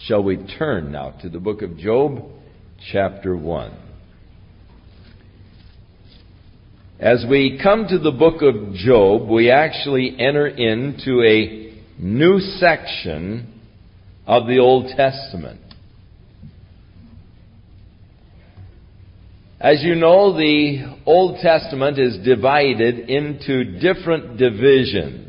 Shall 0.00 0.22
we 0.24 0.36
turn 0.58 0.90
now 0.90 1.10
to 1.22 1.28
the 1.28 1.38
book 1.38 1.62
of 1.62 1.76
Job, 1.76 2.24
chapter 2.90 3.36
1? 3.36 3.72
As 6.98 7.24
we 7.28 7.60
come 7.62 7.86
to 7.88 7.98
the 7.98 8.10
book 8.10 8.42
of 8.42 8.74
Job, 8.74 9.28
we 9.28 9.50
actually 9.50 10.16
enter 10.18 10.46
into 10.46 11.22
a 11.22 11.82
new 11.98 12.40
section 12.58 13.60
of 14.26 14.46
the 14.46 14.58
Old 14.58 14.92
Testament. 14.96 15.60
As 19.60 19.82
you 19.82 19.94
know, 19.94 20.36
the 20.36 20.96
Old 21.06 21.38
Testament 21.40 21.98
is 21.98 22.18
divided 22.24 23.08
into 23.10 23.78
different 23.78 24.36
divisions. 24.36 25.21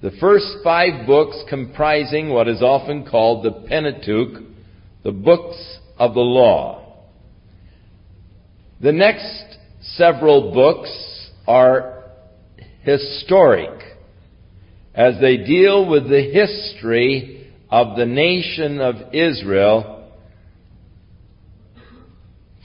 The 0.00 0.12
first 0.20 0.58
five 0.62 1.06
books 1.06 1.42
comprising 1.48 2.28
what 2.28 2.46
is 2.46 2.62
often 2.62 3.04
called 3.04 3.44
the 3.44 3.66
Pentateuch, 3.68 4.44
the 5.02 5.10
books 5.10 5.78
of 5.98 6.14
the 6.14 6.20
law. 6.20 7.08
The 8.80 8.92
next 8.92 9.58
several 9.80 10.52
books 10.52 11.30
are 11.48 12.04
historic 12.82 13.82
as 14.94 15.20
they 15.20 15.38
deal 15.38 15.88
with 15.88 16.08
the 16.08 16.22
history 16.22 17.52
of 17.68 17.96
the 17.96 18.06
nation 18.06 18.80
of 18.80 19.12
Israel 19.12 20.10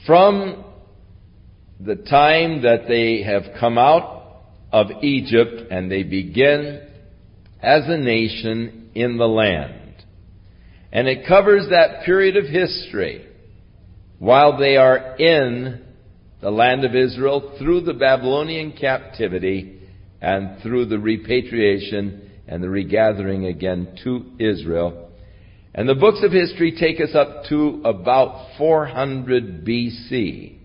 from 0.06 0.64
the 1.80 1.96
time 1.96 2.62
that 2.62 2.86
they 2.86 3.22
have 3.22 3.58
come 3.58 3.76
out 3.76 4.42
of 4.72 5.02
Egypt 5.02 5.70
and 5.72 5.90
they 5.90 6.04
begin 6.04 6.80
as 7.64 7.84
a 7.86 7.96
nation 7.96 8.90
in 8.94 9.16
the 9.16 9.26
land. 9.26 10.04
And 10.92 11.08
it 11.08 11.26
covers 11.26 11.68
that 11.70 12.04
period 12.04 12.36
of 12.36 12.44
history 12.44 13.26
while 14.18 14.58
they 14.58 14.76
are 14.76 15.16
in 15.16 15.84
the 16.40 16.50
land 16.50 16.84
of 16.84 16.94
Israel 16.94 17.56
through 17.58 17.80
the 17.80 17.94
Babylonian 17.94 18.72
captivity 18.72 19.80
and 20.20 20.62
through 20.62 20.86
the 20.86 20.98
repatriation 20.98 22.30
and 22.46 22.62
the 22.62 22.68
regathering 22.68 23.46
again 23.46 23.98
to 24.04 24.24
Israel. 24.38 25.10
And 25.74 25.88
the 25.88 25.94
books 25.94 26.20
of 26.22 26.30
history 26.30 26.76
take 26.78 27.00
us 27.00 27.14
up 27.14 27.46
to 27.48 27.82
about 27.84 28.56
400 28.58 29.64
BC. 29.64 30.58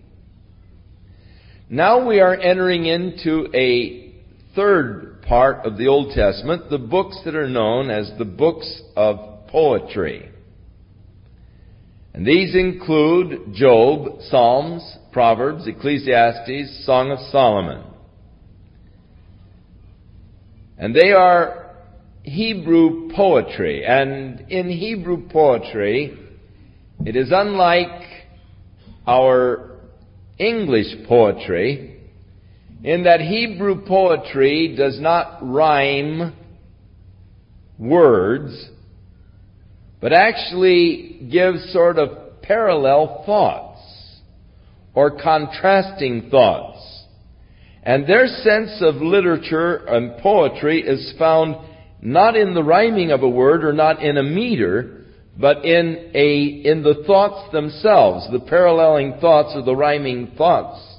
Now 1.68 2.06
we 2.06 2.20
are 2.20 2.34
entering 2.34 2.84
into 2.84 3.48
a 3.54 4.14
third 4.54 5.09
part 5.30 5.64
of 5.64 5.78
the 5.78 5.86
Old 5.86 6.12
Testament, 6.12 6.68
the 6.70 6.78
books 6.78 7.16
that 7.24 7.36
are 7.36 7.48
known 7.48 7.88
as 7.88 8.10
the 8.18 8.24
books 8.24 8.82
of 8.96 9.46
poetry. 9.46 10.28
And 12.12 12.26
these 12.26 12.56
include 12.56 13.54
Job, 13.54 14.22
Psalms, 14.22 14.82
Proverbs, 15.12 15.68
Ecclesiastes, 15.68 16.84
Song 16.84 17.12
of 17.12 17.20
Solomon. 17.30 17.84
And 20.76 20.96
they 20.96 21.12
are 21.12 21.76
Hebrew 22.24 23.12
poetry. 23.14 23.86
And 23.86 24.50
in 24.50 24.68
Hebrew 24.68 25.28
poetry, 25.28 26.18
it 27.06 27.14
is 27.14 27.28
unlike 27.30 28.02
our 29.06 29.78
English 30.40 31.06
poetry 31.06 31.99
in 32.82 33.04
that 33.04 33.20
Hebrew 33.20 33.84
poetry 33.86 34.74
does 34.76 34.98
not 35.00 35.38
rhyme 35.42 36.34
words, 37.78 38.68
but 40.00 40.12
actually 40.12 41.28
gives 41.30 41.72
sort 41.72 41.98
of 41.98 42.42
parallel 42.42 43.22
thoughts 43.26 43.80
or 44.94 45.20
contrasting 45.20 46.30
thoughts. 46.30 46.78
And 47.82 48.06
their 48.06 48.26
sense 48.26 48.82
of 48.82 48.96
literature 48.96 49.76
and 49.76 50.20
poetry 50.22 50.82
is 50.82 51.14
found 51.18 51.56
not 52.02 52.36
in 52.36 52.54
the 52.54 52.62
rhyming 52.62 53.10
of 53.10 53.22
a 53.22 53.28
word 53.28 53.64
or 53.64 53.72
not 53.72 54.02
in 54.02 54.16
a 54.16 54.22
meter, 54.22 55.04
but 55.38 55.64
in 55.64 56.10
a, 56.14 56.44
in 56.64 56.82
the 56.82 57.04
thoughts 57.06 57.52
themselves, 57.52 58.26
the 58.32 58.40
paralleling 58.40 59.18
thoughts 59.20 59.52
or 59.54 59.62
the 59.62 59.76
rhyming 59.76 60.32
thoughts. 60.36 60.89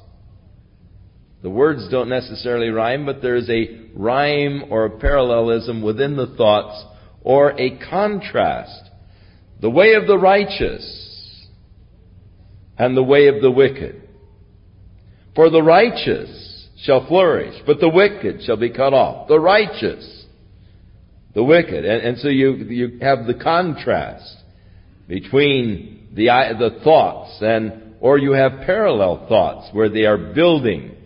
The 1.42 1.50
words 1.50 1.88
don't 1.90 2.10
necessarily 2.10 2.70
rhyme, 2.70 3.06
but 3.06 3.22
there 3.22 3.36
is 3.36 3.50
a 3.50 3.90
rhyme 3.96 4.66
or 4.70 4.86
a 4.86 5.00
parallelism 5.00 5.82
within 5.82 6.16
the 6.16 6.36
thoughts 6.38 6.86
or 7.24 7.60
a 7.60 7.80
contrast. 7.90 8.90
The 9.60 9.70
way 9.70 9.94
of 9.94 10.08
the 10.08 10.18
righteous 10.18 11.48
and 12.78 12.96
the 12.96 13.04
way 13.04 13.28
of 13.28 13.42
the 13.42 13.52
wicked. 13.52 14.08
For 15.36 15.50
the 15.50 15.64
righteous 15.64 16.68
shall 16.84 17.08
flourish, 17.08 17.56
but 17.66 17.80
the 17.80 17.90
wicked 17.90 18.44
shall 18.44 18.58
be 18.58 18.72
cut 18.72 18.94
off. 18.94 19.28
The 19.28 19.40
righteous, 19.40 20.26
the 21.34 21.44
wicked. 21.44 21.86
And, 21.86 22.04
and 22.04 22.18
so 22.20 22.28
you, 22.28 22.54
you 22.56 23.00
have 23.02 23.26
the 23.26 23.36
contrast 23.36 24.38
between 25.08 26.10
the, 26.14 26.26
the 26.26 26.84
thoughts 26.84 27.38
and, 27.42 27.96
or 28.00 28.18
you 28.18 28.34
have 28.34 28.66
parallel 28.66 29.28
thoughts 29.28 29.70
where 29.74 29.90
they 29.90 30.06
are 30.06 30.18
building 30.18 30.98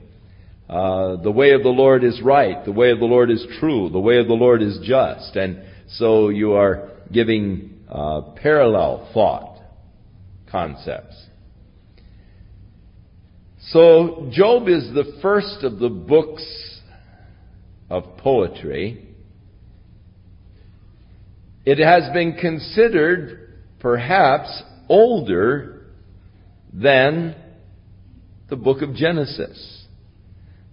uh, 0.70 1.18
the 1.18 1.32
way 1.32 1.52
of 1.52 1.62
the 1.64 1.70
Lord 1.70 2.04
is 2.04 2.22
right. 2.22 2.64
The 2.66 2.72
way 2.72 2.92
of 2.92 3.00
the 3.00 3.06
Lord 3.06 3.30
is 3.30 3.46
true. 3.60 3.90
The 3.90 4.00
way 4.00 4.18
of 4.18 4.28
the 4.28 4.34
Lord 4.34 4.62
is 4.62 4.80
just. 4.84 5.36
And 5.36 5.62
so 5.90 6.30
you 6.30 6.54
are 6.54 6.90
giving 7.12 7.84
uh, 7.90 8.22
parallel 8.42 9.10
thought 9.14 9.60
concepts. 10.50 11.16
So 13.70 14.30
Job 14.32 14.68
is 14.68 14.92
the 14.94 15.20
first 15.22 15.64
of 15.64 15.80
the 15.80 15.90
books 15.90 16.46
of 17.90 18.18
poetry. 18.18 19.08
It 21.66 21.84
has 21.84 22.12
been 22.14 22.34
considered 22.34 23.54
perhaps 23.80 24.64
older 24.88 25.88
than 26.74 27.36
the 28.50 28.56
book 28.56 28.82
of 28.82 28.94
Genesis. 28.96 29.85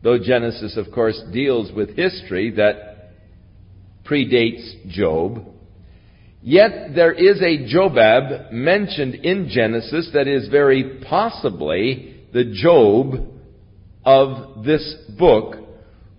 Though 0.02 0.18
Genesis, 0.18 0.76
of 0.76 0.92
course, 0.92 1.20
deals 1.32 1.72
with 1.72 1.96
history 1.96 2.50
that 2.56 3.12
predates 4.04 4.88
Job, 4.88 5.44
yet 6.42 6.94
there 6.94 7.12
is 7.12 7.40
a 7.40 7.72
Jobab 7.72 8.50
mentioned 8.50 9.14
in 9.14 9.48
Genesis 9.48 10.10
that 10.12 10.26
is 10.26 10.48
very 10.48 11.00
possibly 11.08 12.16
the 12.32 12.52
Job 12.52 13.28
of 14.04 14.64
this 14.64 14.96
book 15.16 15.56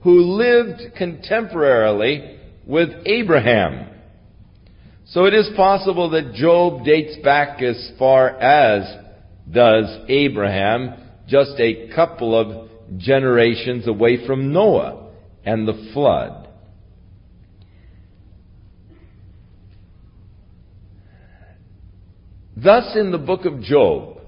who 0.03 0.21
lived 0.21 0.95
contemporarily 1.00 2.38
with 2.65 2.89
Abraham. 3.05 3.89
So 5.07 5.25
it 5.25 5.33
is 5.33 5.50
possible 5.57 6.09
that 6.11 6.33
Job 6.33 6.85
dates 6.85 7.17
back 7.21 7.61
as 7.61 7.91
far 8.00 8.29
as 8.29 8.83
does 9.51 10.05
Abraham, 10.07 10.94
just 11.27 11.59
a 11.59 11.89
couple 11.94 12.39
of 12.39 12.69
generations 12.97 13.87
away 13.87 14.25
from 14.25 14.51
Noah 14.51 15.11
and 15.45 15.67
the 15.67 15.91
flood. 15.93 16.47
Thus, 22.55 22.95
in 22.95 23.11
the 23.11 23.17
book 23.17 23.45
of 23.45 23.61
Job, 23.61 24.19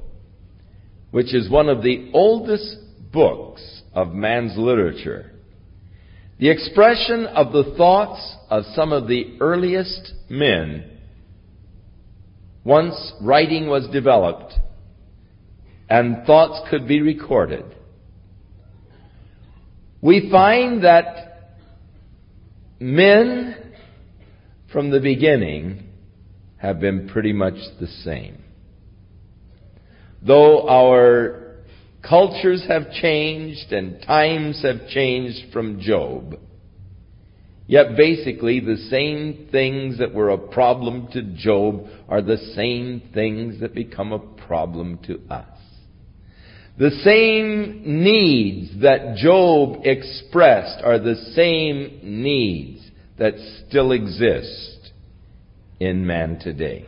which 1.12 1.34
is 1.34 1.50
one 1.50 1.70
of 1.70 1.84
the 1.84 2.10
oldest 2.14 2.78
books 3.14 3.82
of 3.94 4.14
man's 4.14 4.58
literature, 4.58 5.32
the 6.38 6.50
expression 6.50 7.26
of 7.28 7.54
the 7.54 7.76
thoughts 7.78 8.36
of 8.50 8.66
some 8.74 8.92
of 8.92 9.08
the 9.08 9.38
earliest 9.40 10.14
men, 10.30 10.92
once 12.66 13.14
writing 13.22 13.68
was 13.68 13.88
developed 13.94 14.54
and 15.90 16.26
thoughts 16.26 16.68
could 16.70 16.88
be 16.88 17.00
recorded, 17.00 17.64
we 20.02 20.30
find 20.32 20.84
that 20.84 21.56
men 22.80 23.56
from 24.72 24.92
the 24.92 25.00
beginning 25.00 25.84
have 26.58 26.80
been 26.80 27.08
pretty 27.08 27.34
much 27.34 27.56
the 27.80 27.88
same. 27.88 28.44
Though 30.22 30.68
our 30.68 31.56
cultures 32.08 32.66
have 32.68 32.92
changed 32.92 33.72
and 33.72 34.02
times 34.02 34.62
have 34.64 34.88
changed 34.90 35.54
from 35.54 35.80
Job, 35.80 36.40
yet 37.68 37.96
basically 37.96 38.60
the 38.60 38.78
same 38.90 39.48
things 39.52 40.00
that 40.00 40.14
were 40.14 40.30
a 40.30 40.38
problem 40.38 41.08
to 41.14 41.22
Job 41.22 41.88
are 42.10 42.22
the 42.22 42.38
same 42.56 43.02
things 43.14 43.60
that 43.62 43.74
become 43.74 44.12
a 44.12 44.20
problem 44.20 45.00
to 45.06 45.20
us. 45.30 45.55
The 46.78 46.92
same 47.04 48.04
needs 48.04 48.82
that 48.82 49.16
Job 49.16 49.86
expressed 49.86 50.84
are 50.84 51.00
the 51.00 51.16
same 51.34 52.00
needs 52.04 52.82
that 53.18 53.36
still 53.66 53.94
exist 53.94 54.92
in 55.80 56.06
man 56.06 56.38
today. 56.40 56.86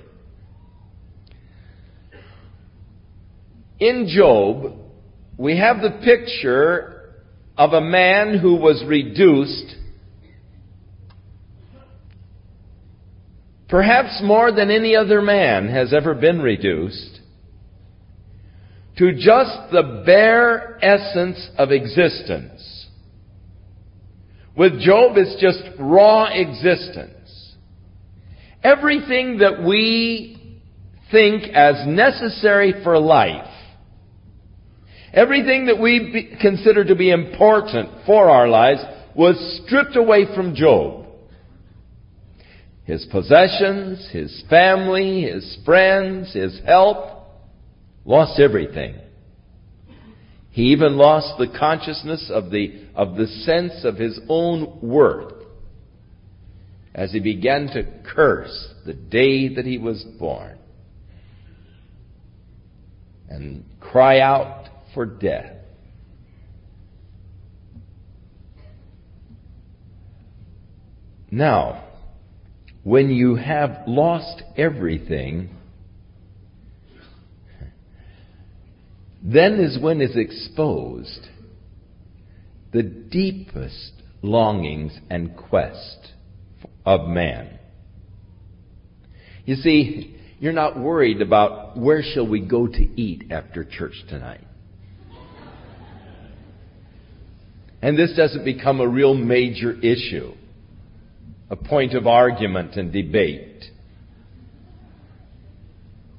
In 3.79 4.07
Job, 4.09 4.73
we 5.37 5.57
have 5.57 5.81
the 5.81 6.01
picture 6.03 7.13
of 7.57 7.71
a 7.71 7.81
man 7.81 8.37
who 8.37 8.55
was 8.55 8.83
reduced, 8.85 9.75
perhaps 13.69 14.19
more 14.21 14.51
than 14.51 14.69
any 14.69 14.95
other 14.95 15.21
man 15.21 15.69
has 15.69 15.93
ever 15.93 16.13
been 16.13 16.41
reduced, 16.41 17.21
to 18.97 19.13
just 19.13 19.71
the 19.71 20.03
bare 20.05 20.77
essence 20.83 21.49
of 21.57 21.71
existence. 21.71 22.87
With 24.55 24.79
Job, 24.79 25.17
it's 25.17 25.39
just 25.39 25.63
raw 25.79 26.25
existence. 26.25 27.55
Everything 28.63 29.37
that 29.37 29.63
we 29.63 30.59
think 31.11 31.43
as 31.53 31.85
necessary 31.87 32.73
for 32.83 32.97
life 32.97 33.47
Everything 35.17 35.65
that 35.65 35.79
we 35.79 36.37
consider 36.39 36.83
to 36.85 36.95
be 36.95 37.09
important 37.09 37.89
for 38.05 38.29
our 38.29 38.47
lives 38.47 38.81
was 39.15 39.61
stripped 39.65 39.95
away 39.95 40.25
from 40.35 40.53
Job. 40.53 41.07
His 42.83 43.03
possessions, 43.09 44.07
his 44.11 44.43
family, 44.47 45.23
his 45.23 45.57
friends, 45.65 46.33
his 46.33 46.59
health, 46.65 47.16
lost 48.07 48.39
everything. 48.39 48.95
He 50.49 50.71
even 50.71 50.97
lost 50.97 51.37
the 51.37 51.55
consciousness 51.59 52.31
of 52.33 52.49
the, 52.49 52.85
of 52.95 53.15
the 53.15 53.27
sense 53.27 53.83
of 53.83 53.97
his 53.97 54.19
own 54.27 54.79
worth 54.81 55.33
as 56.95 57.11
he 57.11 57.19
began 57.19 57.67
to 57.67 57.85
curse 58.11 58.73
the 58.85 58.93
day 58.93 59.53
that 59.53 59.65
he 59.65 59.77
was 59.77 60.03
born 60.17 60.57
and 63.29 63.65
cry 63.79 64.19
out 64.19 64.67
for 64.95 65.05
death. 65.05 65.53
Now, 71.29 71.83
when 72.83 73.11
you 73.11 73.35
have 73.35 73.83
lost 73.85 74.41
everything, 74.55 75.49
then 79.23 79.59
is 79.59 79.79
when 79.81 80.01
is 80.01 80.15
exposed 80.15 81.27
the 82.71 82.83
deepest 82.83 83.93
longings 84.21 84.97
and 85.09 85.35
quest 85.35 86.13
of 86.85 87.07
man. 87.07 87.57
You 89.45 89.55
see, 89.55 90.15
you're 90.39 90.53
not 90.53 90.77
worried 90.77 91.21
about 91.21 91.77
where 91.77 92.03
shall 92.03 92.27
we 92.27 92.41
go 92.41 92.67
to 92.67 93.01
eat 93.01 93.31
after 93.31 93.63
church 93.63 93.95
tonight. 94.09 94.43
And 97.81 97.97
this 97.97 98.13
doesn't 98.15 98.43
become 98.43 98.81
a 98.81 98.87
real 98.87 99.13
major 99.13 99.73
issue, 99.73 100.33
a 101.49 101.55
point 101.55 101.93
of 101.93 102.07
argument 102.07 102.75
and 102.75 102.91
debate. 102.91 103.63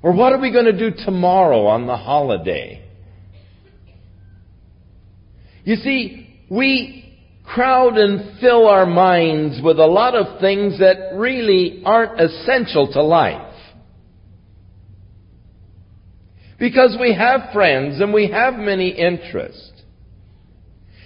Or 0.03 0.13
what 0.13 0.33
are 0.33 0.39
we 0.39 0.53
going 0.53 0.67
to 0.67 0.79
do 0.79 0.97
tomorrow 1.05 1.67
on 1.67 1.87
the 1.87 1.97
holiday? 1.97 2.88
You 5.69 5.77
see, 5.77 6.47
we 6.49 7.15
crowd 7.45 7.99
and 7.99 8.41
fill 8.41 8.67
our 8.67 8.87
minds 8.87 9.61
with 9.63 9.79
a 9.79 9.85
lot 9.85 10.15
of 10.15 10.41
things 10.41 10.79
that 10.79 11.15
really 11.15 11.83
aren't 11.85 12.19
essential 12.19 12.91
to 12.95 13.03
life. 13.03 13.55
Because 16.59 16.97
we 16.99 17.13
have 17.13 17.53
friends 17.53 18.01
and 18.01 18.15
we 18.15 18.31
have 18.31 18.55
many 18.55 18.89
interests. 18.89 19.71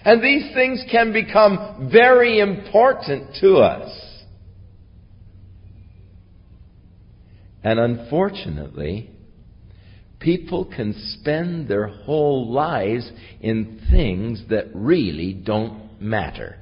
And 0.04 0.22
these 0.22 0.54
things 0.54 0.84
can 0.92 1.12
become 1.12 1.90
very 1.90 2.38
important 2.38 3.34
to 3.40 3.56
us. 3.56 3.90
And 7.64 7.80
unfortunately, 7.80 9.10
people 10.22 10.64
can 10.64 10.94
spend 11.18 11.68
their 11.68 11.88
whole 11.88 12.50
lives 12.52 13.10
in 13.40 13.80
things 13.90 14.42
that 14.50 14.66
really 14.74 15.34
don't 15.34 16.00
matter. 16.00 16.58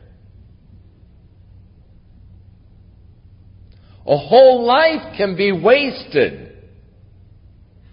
A 4.06 4.16
whole 4.16 4.64
life 4.66 5.16
can 5.16 5.36
be 5.36 5.52
wasted 5.52 6.56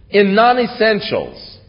in 0.09 0.33
non-essentials. 0.33 1.59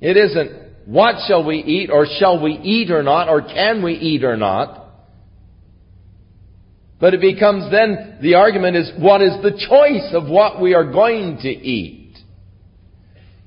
It 0.00 0.16
isn't 0.16 0.62
what 0.86 1.16
shall 1.28 1.46
we 1.46 1.58
eat, 1.58 1.90
or 1.90 2.06
shall 2.18 2.42
we 2.42 2.52
eat 2.54 2.90
or 2.90 3.02
not, 3.02 3.28
or 3.28 3.42
can 3.42 3.84
we 3.84 3.92
eat 3.92 4.24
or 4.24 4.36
not? 4.36 4.81
But 7.02 7.14
it 7.14 7.20
becomes 7.20 7.68
then, 7.72 8.18
the 8.22 8.36
argument 8.36 8.76
is, 8.76 8.92
what 8.96 9.22
is 9.22 9.32
the 9.42 9.50
choice 9.50 10.14
of 10.14 10.30
what 10.30 10.60
we 10.60 10.72
are 10.72 10.84
going 10.84 11.36
to 11.38 11.48
eat? 11.48 12.16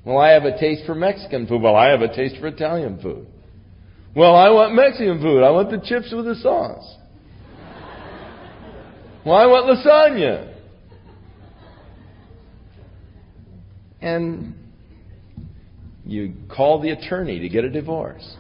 Well, 0.04 0.18
I 0.18 0.31
have 0.31 0.44
a 0.44 0.60
taste 0.60 0.86
for 0.86 0.94
Mexican 0.94 1.48
food. 1.48 1.62
Well, 1.62 1.74
I 1.74 1.88
have 1.92 2.02
a 2.02 2.13
taste 2.13 2.36
for 2.42 2.48
Italian 2.48 3.00
food. 3.02 3.25
Well, 4.13 4.36
I 4.36 4.50
want 4.50 4.75
Mexican 4.75 5.22
food. 5.22 5.42
I 5.42 5.52
want 5.52 5.72
the 5.72 5.78
chips 5.78 6.12
with 6.13 6.25
the 6.25 6.36
sauce. 6.36 6.98
Well, 9.25 9.38
I 9.38 9.46
want 9.46 9.68
lasagna. 9.68 10.54
And 14.01 14.54
you 16.04 16.34
call 16.54 16.81
the 16.81 16.90
attorney 16.90 17.40
to 17.40 17.48
get 17.48 17.63
a 17.63 17.69
divorce. 17.69 18.36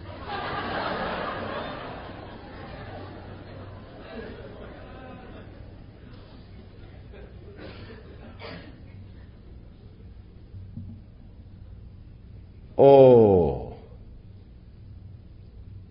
Oh, 12.77 13.77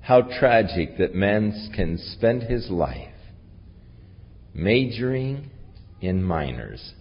how 0.01 0.23
tragic 0.23 0.99
that 0.99 1.15
man 1.15 1.71
can 1.75 1.99
spend 1.99 2.43
his 2.43 2.69
life 2.69 3.09
majoring 4.53 5.51
in 6.01 6.23
minors 6.23 6.93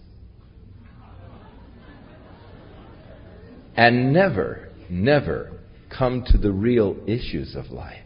and 3.76 4.14
never, 4.14 4.70
never 4.90 5.52
come 5.96 6.24
to 6.28 6.38
the 6.38 6.52
real 6.52 6.96
issues 7.06 7.56
of 7.56 7.72
life. 7.72 8.00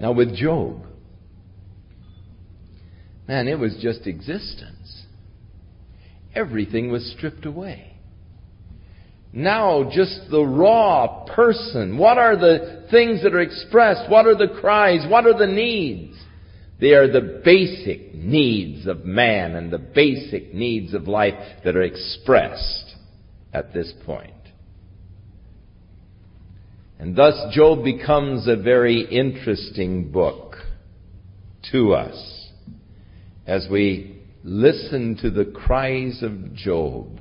Now, 0.00 0.12
with 0.12 0.34
Job, 0.34 0.82
man, 3.28 3.48
it 3.48 3.58
was 3.58 3.78
just 3.80 4.06
existence. 4.06 5.04
Everything 6.34 6.90
was 6.90 7.14
stripped 7.16 7.44
away. 7.44 7.89
Now, 9.32 9.88
just 9.92 10.28
the 10.30 10.44
raw 10.44 11.24
person. 11.34 11.98
What 11.98 12.18
are 12.18 12.36
the 12.36 12.86
things 12.90 13.22
that 13.22 13.34
are 13.34 13.40
expressed? 13.40 14.10
What 14.10 14.26
are 14.26 14.36
the 14.36 14.60
cries? 14.60 15.08
What 15.08 15.26
are 15.26 15.38
the 15.38 15.46
needs? 15.46 16.16
They 16.80 16.94
are 16.94 17.10
the 17.10 17.40
basic 17.44 18.14
needs 18.14 18.86
of 18.86 19.04
man 19.04 19.54
and 19.54 19.70
the 19.70 19.78
basic 19.78 20.52
needs 20.54 20.94
of 20.94 21.06
life 21.06 21.34
that 21.64 21.76
are 21.76 21.82
expressed 21.82 22.96
at 23.52 23.72
this 23.72 23.92
point. 24.04 24.32
And 26.98 27.14
thus 27.14 27.54
Job 27.54 27.84
becomes 27.84 28.48
a 28.48 28.56
very 28.56 29.02
interesting 29.02 30.10
book 30.10 30.56
to 31.70 31.94
us 31.94 32.48
as 33.46 33.68
we 33.70 34.22
listen 34.42 35.16
to 35.22 35.30
the 35.30 35.44
cries 35.44 36.22
of 36.22 36.54
Job 36.54 37.19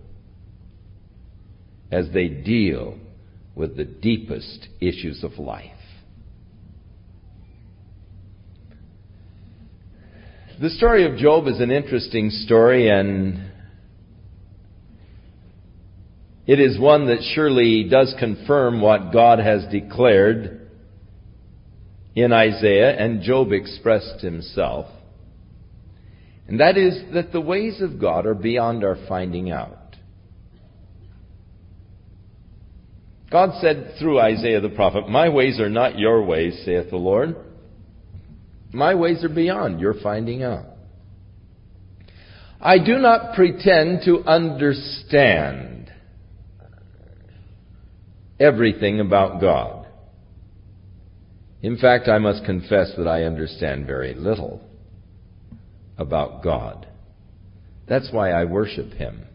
as 1.91 2.07
they 2.13 2.27
deal 2.27 2.97
with 3.55 3.75
the 3.75 3.85
deepest 3.85 4.67
issues 4.79 5.23
of 5.23 5.37
life. 5.37 5.71
The 10.61 10.69
story 10.69 11.05
of 11.05 11.17
Job 11.17 11.47
is 11.47 11.61
an 11.61 11.71
interesting 11.71 12.29
story, 12.29 12.89
and 12.89 13.49
it 16.45 16.59
is 16.59 16.77
one 16.77 17.07
that 17.07 17.19
surely 17.33 17.87
does 17.89 18.13
confirm 18.19 18.81
what 18.81 19.13
God 19.13 19.39
has 19.39 19.65
declared 19.71 20.69
in 22.13 22.33
Isaiah, 22.33 22.91
and 22.91 23.21
Job 23.21 23.53
expressed 23.53 24.21
himself. 24.21 24.87
And 26.47 26.59
that 26.59 26.77
is 26.77 27.03
that 27.13 27.31
the 27.31 27.39
ways 27.39 27.81
of 27.81 28.01
God 28.01 28.25
are 28.25 28.35
beyond 28.35 28.83
our 28.83 28.97
finding 29.07 29.51
out. 29.51 29.78
God 33.31 33.59
said 33.61 33.93
through 33.99 34.19
Isaiah 34.19 34.61
the 34.61 34.69
prophet, 34.69 35.07
My 35.07 35.29
ways 35.29 35.59
are 35.59 35.69
not 35.69 35.99
your 35.99 36.23
ways, 36.23 36.61
saith 36.65 36.89
the 36.89 36.97
Lord. 36.97 37.35
My 38.73 38.95
ways 38.95 39.23
are 39.23 39.29
beyond 39.29 39.79
your 39.79 39.95
finding 40.01 40.43
out. 40.43 40.65
I 42.61 42.77
do 42.77 42.97
not 42.97 43.35
pretend 43.35 44.01
to 44.05 44.23
understand 44.25 45.91
everything 48.39 48.99
about 48.99 49.39
God. 49.39 49.87
In 51.61 51.77
fact, 51.77 52.07
I 52.07 52.17
must 52.19 52.45
confess 52.45 52.93
that 52.97 53.07
I 53.07 53.23
understand 53.23 53.85
very 53.85 54.13
little 54.13 54.61
about 55.97 56.41
God. 56.43 56.87
That's 57.87 58.09
why 58.11 58.31
I 58.31 58.45
worship 58.45 58.93
Him. 58.93 59.25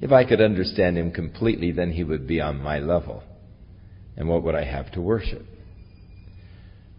If 0.00 0.12
I 0.12 0.24
could 0.24 0.40
understand 0.40 0.96
Him 0.96 1.10
completely, 1.10 1.72
then 1.72 1.92
He 1.92 2.04
would 2.04 2.26
be 2.26 2.40
on 2.40 2.62
my 2.62 2.78
level. 2.78 3.22
And 4.16 4.28
what 4.28 4.42
would 4.44 4.54
I 4.54 4.64
have 4.64 4.92
to 4.92 5.00
worship? 5.00 5.44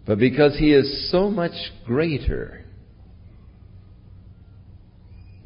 But 0.06 0.18
because 0.18 0.58
He 0.58 0.72
is 0.72 1.10
so 1.10 1.30
much 1.30 1.52
greater, 1.86 2.64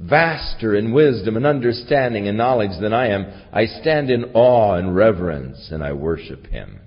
vaster 0.00 0.74
in 0.74 0.92
wisdom 0.92 1.36
and 1.36 1.46
understanding 1.46 2.26
and 2.26 2.36
knowledge 2.36 2.80
than 2.80 2.92
I 2.92 3.08
am, 3.08 3.26
I 3.52 3.66
stand 3.66 4.10
in 4.10 4.32
awe 4.34 4.74
and 4.74 4.94
reverence 4.94 5.68
and 5.70 5.82
I 5.82 5.92
worship 5.92 6.46
Him. 6.46 6.80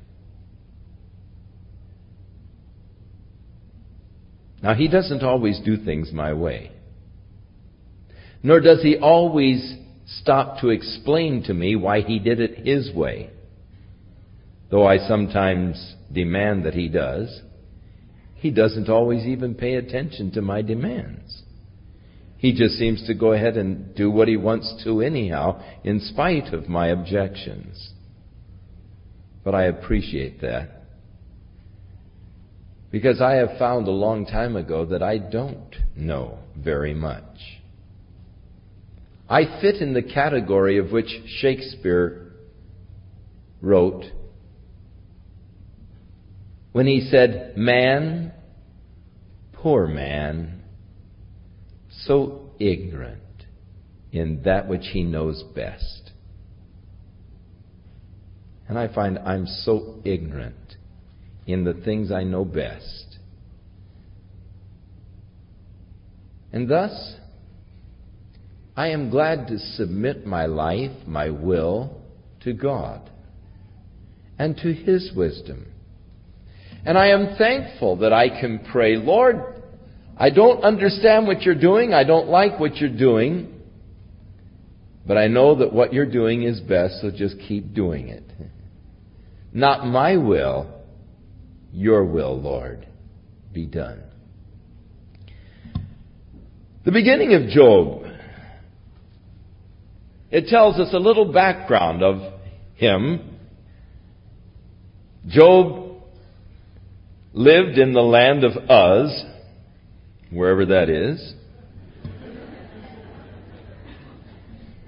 Now, 4.61 4.73
He 4.73 4.89
doesn't 4.89 5.23
always 5.23 5.59
do 5.63 5.77
things 5.77 6.11
my 6.11 6.33
way. 6.33 6.71
Nor 8.43 8.59
does 8.59 8.81
He 8.81 8.97
always 8.97 9.77
stop 10.07 10.59
to 10.61 10.69
explain 10.69 11.43
to 11.43 11.53
me 11.53 11.75
why 11.75 12.01
He 12.01 12.19
did 12.19 12.39
it 12.39 12.65
His 12.65 12.91
way. 12.93 13.29
Though 14.69 14.87
I 14.87 14.97
sometimes 14.97 15.95
demand 16.11 16.65
that 16.65 16.73
He 16.73 16.89
does, 16.89 17.41
He 18.35 18.51
doesn't 18.51 18.89
always 18.89 19.25
even 19.25 19.55
pay 19.55 19.75
attention 19.75 20.31
to 20.31 20.41
my 20.41 20.61
demands. 20.61 21.43
He 22.37 22.53
just 22.53 22.75
seems 22.75 23.05
to 23.07 23.15
go 23.15 23.33
ahead 23.33 23.57
and 23.57 23.95
do 23.95 24.11
what 24.11 24.27
he 24.27 24.37
wants 24.37 24.83
to 24.83 25.01
anyhow, 25.01 25.61
in 25.83 25.99
spite 25.99 26.53
of 26.53 26.69
my 26.69 26.87
objections. 26.87 27.93
But 29.43 29.55
I 29.55 29.63
appreciate 29.63 30.41
that. 30.41 30.69
Because 32.91 33.21
I 33.21 33.33
have 33.33 33.57
found 33.57 33.87
a 33.87 33.91
long 33.91 34.25
time 34.25 34.55
ago 34.55 34.85
that 34.85 35.01
I 35.01 35.17
don't 35.17 35.75
know 35.95 36.37
very 36.55 36.93
much. 36.93 37.56
I 39.29 39.59
fit 39.61 39.75
in 39.75 39.93
the 39.93 40.01
category 40.01 40.77
of 40.77 40.91
which 40.91 41.09
Shakespeare 41.39 42.31
wrote 43.61 44.05
when 46.71 46.87
he 46.87 47.01
said, 47.11 47.57
Man, 47.57 48.31
poor 49.53 49.87
man, 49.87 50.61
so 51.89 52.51
ignorant 52.59 53.21
in 54.11 54.43
that 54.45 54.67
which 54.67 54.85
he 54.93 55.03
knows 55.03 55.43
best. 55.55 56.11
And 58.69 58.77
I 58.77 58.93
find 58.93 59.17
I'm 59.19 59.45
so 59.45 60.01
ignorant 60.05 60.75
in 61.45 61.63
the 61.63 61.73
things 61.73 62.11
I 62.11 62.23
know 62.23 62.45
best. 62.45 63.17
And 66.51 66.69
thus, 66.69 67.15
I 68.77 68.89
am 68.89 69.09
glad 69.09 69.47
to 69.47 69.57
submit 69.57 70.27
my 70.27 70.45
life, 70.45 70.91
my 71.07 71.31
will, 71.31 71.99
to 72.41 72.53
God 72.53 73.09
and 74.37 74.55
to 74.57 74.71
His 74.71 75.11
wisdom. 75.15 75.65
And 76.85 76.95
I 76.95 77.07
am 77.07 77.35
thankful 77.37 77.97
that 77.97 78.13
I 78.13 78.29
can 78.29 78.59
pray, 78.71 78.95
Lord, 78.95 79.37
I 80.15 80.29
don't 80.29 80.63
understand 80.63 81.25
what 81.25 81.41
you're 81.41 81.59
doing. 81.59 81.91
I 81.91 82.03
don't 82.03 82.27
like 82.29 82.59
what 82.59 82.75
you're 82.75 82.95
doing. 82.95 83.61
But 85.07 85.17
I 85.17 85.25
know 85.25 85.55
that 85.55 85.73
what 85.73 85.91
you're 85.91 86.05
doing 86.05 86.43
is 86.43 86.59
best, 86.59 87.01
so 87.01 87.09
just 87.09 87.35
keep 87.47 87.73
doing 87.73 88.09
it. 88.09 88.23
Not 89.53 89.87
my 89.87 90.17
will, 90.17 90.71
your 91.71 92.05
will, 92.05 92.39
Lord, 92.39 92.85
be 93.51 93.65
done. 93.65 94.03
The 96.85 96.91
beginning 96.91 97.33
of 97.33 97.49
Job, 97.49 98.06
it 100.29 100.47
tells 100.47 100.79
us 100.79 100.93
a 100.93 100.99
little 100.99 101.31
background 101.31 102.03
of 102.03 102.33
him. 102.75 103.37
Job 105.27 106.01
lived 107.33 107.77
in 107.77 107.93
the 107.93 108.01
land 108.01 108.43
of 108.43 108.51
Uz 108.69 109.25
wherever 110.31 110.65
that 110.65 110.89
is. 110.89 111.33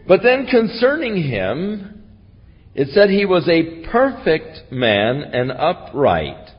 But 0.07 0.21
then 0.23 0.47
concerning 0.47 1.21
him, 1.21 2.03
it 2.73 2.89
said 2.93 3.09
he 3.09 3.25
was 3.25 3.47
a 3.47 3.85
perfect 3.91 4.71
man 4.71 5.21
and 5.21 5.51
upright, 5.51 6.49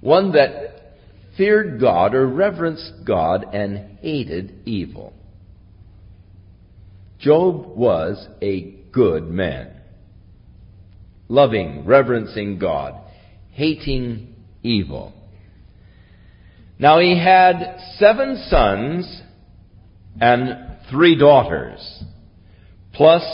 one 0.00 0.32
that 0.32 0.96
feared 1.36 1.80
God 1.80 2.14
or 2.14 2.26
reverenced 2.26 3.04
God 3.06 3.46
and 3.54 3.98
hated 4.00 4.66
evil. 4.66 5.12
Job 7.18 7.76
was 7.76 8.26
a 8.40 8.76
good 8.92 9.24
man, 9.24 9.70
loving, 11.28 11.84
reverencing 11.84 12.58
God, 12.58 12.94
hating 13.50 14.34
evil. 14.62 15.12
Now 16.78 17.00
he 17.00 17.18
had 17.18 17.78
seven 17.96 18.44
sons 18.48 19.22
and 20.20 20.76
three 20.90 21.18
daughters, 21.18 22.04
plus 22.92 23.24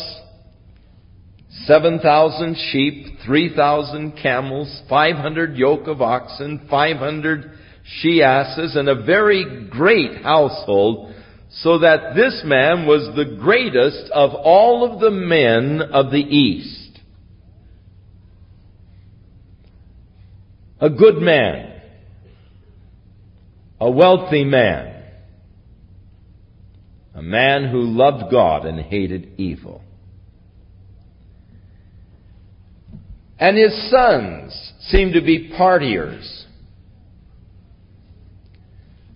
7,000 1.66 2.56
sheep, 2.72 3.18
3,000 3.24 4.18
camels, 4.20 4.82
500 4.88 5.56
yoke 5.56 5.86
of 5.86 6.02
oxen, 6.02 6.66
500 6.70 7.58
she 7.84 8.22
asses, 8.22 8.76
and 8.76 8.88
a 8.88 9.02
very 9.02 9.68
great 9.70 10.22
household, 10.22 11.14
so 11.62 11.78
that 11.78 12.14
this 12.14 12.42
man 12.44 12.86
was 12.86 13.14
the 13.14 13.36
greatest 13.36 14.10
of 14.12 14.34
all 14.34 14.90
of 14.90 15.00
the 15.00 15.10
men 15.10 15.80
of 15.80 16.10
the 16.10 16.18
East. 16.18 17.00
A 20.80 20.90
good 20.90 21.16
man 21.16 21.74
a 23.84 23.90
wealthy 23.90 24.44
man, 24.44 25.04
a 27.14 27.20
man 27.22 27.68
who 27.68 27.82
loved 27.82 28.30
God 28.30 28.64
and 28.64 28.80
hated 28.80 29.38
evil. 29.38 29.82
And 33.38 33.58
his 33.58 33.90
sons 33.90 34.72
seemed 34.88 35.12
to 35.12 35.20
be 35.20 35.50
partiers. 35.50 36.44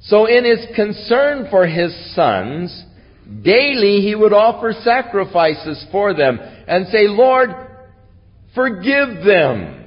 So 0.09 0.25
in 0.25 0.45
his 0.45 0.67
concern 0.75 1.49
for 1.51 1.67
his 1.67 1.95
sons, 2.15 2.85
daily 3.43 4.01
he 4.01 4.15
would 4.15 4.33
offer 4.33 4.73
sacrifices 4.83 5.87
for 5.93 6.15
them 6.15 6.39
and 6.41 6.87
say, 6.89 7.09
Lord, 7.09 7.51
forgive 8.55 9.25
them. 9.25 9.85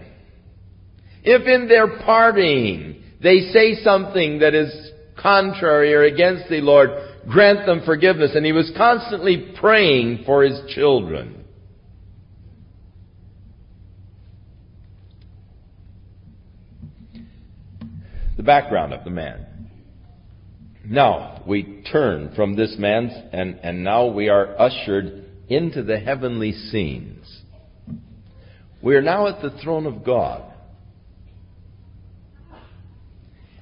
If 1.23 1.47
in 1.47 1.67
their 1.67 1.99
parting 2.01 3.03
they 3.21 3.51
say 3.51 3.83
something 3.83 4.39
that 4.39 4.53
is 4.53 4.91
contrary 5.19 5.93
or 5.93 6.03
against 6.03 6.49
thee, 6.49 6.61
Lord, 6.61 6.89
grant 7.27 7.65
them 7.65 7.81
forgiveness. 7.83 8.31
And 8.35 8.45
he 8.45 8.51
was 8.51 8.71
constantly 8.77 9.53
praying 9.59 10.23
for 10.25 10.43
his 10.43 10.61
children. 10.73 11.45
The 18.37 18.43
background 18.43 18.93
of 18.93 19.03
the 19.03 19.11
man. 19.11 19.47
Now, 20.83 21.43
we 21.45 21.83
turn 21.91 22.33
from 22.35 22.55
this 22.55 22.75
man, 22.77 23.09
and, 23.31 23.59
and 23.63 23.83
now 23.83 24.07
we 24.07 24.29
are 24.29 24.59
ushered 24.59 25.25
into 25.47 25.83
the 25.83 25.99
heavenly 25.99 26.51
scenes. 26.51 27.41
We 28.81 28.95
are 28.95 29.01
now 29.01 29.27
at 29.27 29.41
the 29.41 29.51
throne 29.61 29.85
of 29.85 30.03
God. 30.03 30.51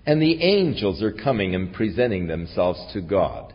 And 0.06 0.22
the 0.22 0.42
angels 0.42 1.04
are 1.04 1.12
coming 1.12 1.56
and 1.56 1.74
presenting 1.74 2.28
themselves 2.28 2.80
to 2.94 3.02
God. 3.02 3.54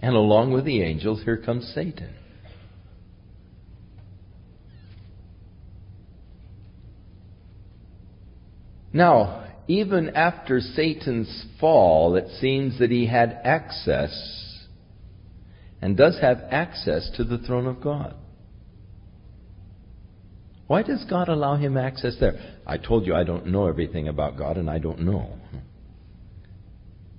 And 0.00 0.14
along 0.14 0.52
with 0.52 0.64
the 0.64 0.82
angels, 0.82 1.22
here 1.24 1.36
comes 1.36 1.70
Satan. 1.74 2.14
Now, 8.92 9.47
even 9.68 10.16
after 10.16 10.60
Satan's 10.60 11.44
fall, 11.60 12.16
it 12.16 12.26
seems 12.40 12.78
that 12.78 12.90
he 12.90 13.06
had 13.06 13.38
access 13.44 14.10
and 15.80 15.96
does 15.96 16.18
have 16.20 16.38
access 16.50 17.10
to 17.16 17.24
the 17.24 17.38
throne 17.38 17.66
of 17.66 17.80
God. 17.80 18.14
Why 20.66 20.82
does 20.82 21.04
God 21.08 21.28
allow 21.28 21.56
him 21.56 21.76
access 21.76 22.16
there? 22.18 22.56
I 22.66 22.78
told 22.78 23.06
you 23.06 23.14
I 23.14 23.24
don't 23.24 23.46
know 23.46 23.66
everything 23.66 24.08
about 24.08 24.36
God, 24.36 24.56
and 24.56 24.68
I 24.68 24.78
don't 24.78 25.00
know. 25.00 25.38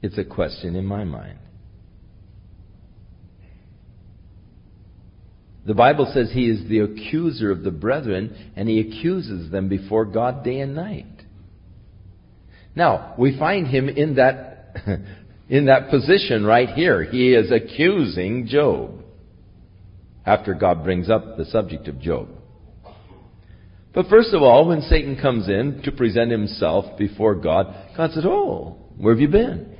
It's 0.01 0.17
a 0.17 0.23
question 0.23 0.75
in 0.75 0.85
my 0.85 1.03
mind. 1.03 1.39
The 5.65 5.75
Bible 5.75 6.09
says 6.13 6.31
he 6.31 6.49
is 6.49 6.67
the 6.67 6.79
accuser 6.79 7.51
of 7.51 7.63
the 7.63 7.71
brethren, 7.71 8.53
and 8.55 8.67
he 8.67 8.79
accuses 8.79 9.51
them 9.51 9.69
before 9.69 10.05
God 10.05 10.43
day 10.43 10.61
and 10.61 10.73
night. 10.73 11.18
Now, 12.79 13.13
we 13.17 13.37
find 13.37 13.67
him 13.67 13.89
in 13.89 14.15
that, 14.15 14.73
in 15.49 15.65
that 15.65 15.89
position 15.89 16.45
right 16.45 16.69
here. 16.69 17.03
He 17.03 17.33
is 17.33 17.51
accusing 17.51 18.47
Job 18.47 19.03
after 20.25 20.53
God 20.53 20.85
brings 20.85 21.09
up 21.09 21.35
the 21.35 21.43
subject 21.43 21.89
of 21.89 21.99
Job. 21.99 22.29
But 23.93 24.05
first 24.07 24.33
of 24.33 24.41
all, 24.41 24.69
when 24.69 24.79
Satan 24.79 25.19
comes 25.21 25.49
in 25.49 25.81
to 25.83 25.91
present 25.91 26.31
himself 26.31 26.97
before 26.97 27.35
God, 27.35 27.65
God 27.97 28.11
said, 28.13 28.23
Oh, 28.25 28.77
where 28.95 29.13
have 29.13 29.19
you 29.19 29.27
been? 29.27 29.75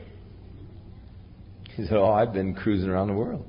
He 1.78 1.86
said, 1.86 1.96
Oh, 1.96 2.12
I've 2.12 2.34
been 2.34 2.54
cruising 2.54 2.90
around 2.90 3.08
the 3.08 3.14
world. 3.14 3.48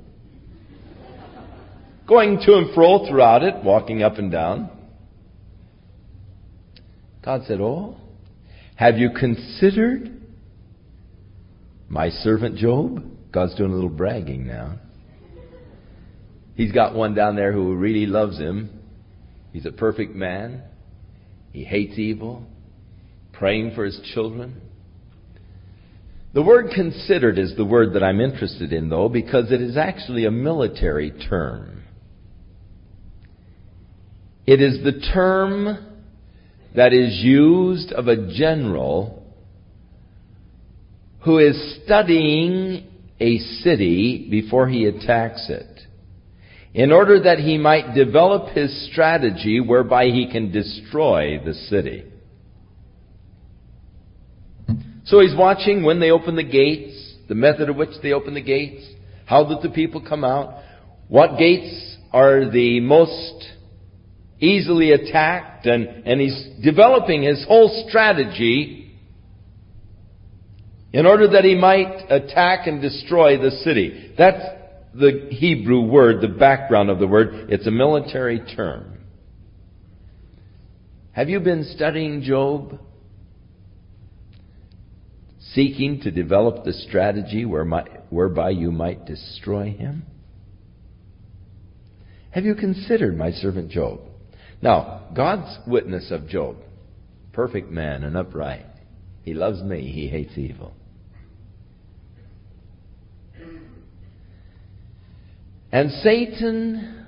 Going 2.07 2.38
to 2.47 2.54
and 2.54 2.73
fro 2.73 3.04
throughout 3.09 3.42
it, 3.42 3.64
walking 3.64 4.04
up 4.04 4.16
and 4.19 4.30
down. 4.30 4.71
God 7.25 7.40
said, 7.49 7.61
Oh, 7.61 7.97
have 8.80 8.96
you 8.96 9.10
considered 9.10 10.10
my 11.90 12.08
servant 12.08 12.56
Job? 12.56 13.04
God's 13.30 13.54
doing 13.54 13.72
a 13.72 13.75
little 13.75 13.90
bragging 13.90 14.46
now. 14.46 14.78
He's 16.54 16.72
got 16.72 16.94
one 16.94 17.14
down 17.14 17.37
there 17.37 17.52
who 17.52 17.76
really 17.76 18.06
loves 18.06 18.38
him. 18.38 18.70
He's 19.52 19.66
a 19.66 19.70
perfect 19.70 20.14
man. 20.14 20.62
He 21.52 21.62
hates 21.62 21.99
evil, 21.99 22.46
praying 23.34 23.75
for 23.75 23.84
his 23.84 24.00
children. 24.14 24.62
The 26.32 26.40
word 26.40 26.70
considered 26.75 27.38
is 27.38 27.54
the 27.58 27.66
word 27.66 27.92
that 27.92 28.02
I'm 28.02 28.22
interested 28.22 28.72
in, 28.72 28.88
though, 28.88 29.10
because 29.10 29.52
it 29.52 29.60
is 29.60 29.76
actually 29.76 30.25
a 30.25 30.30
military 30.30 31.10
term. 31.28 31.82
It 34.46 34.62
is 34.62 34.82
the 34.82 35.06
term 35.12 35.89
that 36.74 36.92
is 36.92 37.18
used 37.22 37.92
of 37.92 38.08
a 38.08 38.32
general 38.32 39.22
who 41.24 41.38
is 41.38 41.80
studying 41.84 42.86
a 43.18 43.38
city 43.38 44.28
before 44.30 44.68
he 44.68 44.86
attacks 44.86 45.46
it 45.50 45.80
in 46.72 46.92
order 46.92 47.20
that 47.20 47.38
he 47.38 47.58
might 47.58 47.94
develop 47.94 48.54
his 48.54 48.90
strategy 48.90 49.60
whereby 49.60 50.06
he 50.06 50.30
can 50.30 50.52
destroy 50.52 51.40
the 51.44 51.54
city. 51.54 52.04
So 55.04 55.20
he's 55.20 55.36
watching 55.36 55.82
when 55.82 55.98
they 55.98 56.10
open 56.10 56.36
the 56.36 56.44
gates, 56.44 57.16
the 57.28 57.34
method 57.34 57.68
of 57.68 57.76
which 57.76 57.90
they 58.02 58.12
open 58.12 58.34
the 58.34 58.40
gates, 58.40 58.84
how 59.26 59.44
that 59.48 59.62
the 59.62 59.70
people 59.70 60.00
come 60.00 60.24
out, 60.24 60.62
what 61.08 61.38
gates 61.38 61.96
are 62.12 62.48
the 62.48 62.78
most 62.80 63.50
easily 64.40 64.92
attacked, 64.92 65.66
and, 65.66 65.87
and 66.06 66.20
he's 66.20 66.49
developing 66.62 67.23
his 67.23 67.44
whole 67.47 67.87
strategy 67.88 68.99
in 70.92 71.06
order 71.06 71.28
that 71.28 71.44
he 71.44 71.54
might 71.54 72.11
attack 72.11 72.66
and 72.66 72.80
destroy 72.82 73.38
the 73.38 73.50
city. 73.62 74.14
That's 74.18 74.42
the 74.94 75.28
Hebrew 75.30 75.82
word, 75.82 76.20
the 76.20 76.28
background 76.28 76.90
of 76.90 76.99
the 76.99 77.06
word. 77.06 77.50
It's 77.50 77.66
a 77.66 77.70
military 77.70 78.40
term. 78.56 78.99
Have 81.12 81.28
you 81.28 81.40
been 81.40 81.64
studying 81.64 82.23
Job? 82.23 82.80
Seeking 85.52 86.00
to 86.02 86.11
develop 86.11 86.64
the 86.64 86.72
strategy 86.72 87.44
whereby 87.44 88.50
you 88.50 88.70
might 88.72 89.05
destroy 89.05 89.72
him? 89.72 90.05
Have 92.31 92.44
you 92.44 92.55
considered 92.55 93.16
my 93.16 93.33
servant 93.33 93.70
Job? 93.70 94.00
Now, 94.62 95.09
God's 95.14 95.59
witness 95.66 96.11
of 96.11 96.29
Job, 96.29 96.57
perfect 97.33 97.70
man 97.70 98.05
and 98.05 98.16
upright. 98.16 98.66
He 99.23 99.35
loves 99.35 99.62
me, 99.62 99.90
he 99.90 100.09
hates 100.09 100.37
evil. 100.37 100.75
And 105.73 105.90
Satan 105.90 107.07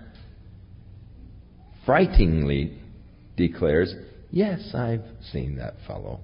frighteningly 1.85 2.79
declares, 3.37 3.95
Yes, 4.31 4.73
I've 4.75 5.05
seen 5.31 5.57
that 5.57 5.75
fellow. 5.87 6.21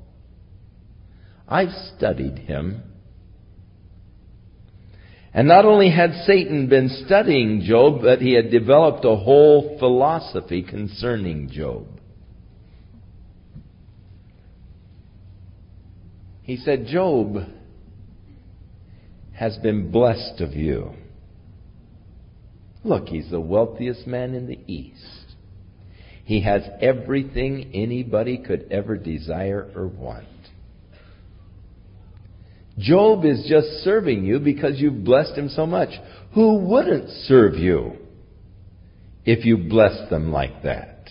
I've 1.47 1.73
studied 1.97 2.39
him. 2.39 2.83
And 5.39 5.47
not 5.47 5.65
only 5.65 5.89
had 5.89 6.25
Satan 6.27 6.69
been 6.69 6.89
studying 7.07 7.61
Job, 7.61 8.03
but 8.03 8.21
he 8.21 8.33
had 8.33 8.51
developed 8.51 9.05
a 9.05 9.15
whole 9.15 9.79
philosophy 9.79 10.65
concerning 10.65 11.49
Job. 11.49 11.87
He 16.43 16.57
said, 16.57 16.87
Job 16.87 17.37
has 19.33 19.57
been 19.59 19.93
blessed 19.93 20.41
of 20.41 20.55
you. 20.55 20.95
Look, 22.83 23.07
he's 23.07 23.31
the 23.31 23.39
wealthiest 23.39 24.09
man 24.09 24.35
in 24.35 24.49
the 24.49 24.59
East. 24.67 25.37
He 26.25 26.41
has 26.41 26.63
everything 26.81 27.71
anybody 27.75 28.39
could 28.39 28.67
ever 28.73 28.97
desire 28.97 29.71
or 29.77 29.87
want. 29.87 30.27
Job 32.79 33.25
is 33.25 33.47
just 33.49 33.83
serving 33.85 34.25
you 34.25 34.39
because 34.39 34.79
you've 34.79 35.05
blessed 35.05 35.37
him 35.37 35.49
so 35.49 35.67
much. 35.67 35.91
Who 36.35 36.59
wouldn't 36.59 37.11
serve 37.27 37.55
you 37.55 37.97
if 39.25 39.45
you 39.45 39.57
blessed 39.57 40.11
them 40.11 40.31
like 40.31 40.63
that? 40.63 41.11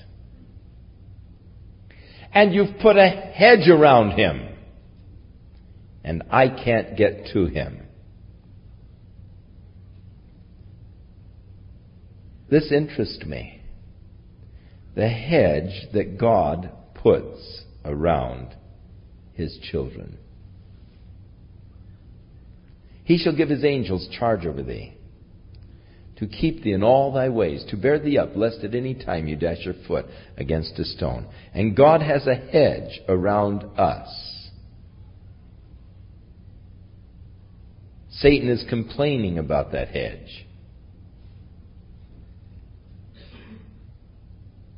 And 2.32 2.54
you've 2.54 2.80
put 2.82 2.96
a 2.98 3.10
hedge 3.10 3.68
around 3.68 4.12
him. 4.12 4.48
And 6.04 6.24
I 6.32 6.48
can't 6.48 6.96
get 6.96 7.28
to 7.34 7.48
him. 7.48 7.82
This 12.50 12.72
interests 12.72 13.26
me. 13.26 13.62
The 14.96 15.10
hedge 15.10 15.88
that 15.94 16.18
God 16.18 16.72
puts 16.94 17.64
around 17.84 18.56
his 19.34 19.58
children. 19.70 20.18
He 23.08 23.18
shall 23.18 23.34
give 23.34 23.48
his 23.48 23.64
angels 23.64 24.10
charge 24.20 24.46
over 24.46 24.62
thee, 24.62 24.94
to 26.18 26.28
keep 26.28 26.62
thee 26.62 26.74
in 26.74 26.84
all 26.84 27.14
thy 27.14 27.30
ways, 27.30 27.64
to 27.70 27.78
bear 27.78 28.00
thee 28.00 28.18
up, 28.18 28.36
lest 28.36 28.66
at 28.66 28.76
any 28.76 28.94
time 28.96 29.30
you 29.30 29.38
dash 29.38 29.60
your 29.64 29.76
foot 29.88 30.08
against 30.36 30.78
a 30.78 30.84
stone. 30.84 31.26
And 31.54 31.74
God 31.74 32.02
has 32.02 32.28
a 32.28 32.36
hedge 32.36 33.00
around 33.08 33.64
us. 33.80 34.50
Satan 38.10 38.50
is 38.50 38.66
complaining 38.70 39.38
about 39.38 39.72
that 39.72 39.88
hedge. 39.88 40.46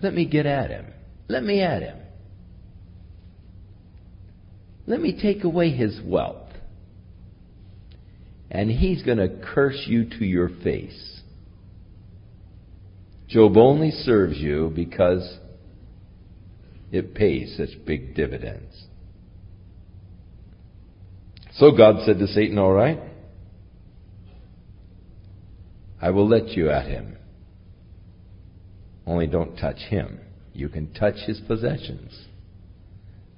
Let 0.03 0.13
me 0.13 0.27
get 0.27 0.45
at 0.45 0.69
him. 0.69 0.85
Let 1.27 1.41
me 1.43 1.63
at 1.63 1.81
him. 1.81 1.97
Let 4.85 5.01
me 5.01 5.19
take 5.19 5.43
away 5.43 5.71
his 5.71 5.99
wealth 6.05 6.48
and 8.51 8.69
he's 8.69 9.03
going 9.03 9.17
to 9.17 9.29
curse 9.53 9.83
you 9.85 10.09
to 10.09 10.25
your 10.25 10.49
face. 10.63 11.21
Job 13.27 13.57
only 13.57 13.91
serves 13.91 14.37
you 14.37 14.71
because 14.75 15.37
it 16.91 17.13
pays 17.13 17.55
such 17.57 17.85
big 17.85 18.15
dividends. 18.15 18.85
So 21.53 21.71
God 21.71 22.05
said 22.05 22.17
to 22.19 22.27
Satan, 22.27 22.57
All 22.57 22.71
right, 22.71 22.99
I 26.01 26.09
will 26.09 26.27
let 26.27 26.49
you 26.49 26.71
at 26.71 26.87
him. 26.87 27.17
Only 29.05 29.27
don't 29.27 29.57
touch 29.57 29.77
him. 29.77 30.19
You 30.53 30.69
can 30.69 30.93
touch 30.93 31.15
his 31.27 31.39
possessions. 31.41 32.27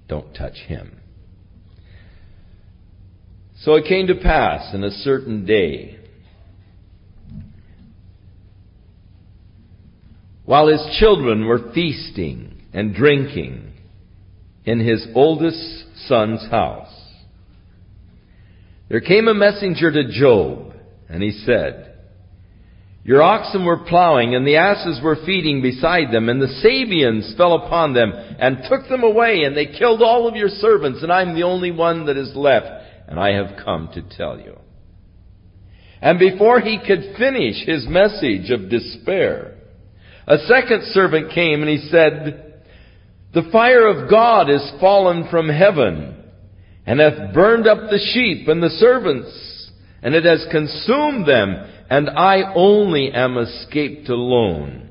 Don't 0.07 0.33
touch 0.33 0.55
him. 0.67 1.00
So 3.61 3.75
it 3.75 3.85
came 3.85 4.07
to 4.07 4.15
pass 4.15 4.73
in 4.73 4.83
a 4.83 4.89
certain 4.89 5.45
day, 5.45 5.99
while 10.45 10.67
his 10.67 10.83
children 10.99 11.45
were 11.45 11.71
feasting 11.71 12.59
and 12.73 12.95
drinking 12.95 13.73
in 14.65 14.79
his 14.79 15.07
oldest 15.13 15.85
son's 16.07 16.41
house, 16.49 16.91
there 18.89 18.99
came 18.99 19.27
a 19.27 19.33
messenger 19.35 19.91
to 19.91 20.11
Job, 20.11 20.73
and 21.07 21.21
he 21.21 21.31
said, 21.45 21.93
Your 23.03 23.21
oxen 23.21 23.63
were 23.63 23.85
plowing, 23.85 24.33
and 24.33 24.45
the 24.45 24.57
asses 24.57 24.99
were 25.03 25.23
feeding 25.23 25.61
beside 25.61 26.11
them, 26.11 26.29
and 26.29 26.41
the 26.41 26.47
Sabeans 26.47 27.35
fell 27.37 27.53
upon 27.53 27.93
them, 27.93 28.11
and 28.11 28.63
took 28.67 28.89
them 28.89 29.03
away, 29.03 29.43
and 29.43 29.55
they 29.55 29.67
killed 29.67 30.01
all 30.01 30.27
of 30.27 30.35
your 30.35 30.49
servants, 30.49 31.03
and 31.03 31.11
I'm 31.11 31.35
the 31.35 31.43
only 31.43 31.69
one 31.69 32.07
that 32.07 32.17
is 32.17 32.35
left, 32.35 32.80
and 33.11 33.19
I 33.19 33.33
have 33.33 33.61
come 33.65 33.89
to 33.93 34.01
tell 34.01 34.39
you. 34.39 34.57
And 36.01 36.17
before 36.17 36.61
he 36.61 36.79
could 36.79 37.17
finish 37.17 37.65
his 37.65 37.85
message 37.85 38.49
of 38.49 38.69
despair, 38.69 39.57
a 40.25 40.37
second 40.37 40.83
servant 40.93 41.33
came 41.33 41.61
and 41.61 41.69
he 41.69 41.89
said, 41.89 42.63
The 43.33 43.49
fire 43.51 43.85
of 43.85 44.09
God 44.09 44.49
is 44.49 44.71
fallen 44.79 45.27
from 45.29 45.49
heaven, 45.49 46.23
and 46.85 47.01
hath 47.01 47.33
burned 47.33 47.67
up 47.67 47.89
the 47.89 47.99
sheep 48.13 48.47
and 48.47 48.63
the 48.63 48.69
servants, 48.69 49.71
and 50.01 50.15
it 50.15 50.23
has 50.23 50.47
consumed 50.49 51.27
them, 51.27 51.69
and 51.89 52.09
I 52.09 52.53
only 52.55 53.11
am 53.11 53.37
escaped 53.37 54.07
alone 54.07 54.89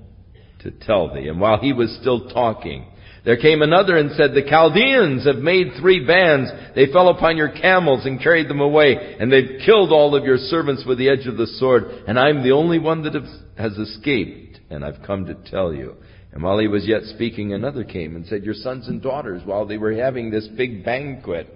to 0.59 0.71
tell 0.71 1.15
thee. 1.15 1.29
And 1.29 1.41
while 1.41 1.59
he 1.59 1.73
was 1.73 1.97
still 2.03 2.29
talking, 2.29 2.85
there 3.25 3.37
came 3.37 3.63
another 3.63 3.97
and 3.97 4.11
said, 4.13 4.33
The 4.33 4.49
Chaldeans 4.49 5.27
have 5.27 5.37
made 5.37 5.73
three 5.79 6.07
bands. 6.07 6.51
They 6.75 6.87
fell 6.87 7.09
upon 7.09 7.37
your 7.37 7.51
camels 7.51 8.07
and 8.07 8.23
carried 8.23 8.49
them 8.49 8.61
away, 8.61 9.17
and 9.19 9.31
they've 9.31 9.61
killed 9.65 9.93
all 9.93 10.15
of 10.15 10.25
your 10.25 10.39
servants 10.39 10.85
with 10.87 10.99
the 10.99 11.09
edge 11.09 11.27
of 11.27 11.37
the 11.37 11.47
sword, 11.47 11.85
and 12.07 12.19
I'm 12.19 12.43
the 12.43 12.53
only 12.53 12.79
one 12.79 13.03
that 13.05 13.15
has 13.59 13.73
escaped, 13.73 14.61
and 14.71 14.85
I've 14.85 15.03
come 15.07 15.27
to 15.27 15.35
tell 15.51 15.73
you. 15.75 15.97
And 16.33 16.43
while 16.43 16.59
he 16.59 16.69
was 16.69 16.87
yet 16.87 17.03
speaking, 17.05 17.53
another 17.53 17.85
came 17.85 18.17
and 18.17 18.25
said, 18.27 18.45
Your 18.45 18.55
sons 18.55 18.89
and 18.89 19.03
daughters, 19.03 19.43
while 19.45 19.67
they 19.67 19.79
were 19.79 19.93
having 19.93 20.31
this 20.31 20.49
big 20.57 20.85
banquet, 20.85 21.49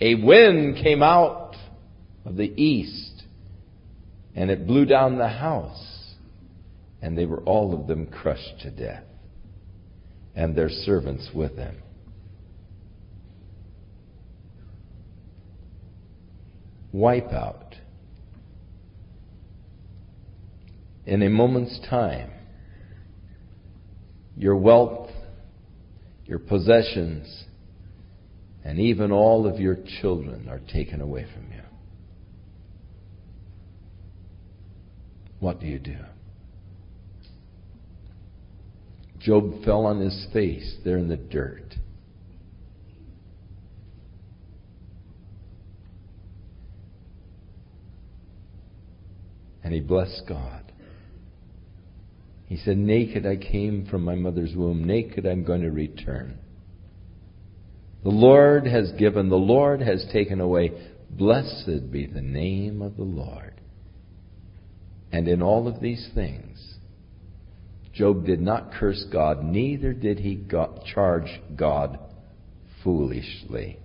a 0.00 0.14
wind 0.14 0.76
came 0.82 1.02
out 1.02 1.56
of 2.24 2.36
the 2.36 2.52
east 2.62 3.10
and 4.34 4.50
it 4.50 4.66
blew 4.66 4.84
down 4.84 5.18
the 5.18 5.28
house, 5.28 6.14
and 7.02 7.16
they 7.16 7.26
were 7.26 7.40
all 7.40 7.78
of 7.78 7.86
them 7.86 8.06
crushed 8.06 8.60
to 8.62 8.70
death, 8.70 9.04
and 10.40 10.56
their 10.56 10.70
servants 10.70 11.28
with 11.34 11.54
them. 11.54 11.76
Wipe 16.92 17.30
out. 17.30 17.74
In 21.04 21.20
a 21.20 21.28
moment's 21.28 21.78
time, 21.90 22.30
your 24.34 24.56
wealth, 24.56 25.10
your 26.24 26.38
possessions, 26.38 27.44
and 28.64 28.78
even 28.78 29.12
all 29.12 29.46
of 29.46 29.60
your 29.60 29.76
children 30.00 30.48
are 30.48 30.60
taken 30.72 31.02
away 31.02 31.26
from 31.34 31.52
you. 31.52 31.60
what 35.38 35.58
do 35.58 35.66
you 35.66 35.78
do? 35.78 35.96
Job 39.20 39.64
fell 39.64 39.84
on 39.84 40.00
his 40.00 40.26
face 40.32 40.76
there 40.84 40.96
in 40.96 41.08
the 41.08 41.16
dirt. 41.16 41.74
And 49.62 49.74
he 49.74 49.80
blessed 49.80 50.22
God. 50.26 50.72
He 52.46 52.56
said, 52.56 52.78
Naked 52.78 53.26
I 53.26 53.36
came 53.36 53.86
from 53.88 54.02
my 54.02 54.14
mother's 54.16 54.56
womb, 54.56 54.82
naked 54.82 55.26
I'm 55.26 55.44
going 55.44 55.62
to 55.62 55.70
return. 55.70 56.38
The 58.02 58.10
Lord 58.10 58.66
has 58.66 58.90
given, 58.98 59.28
the 59.28 59.36
Lord 59.36 59.82
has 59.82 60.04
taken 60.12 60.40
away. 60.40 60.72
Blessed 61.10 61.92
be 61.92 62.06
the 62.06 62.22
name 62.22 62.80
of 62.80 62.96
the 62.96 63.04
Lord. 63.04 63.60
And 65.12 65.28
in 65.28 65.42
all 65.42 65.68
of 65.68 65.80
these 65.80 66.08
things, 66.14 66.76
Job 68.00 68.24
did 68.24 68.40
not 68.40 68.72
curse 68.72 69.04
God, 69.12 69.44
neither 69.44 69.92
did 69.92 70.18
he 70.18 70.42
charge 70.94 71.28
God 71.54 71.98
foolishly. 72.82 73.78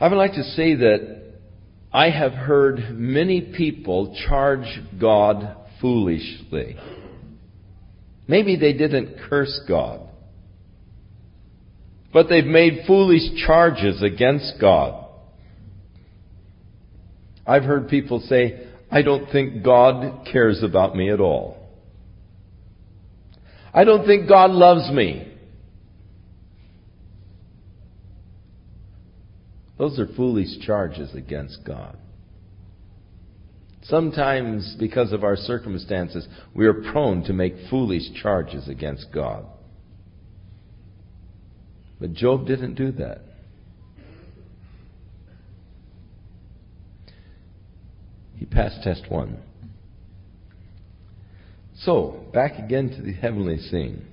I 0.00 0.08
would 0.08 0.16
like 0.16 0.32
to 0.32 0.42
say 0.42 0.76
that 0.76 1.24
I 1.92 2.08
have 2.08 2.32
heard 2.32 2.94
many 2.94 3.42
people 3.54 4.16
charge 4.26 4.64
God 4.98 5.56
foolishly. 5.78 6.78
Maybe 8.26 8.56
they 8.56 8.72
didn't 8.72 9.18
curse 9.28 9.60
God, 9.68 10.00
but 12.14 12.30
they've 12.30 12.46
made 12.46 12.84
foolish 12.86 13.44
charges 13.46 14.02
against 14.02 14.54
God. 14.58 15.06
I've 17.46 17.64
heard 17.64 17.90
people 17.90 18.20
say, 18.26 18.68
I 18.90 19.02
don't 19.02 19.30
think 19.30 19.62
God 19.62 20.26
cares 20.32 20.62
about 20.62 20.96
me 20.96 21.10
at 21.10 21.20
all. 21.20 21.61
I 23.74 23.84
don't 23.84 24.06
think 24.06 24.28
God 24.28 24.50
loves 24.50 24.90
me. 24.90 25.28
Those 29.78 29.98
are 29.98 30.06
foolish 30.14 30.60
charges 30.60 31.14
against 31.14 31.64
God. 31.66 31.96
Sometimes, 33.82 34.76
because 34.78 35.12
of 35.12 35.24
our 35.24 35.36
circumstances, 35.36 36.28
we 36.54 36.66
are 36.66 36.74
prone 36.74 37.24
to 37.24 37.32
make 37.32 37.54
foolish 37.68 38.12
charges 38.22 38.68
against 38.68 39.06
God. 39.12 39.44
But 42.00 42.12
Job 42.12 42.46
didn't 42.46 42.74
do 42.74 42.92
that. 42.92 43.22
He 48.36 48.44
passed 48.44 48.82
test 48.82 49.08
one. 49.08 49.38
So, 51.84 52.26
back 52.32 52.60
again 52.60 52.90
to 52.90 53.02
the 53.02 53.12
heavenly 53.12 53.58
scene. 53.58 54.06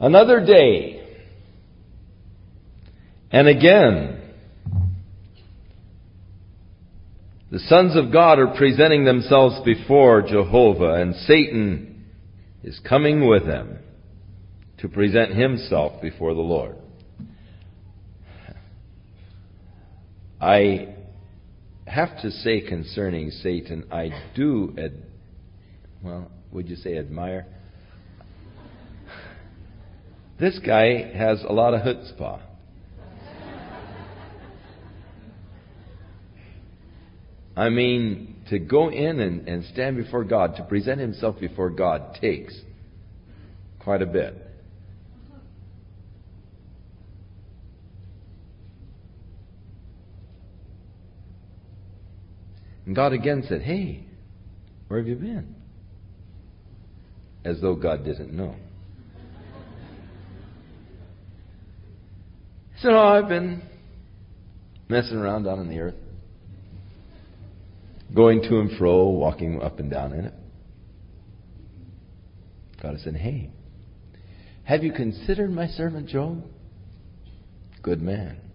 Another 0.00 0.44
day. 0.44 0.96
And 3.30 3.46
again, 3.46 4.22
the 7.50 7.58
sons 7.58 7.94
of 7.94 8.10
God 8.10 8.38
are 8.38 8.54
presenting 8.56 9.04
themselves 9.04 9.60
before 9.66 10.22
Jehovah, 10.22 10.94
and 10.94 11.14
Satan 11.14 12.06
is 12.64 12.80
coming 12.88 13.28
with 13.28 13.44
them 13.46 13.78
to 14.78 14.88
present 14.88 15.34
himself 15.34 16.00
before 16.00 16.32
the 16.32 16.40
Lord. 16.40 16.76
I 20.40 20.94
have 21.86 22.20
to 22.22 22.30
say 22.30 22.60
concerning 22.60 23.30
Satan, 23.30 23.84
I 23.90 24.10
do, 24.34 24.74
ad, 24.78 24.92
well, 26.02 26.30
would 26.52 26.68
you 26.68 26.76
say 26.76 26.96
admire? 26.98 27.46
This 30.38 30.58
guy 30.64 31.12
has 31.12 31.42
a 31.46 31.52
lot 31.52 31.74
of 31.74 31.82
chutzpah. 31.82 32.40
I 37.56 37.68
mean, 37.68 38.36
to 38.48 38.58
go 38.58 38.90
in 38.90 39.20
and, 39.20 39.46
and 39.46 39.64
stand 39.66 39.96
before 39.96 40.24
God, 40.24 40.56
to 40.56 40.64
present 40.64 41.00
himself 41.00 41.38
before 41.38 41.68
God, 41.68 42.16
takes 42.20 42.58
quite 43.80 44.00
a 44.00 44.06
bit. 44.06 44.49
And 52.90 52.96
God 52.96 53.12
again 53.12 53.44
said, 53.48 53.62
Hey, 53.62 54.04
where 54.88 54.98
have 54.98 55.06
you 55.06 55.14
been? 55.14 55.54
As 57.44 57.60
though 57.60 57.76
God 57.76 58.04
didn't 58.04 58.32
know. 58.32 58.56
He 62.74 62.80
said, 62.82 62.90
Oh, 62.90 62.98
I've 62.98 63.28
been 63.28 63.62
messing 64.88 65.18
around 65.18 65.44
down 65.44 65.60
on 65.60 65.68
the 65.68 65.78
earth, 65.78 65.94
going 68.12 68.42
to 68.42 68.58
and 68.58 68.76
fro, 68.76 69.10
walking 69.10 69.62
up 69.62 69.78
and 69.78 69.88
down 69.88 70.12
in 70.12 70.24
it. 70.24 70.34
God 72.82 72.96
said, 73.04 73.14
Hey, 73.14 73.50
have 74.64 74.82
you 74.82 74.92
considered 74.92 75.52
my 75.52 75.68
servant 75.68 76.08
Job? 76.08 76.42
Good 77.82 78.02
man. 78.02 78.49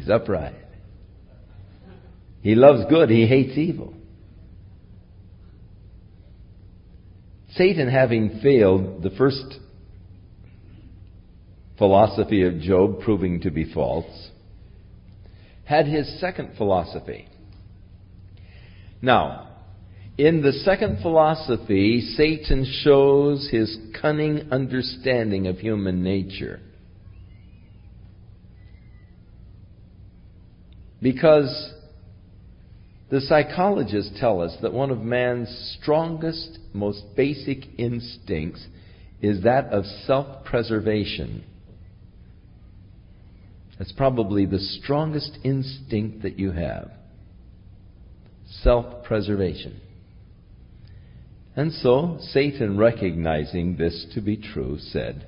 He's 0.00 0.08
upright. 0.08 0.54
He 2.40 2.54
loves 2.54 2.84
good. 2.88 3.10
He 3.10 3.26
hates 3.26 3.58
evil. 3.58 3.92
Satan, 7.50 7.86
having 7.90 8.40
failed 8.42 9.02
the 9.02 9.10
first 9.10 9.58
philosophy 11.76 12.44
of 12.44 12.60
Job 12.60 13.00
proving 13.00 13.42
to 13.42 13.50
be 13.50 13.70
false, 13.74 14.30
had 15.64 15.86
his 15.86 16.18
second 16.18 16.56
philosophy. 16.56 17.28
Now, 19.02 19.48
in 20.16 20.40
the 20.40 20.52
second 20.52 21.02
philosophy, 21.02 22.00
Satan 22.16 22.64
shows 22.84 23.50
his 23.50 23.76
cunning 24.00 24.50
understanding 24.50 25.46
of 25.46 25.58
human 25.58 26.02
nature. 26.02 26.60
Because 31.02 31.72
the 33.10 33.20
psychologists 33.20 34.18
tell 34.20 34.40
us 34.40 34.56
that 34.62 34.72
one 34.72 34.90
of 34.90 35.00
man's 35.00 35.76
strongest, 35.80 36.58
most 36.72 37.02
basic 37.16 37.78
instincts 37.78 38.66
is 39.20 39.42
that 39.42 39.66
of 39.66 39.84
self 40.06 40.44
preservation. 40.44 41.44
That's 43.78 43.92
probably 43.92 44.44
the 44.44 44.58
strongest 44.58 45.38
instinct 45.42 46.22
that 46.22 46.38
you 46.38 46.52
have 46.52 46.90
self 48.62 49.04
preservation. 49.04 49.80
And 51.56 51.72
so, 51.72 52.18
Satan, 52.20 52.78
recognizing 52.78 53.76
this 53.76 54.06
to 54.14 54.20
be 54.20 54.36
true, 54.36 54.78
said, 54.78 55.26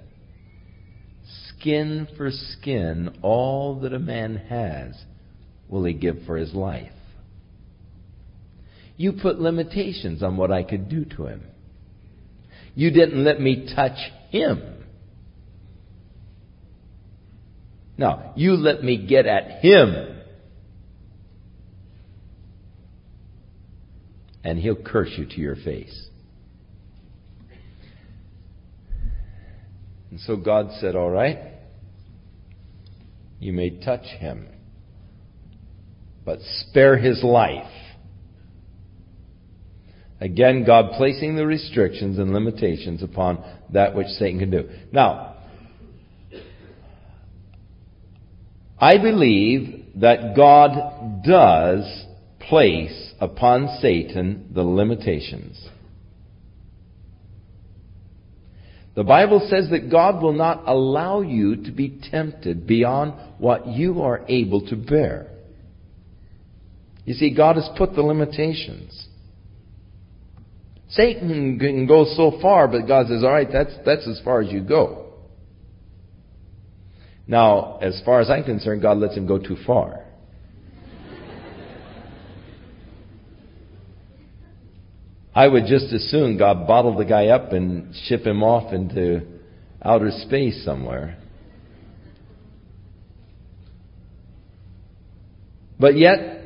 Skin 1.49 2.07
for 2.17 2.31
skin, 2.31 3.19
all 3.23 3.81
that 3.81 3.93
a 3.93 3.99
man 3.99 4.37
has 4.37 4.95
will 5.73 5.85
he 5.85 5.95
give 5.95 6.19
for 6.27 6.37
his 6.37 6.53
life. 6.53 6.93
You 8.99 9.15
put 9.15 9.41
limitations 9.41 10.23
on 10.23 10.37
what 10.37 10.53
I 10.53 10.65
could 10.65 10.91
do 10.91 11.07
to 11.17 11.27
him. 11.27 11.45
You 12.75 12.91
didn't 12.91 13.25
let 13.25 13.41
me 13.41 13.73
touch 13.75 13.97
him. 14.29 14.63
No, 17.97 18.33
you 18.37 18.53
let 18.53 18.85
me 18.85 19.07
get 19.07 19.25
at 19.25 19.63
him. 19.65 20.21
And 24.45 24.59
he'll 24.59 24.77
curse 24.77 25.13
you 25.17 25.25
to 25.25 25.41
your 25.41 25.57
face. 25.57 26.09
And 30.11 30.21
so 30.21 30.37
God 30.37 30.69
said, 30.81 30.97
All 30.97 31.11
right, 31.11 31.39
you 33.41 33.55
may 33.55 33.71
touch 33.83 34.05
him, 34.05 34.49
but 36.25 36.39
spare 36.61 36.97
his 36.97 37.23
life. 37.23 37.71
Again, 40.21 40.65
God 40.65 40.93
placing 40.97 41.35
the 41.35 41.47
restrictions 41.47 42.19
and 42.19 42.33
limitations 42.33 43.03
upon 43.03 43.43
that 43.73 43.95
which 43.97 44.07
Satan 44.07 44.39
can 44.39 44.51
do. 44.51 44.69
Now, 44.93 45.35
I 48.79 48.99
believe 48.99 49.87
that 49.97 50.37
God 50.37 51.25
does 51.25 52.05
place 52.39 53.15
upon 53.21 53.79
Satan 53.81 54.51
the 54.55 54.63
limitations. 54.63 55.69
The 58.95 59.05
Bible 59.05 59.47
says 59.49 59.71
that 59.71 59.91
God 59.91 60.23
will 60.23 60.35
not 60.35 60.65
allow 60.67 61.23
you 61.23 61.65
to 61.65 61.71
be 61.73 62.01
tempted 62.11 62.67
beyond 62.67 63.15
what 63.39 63.67
you 63.67 64.03
are 64.03 64.25
able 64.29 64.67
to 64.69 64.77
bear. 64.77 65.29
You 67.05 67.15
see, 67.15 67.35
God 67.35 67.57
has 67.57 67.69
put 67.77 67.95
the 67.95 68.03
limitations. 68.03 69.09
Satan 70.91 71.59
can 71.59 71.87
go 71.87 72.05
so 72.17 72.39
far, 72.41 72.69
but 72.69 72.87
God 72.87 73.07
says, 73.09 73.25
all 73.25 73.33
right, 73.33 73.49
that's, 73.51 73.73
that's 73.85 74.07
as 74.07 74.21
far 74.25 74.41
as 74.43 74.53
you 74.53 74.61
go. 74.63 75.13
Now, 77.27 77.79
as 77.79 78.01
far 78.05 78.21
as 78.21 78.29
I'm 78.31 78.45
concerned, 78.45 78.83
God 78.83 78.99
lets 78.99 79.17
him 79.17 79.27
go 79.27 79.39
too 79.39 79.57
far. 79.67 80.05
I 85.35 85.49
would 85.49 85.65
just 85.67 85.93
as 85.95 86.11
soon 86.11 86.37
God 86.37 86.67
bottle 86.67 86.97
the 86.97 87.07
guy 87.07 87.29
up 87.29 87.53
and 87.53 87.95
ship 88.05 88.27
him 88.27 88.43
off 88.43 88.75
into 88.75 89.23
outer 89.83 90.11
space 90.11 90.63
somewhere. 90.63 91.17
But 95.81 95.97
yet, 95.97 96.42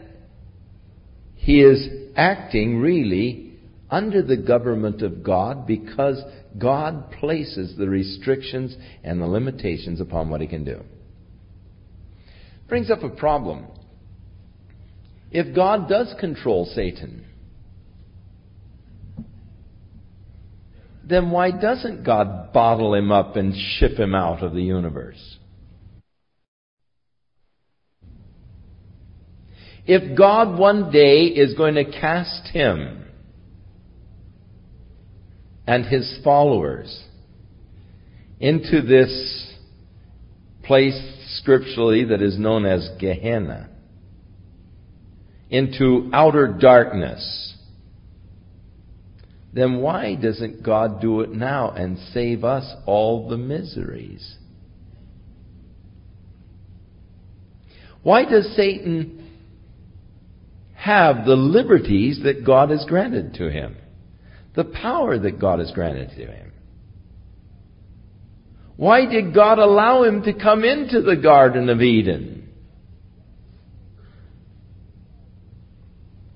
he 1.47 1.61
is 1.61 1.87
acting 2.17 2.81
really 2.81 3.53
under 3.89 4.21
the 4.21 4.37
government 4.37 5.01
of 5.01 5.23
God 5.23 5.65
because 5.65 6.21
God 6.59 7.13
places 7.13 7.77
the 7.79 7.89
restrictions 7.89 8.77
and 9.05 9.23
the 9.23 9.29
limitations 9.29 10.01
upon 10.01 10.29
what 10.29 10.41
he 10.41 10.49
can 10.49 10.65
do. 10.65 10.81
Brings 12.69 12.91
up 12.91 13.05
a 13.05 13.11
problem. 13.11 13.67
If 15.31 15.55
God 15.55 15.89
does 15.89 16.13
control 16.19 16.69
Satan, 16.75 17.25
then 21.05 21.31
why 21.31 21.53
doesn't 21.53 22.03
God 22.03 22.53
bottle 22.53 22.93
him 22.93 23.13
up 23.13 23.37
and 23.37 23.55
ship 23.79 23.93
him 23.93 24.17
out 24.17 24.43
of 24.43 24.53
the 24.53 24.65
universe? 24.65 25.39
If 29.87 30.19
God 30.19 30.59
one 30.59 30.91
day 30.91 31.25
is 31.27 31.55
going 31.55 31.77
to 31.77 31.85
cast 31.85 32.49
him 32.49 33.05
and 35.67 35.85
his 35.85 36.19
followers 36.25 37.05
into 38.41 38.83
this 38.83 39.55
place 40.65 41.01
scripturally 41.39 42.05
that 42.07 42.21
is 42.21 42.37
known 42.37 42.67
as 42.67 42.91
Gehenna, 42.99 43.69
into 45.51 46.11
outer 46.13 46.49
darkness, 46.49 47.55
then 49.53 49.81
why 49.81 50.17
doesn't 50.17 50.65
God 50.65 51.01
do 51.01 51.21
it 51.21 51.31
now 51.31 51.71
and 51.71 51.97
save 52.13 52.43
us 52.43 52.75
all 52.87 53.29
the 53.29 53.37
miseries? 53.37 54.37
Why 58.03 58.25
does 58.25 58.53
Satan 58.57 59.26
have 60.87 61.27
the 61.27 61.35
liberties 61.35 62.21
that 62.23 62.47
God 62.47 62.71
has 62.71 62.85
granted 62.87 63.35
to 63.35 63.51
him? 63.51 63.77
The 64.55 64.65
power 64.65 65.19
that 65.19 65.41
God 65.41 65.59
has 65.59 65.73
granted 65.73 66.11
to 66.11 66.27
him? 66.33 66.53
Why 68.77 69.05
did 69.07 69.35
God 69.35 69.59
allow 69.59 70.05
him 70.05 70.23
to 70.23 70.33
come 70.33 70.63
into 70.63 71.03
the 71.03 71.17
Garden 71.17 71.69
of 71.69 71.83
Eden? 71.83 72.49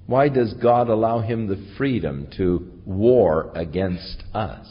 Why 0.07 0.29
does 0.29 0.53
God 0.55 0.89
allow 0.89 1.21
him 1.21 1.47
the 1.47 1.73
freedom 1.79 2.29
to 2.37 2.69
war 2.85 3.53
against 3.55 4.25
us? 4.35 4.67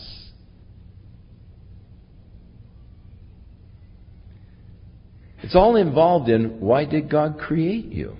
It's 5.41 5.55
all 5.55 5.77
involved 5.77 6.27
in 6.27 6.59
why 6.59 6.83
did 6.83 7.09
God 7.09 7.39
create 7.39 7.85
you? 7.85 8.17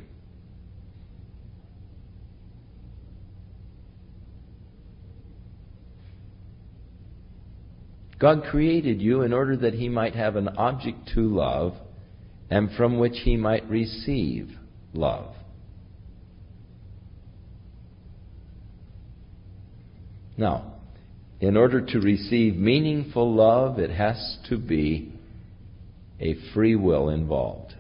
God 8.20 8.44
created 8.44 9.02
you 9.02 9.22
in 9.22 9.32
order 9.32 9.56
that 9.58 9.74
He 9.74 9.88
might 9.88 10.14
have 10.16 10.36
an 10.36 10.50
object 10.50 11.12
to 11.16 11.22
love 11.22 11.74
and 12.50 12.70
from 12.76 13.00
which 13.00 13.16
He 13.24 13.38
might 13.38 13.68
receive 13.70 14.50
love. 14.94 15.34
Now, 20.38 20.74
in 21.40 21.56
order 21.56 21.82
to 21.82 22.00
receive 22.00 22.56
meaningful 22.56 23.34
love, 23.34 23.80
it 23.80 23.90
has 23.90 24.38
to 24.50 24.58
be 24.58 25.14
a 26.20 26.36
free 26.54 26.76
will 26.76 27.10
involved. 27.10 27.74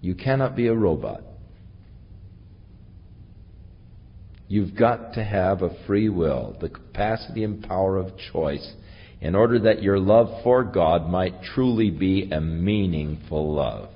You 0.00 0.14
cannot 0.14 0.56
be 0.56 0.66
a 0.66 0.74
robot. 0.74 1.22
You've 4.46 4.76
got 4.76 5.14
to 5.14 5.24
have 5.24 5.62
a 5.62 5.84
free 5.86 6.08
will, 6.08 6.56
the 6.60 6.68
capacity 6.68 7.44
and 7.44 7.62
power 7.62 7.96
of 7.96 8.12
choice, 8.32 8.74
in 9.20 9.34
order 9.34 9.58
that 9.60 9.82
your 9.82 9.98
love 9.98 10.42
for 10.42 10.64
God 10.64 11.08
might 11.08 11.42
truly 11.42 11.90
be 11.90 12.30
a 12.30 12.40
meaningful 12.40 13.54
love. 13.54 13.88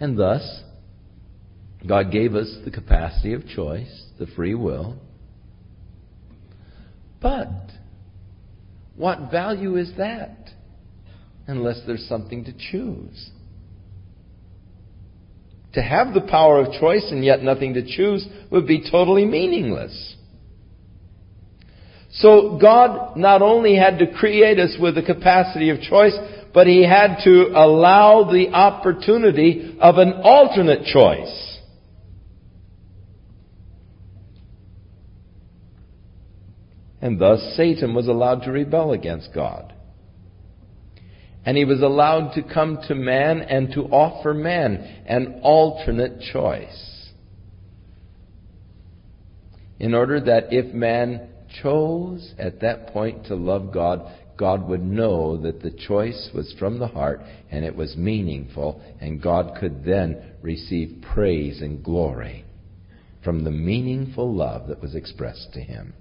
And 0.00 0.18
thus, 0.18 0.62
God 1.86 2.10
gave 2.10 2.34
us 2.34 2.48
the 2.64 2.70
capacity 2.70 3.34
of 3.34 3.46
choice, 3.46 4.06
the 4.18 4.26
free 4.26 4.54
will. 4.54 4.96
But, 7.20 7.48
what 8.96 9.30
value 9.30 9.76
is 9.76 9.92
that 9.98 10.50
unless 11.50 11.80
there's 11.86 12.06
something 12.06 12.44
to 12.44 12.52
choose? 12.52 13.30
To 15.74 15.82
have 15.82 16.14
the 16.14 16.22
power 16.22 16.60
of 16.60 16.72
choice 16.80 17.06
and 17.10 17.24
yet 17.24 17.42
nothing 17.42 17.74
to 17.74 17.86
choose 17.86 18.26
would 18.50 18.66
be 18.66 18.88
totally 18.90 19.24
meaningless. 19.24 20.16
So 22.12 22.58
God 22.60 23.16
not 23.16 23.40
only 23.40 23.76
had 23.76 23.98
to 24.00 24.12
create 24.12 24.58
us 24.58 24.76
with 24.80 24.96
the 24.96 25.02
capacity 25.02 25.70
of 25.70 25.80
choice, 25.80 26.16
but 26.52 26.66
he 26.66 26.84
had 26.84 27.18
to 27.24 27.52
allow 27.54 28.28
the 28.30 28.48
opportunity 28.48 29.76
of 29.80 29.98
an 29.98 30.14
alternate 30.24 30.84
choice. 30.84 31.58
And 37.00 37.18
thus 37.18 37.54
Satan 37.56 37.94
was 37.94 38.08
allowed 38.08 38.42
to 38.42 38.50
rebel 38.50 38.92
against 38.92 39.32
God. 39.32 39.72
And 41.50 41.58
he 41.58 41.64
was 41.64 41.82
allowed 41.82 42.34
to 42.34 42.44
come 42.44 42.78
to 42.86 42.94
man 42.94 43.40
and 43.40 43.72
to 43.72 43.80
offer 43.86 44.32
man 44.32 45.02
an 45.04 45.40
alternate 45.42 46.20
choice. 46.32 47.08
In 49.80 49.92
order 49.92 50.20
that 50.20 50.52
if 50.52 50.72
man 50.72 51.28
chose 51.60 52.34
at 52.38 52.60
that 52.60 52.92
point 52.92 53.26
to 53.26 53.34
love 53.34 53.72
God, 53.74 54.14
God 54.36 54.68
would 54.68 54.84
know 54.84 55.38
that 55.38 55.60
the 55.60 55.72
choice 55.72 56.30
was 56.32 56.54
from 56.56 56.78
the 56.78 56.86
heart 56.86 57.20
and 57.50 57.64
it 57.64 57.74
was 57.74 57.96
meaningful, 57.96 58.80
and 59.00 59.20
God 59.20 59.58
could 59.58 59.84
then 59.84 60.22
receive 60.42 61.02
praise 61.12 61.62
and 61.62 61.82
glory 61.82 62.44
from 63.24 63.42
the 63.42 63.50
meaningful 63.50 64.32
love 64.32 64.68
that 64.68 64.80
was 64.80 64.94
expressed 64.94 65.52
to 65.54 65.60
him. 65.60 65.94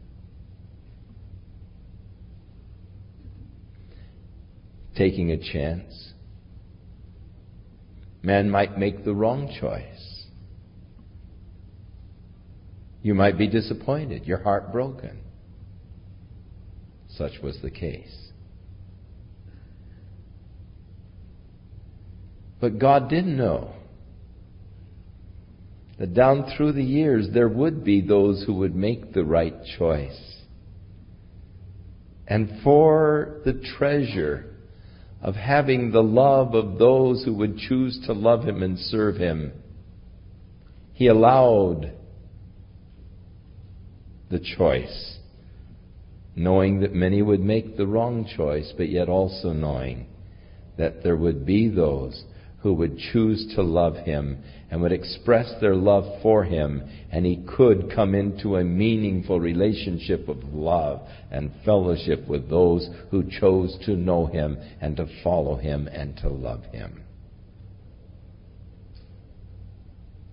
Taking 4.99 5.31
a 5.31 5.37
chance. 5.37 6.11
Man 8.21 8.49
might 8.49 8.77
make 8.77 9.05
the 9.05 9.13
wrong 9.13 9.49
choice. 9.61 10.25
You 13.01 13.13
might 13.13 13.37
be 13.37 13.47
disappointed, 13.47 14.25
your 14.25 14.43
heart 14.43 14.73
broken. 14.73 15.21
Such 17.15 17.31
was 17.41 17.57
the 17.61 17.71
case. 17.71 18.13
But 22.59 22.77
God 22.77 23.09
didn't 23.09 23.37
know 23.37 23.71
that 25.97 26.13
down 26.13 26.51
through 26.57 26.73
the 26.73 26.83
years 26.83 27.29
there 27.33 27.47
would 27.47 27.85
be 27.85 28.01
those 28.01 28.43
who 28.45 28.55
would 28.55 28.75
make 28.75 29.13
the 29.13 29.23
right 29.23 29.55
choice. 29.77 30.41
And 32.27 32.59
for 32.65 33.39
the 33.45 33.53
treasure 33.77 34.57
of 35.21 35.35
having 35.35 35.91
the 35.91 36.03
love 36.03 36.53
of 36.53 36.77
those 36.77 37.23
who 37.25 37.33
would 37.33 37.57
choose 37.57 37.99
to 38.05 38.13
love 38.13 38.43
Him 38.43 38.63
and 38.63 38.77
serve 38.79 39.17
Him, 39.17 39.51
He 40.93 41.07
allowed 41.07 41.93
the 44.29 44.39
choice, 44.39 45.17
knowing 46.35 46.81
that 46.81 46.93
many 46.93 47.21
would 47.21 47.41
make 47.41 47.75
the 47.75 47.87
wrong 47.87 48.29
choice, 48.37 48.73
but 48.77 48.89
yet 48.89 49.09
also 49.09 49.51
knowing 49.51 50.05
that 50.77 51.03
there 51.03 51.17
would 51.17 51.45
be 51.45 51.67
those 51.67 52.23
who 52.61 52.73
would 52.73 52.97
choose 52.97 53.53
to 53.55 53.61
love 53.61 53.95
him 53.95 54.37
and 54.69 54.81
would 54.81 54.91
express 54.91 55.51
their 55.61 55.75
love 55.75 56.21
for 56.21 56.43
him, 56.43 56.83
and 57.11 57.25
he 57.25 57.43
could 57.57 57.91
come 57.93 58.13
into 58.13 58.57
a 58.57 58.63
meaningful 58.63 59.39
relationship 59.39 60.27
of 60.27 60.43
love 60.53 61.01
and 61.31 61.51
fellowship 61.65 62.27
with 62.27 62.49
those 62.49 62.87
who 63.09 63.23
chose 63.39 63.77
to 63.85 63.95
know 63.95 64.25
him 64.25 64.57
and 64.81 64.97
to 64.97 65.07
follow 65.23 65.55
him 65.55 65.87
and 65.87 66.17
to 66.17 66.29
love 66.29 66.63
him. 66.65 67.01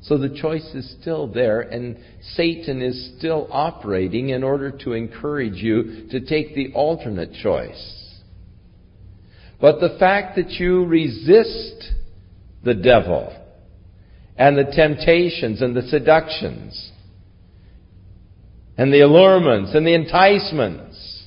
So 0.03 0.19
the 0.19 0.39
choice 0.41 0.67
is 0.75 0.97
still 1.01 1.27
there, 1.27 1.63
and 1.63 1.99
Satan 2.35 2.81
is 2.81 3.15
still 3.19 3.49
operating 3.51 4.29
in 4.29 4.45
order 4.45 4.71
to 4.71 4.93
encourage 4.93 5.57
you 5.57 6.07
to 6.11 6.21
take 6.21 6.55
the 6.55 6.73
alternate 6.75 7.33
choice. 7.43 8.21
But 9.61 9.81
the 9.81 9.97
fact 9.99 10.37
that 10.37 10.51
you 10.51 10.85
resist 10.85 11.93
the 12.67 12.75
devil 12.75 13.33
and 14.37 14.59
the 14.59 14.65
temptations 14.65 15.63
and 15.63 15.75
the 15.75 15.83
seductions 15.83 16.93
and 18.77 18.93
the 18.93 19.01
allurements 19.01 19.75
and 19.75 19.87
the 19.87 19.95
enticements 19.95 21.25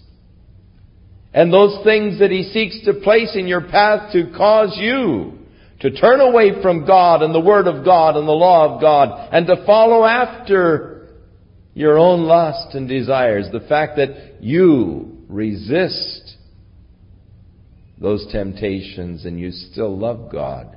and 1.34 1.52
those 1.52 1.84
things 1.84 2.20
that 2.20 2.30
he 2.30 2.44
seeks 2.44 2.86
to 2.86 2.94
place 3.02 3.36
in 3.36 3.48
your 3.48 3.62
path 3.62 4.12
to 4.12 4.32
cause 4.36 4.78
you 4.78 5.40
to 5.80 5.92
turn 5.92 6.20
away 6.20 6.62
from 6.62 6.86
God 6.86 7.22
and 7.22 7.34
the 7.34 7.40
Word 7.40 7.66
of 7.68 7.86
God 7.86 8.18
and 8.18 8.28
the 8.28 8.34
law 8.34 8.76
of 8.76 8.82
God 8.82 9.30
and 9.32 9.48
to 9.48 9.66
follow 9.66 10.04
after 10.04 11.08
your 11.74 11.98
own 11.98 12.24
lust 12.24 12.76
and 12.76 12.88
desires. 12.90 13.48
The 13.52 13.62
fact 13.62 13.96
that 13.96 14.44
you 14.44 15.24
resist 15.30 16.36
those 17.98 18.28
temptations 18.32 19.26
and 19.26 19.40
you 19.40 19.52
still 19.52 19.98
love 19.98 20.30
God 20.32 20.76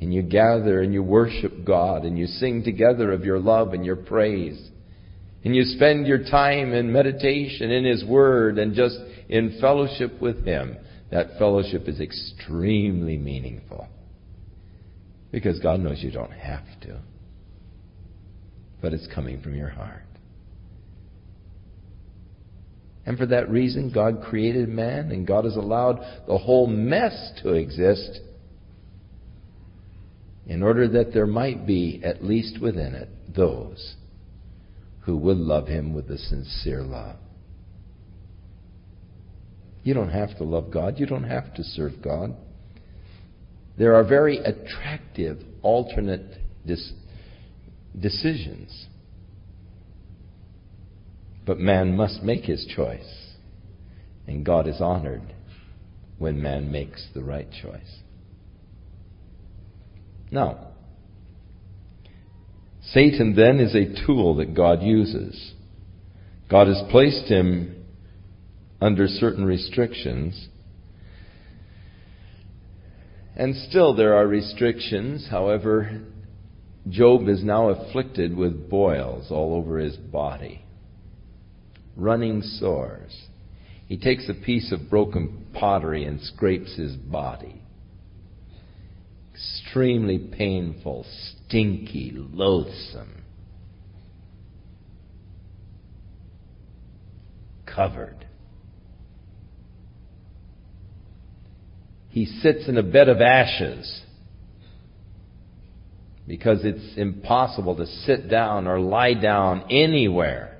and 0.00 0.12
you 0.12 0.22
gather 0.22 0.82
and 0.82 0.92
you 0.92 1.02
worship 1.02 1.64
God 1.64 2.04
and 2.04 2.18
you 2.18 2.26
sing 2.26 2.62
together 2.62 3.12
of 3.12 3.24
your 3.24 3.38
love 3.38 3.72
and 3.72 3.84
your 3.84 3.96
praise. 3.96 4.70
And 5.44 5.54
you 5.54 5.62
spend 5.62 6.06
your 6.06 6.24
time 6.24 6.72
in 6.72 6.92
meditation 6.92 7.70
in 7.70 7.84
His 7.84 8.04
Word 8.04 8.58
and 8.58 8.74
just 8.74 8.98
in 9.28 9.58
fellowship 9.60 10.20
with 10.20 10.44
Him. 10.44 10.76
That 11.10 11.38
fellowship 11.38 11.88
is 11.88 12.00
extremely 12.00 13.16
meaningful. 13.16 13.86
Because 15.30 15.58
God 15.60 15.80
knows 15.80 16.02
you 16.02 16.10
don't 16.10 16.32
have 16.32 16.64
to. 16.82 17.00
But 18.82 18.92
it's 18.92 19.08
coming 19.14 19.40
from 19.40 19.54
your 19.54 19.70
heart. 19.70 20.02
And 23.06 23.16
for 23.16 23.26
that 23.26 23.48
reason, 23.48 23.92
God 23.94 24.24
created 24.28 24.68
man 24.68 25.12
and 25.12 25.26
God 25.26 25.44
has 25.44 25.56
allowed 25.56 26.00
the 26.26 26.36
whole 26.36 26.66
mess 26.66 27.32
to 27.42 27.52
exist 27.52 28.20
in 30.46 30.62
order 30.62 30.86
that 30.88 31.12
there 31.12 31.26
might 31.26 31.66
be, 31.66 32.00
at 32.04 32.24
least 32.24 32.60
within 32.60 32.94
it, 32.94 33.08
those 33.34 33.96
who 35.00 35.16
would 35.16 35.36
love 35.36 35.66
him 35.66 35.92
with 35.92 36.10
a 36.10 36.18
sincere 36.18 36.82
love. 36.82 37.16
You 39.82 39.94
don't 39.94 40.10
have 40.10 40.36
to 40.38 40.44
love 40.44 40.72
God. 40.72 40.98
You 40.98 41.06
don't 41.06 41.24
have 41.24 41.54
to 41.54 41.62
serve 41.62 42.02
God. 42.02 42.34
There 43.78 43.94
are 43.94 44.04
very 44.04 44.38
attractive 44.38 45.38
alternate 45.62 46.38
dis- 46.66 46.92
decisions. 47.98 48.86
But 51.44 51.58
man 51.58 51.96
must 51.96 52.22
make 52.22 52.44
his 52.44 52.66
choice. 52.66 53.34
And 54.26 54.44
God 54.44 54.66
is 54.66 54.80
honored 54.80 55.34
when 56.18 56.42
man 56.42 56.72
makes 56.72 57.06
the 57.14 57.22
right 57.22 57.48
choice. 57.62 58.00
Now, 60.30 60.58
Satan 62.82 63.34
then 63.34 63.60
is 63.60 63.74
a 63.74 64.06
tool 64.06 64.36
that 64.36 64.54
God 64.54 64.82
uses. 64.82 65.54
God 66.48 66.68
has 66.68 66.82
placed 66.90 67.26
him 67.26 67.84
under 68.80 69.08
certain 69.08 69.44
restrictions. 69.44 70.48
And 73.36 73.54
still 73.68 73.94
there 73.94 74.14
are 74.14 74.26
restrictions. 74.26 75.28
However, 75.30 76.02
Job 76.88 77.28
is 77.28 77.42
now 77.42 77.70
afflicted 77.70 78.36
with 78.36 78.70
boils 78.70 79.30
all 79.30 79.54
over 79.54 79.78
his 79.78 79.96
body, 79.96 80.64
running 81.96 82.42
sores. 82.42 83.26
He 83.86 83.98
takes 83.98 84.28
a 84.28 84.34
piece 84.34 84.72
of 84.72 84.88
broken 84.88 85.46
pottery 85.52 86.04
and 86.04 86.20
scrapes 86.20 86.76
his 86.76 86.94
body 86.94 87.65
extremely 89.76 90.18
painful, 90.18 91.04
stinky, 91.04 92.10
loathsome. 92.14 93.22
Covered. 97.66 98.26
He 102.08 102.24
sits 102.24 102.66
in 102.68 102.78
a 102.78 102.82
bed 102.82 103.10
of 103.10 103.20
ashes 103.20 104.00
because 106.26 106.60
it's 106.64 106.96
impossible 106.96 107.76
to 107.76 107.84
sit 107.84 108.30
down 108.30 108.66
or 108.66 108.80
lie 108.80 109.12
down 109.12 109.64
anywhere 109.70 110.56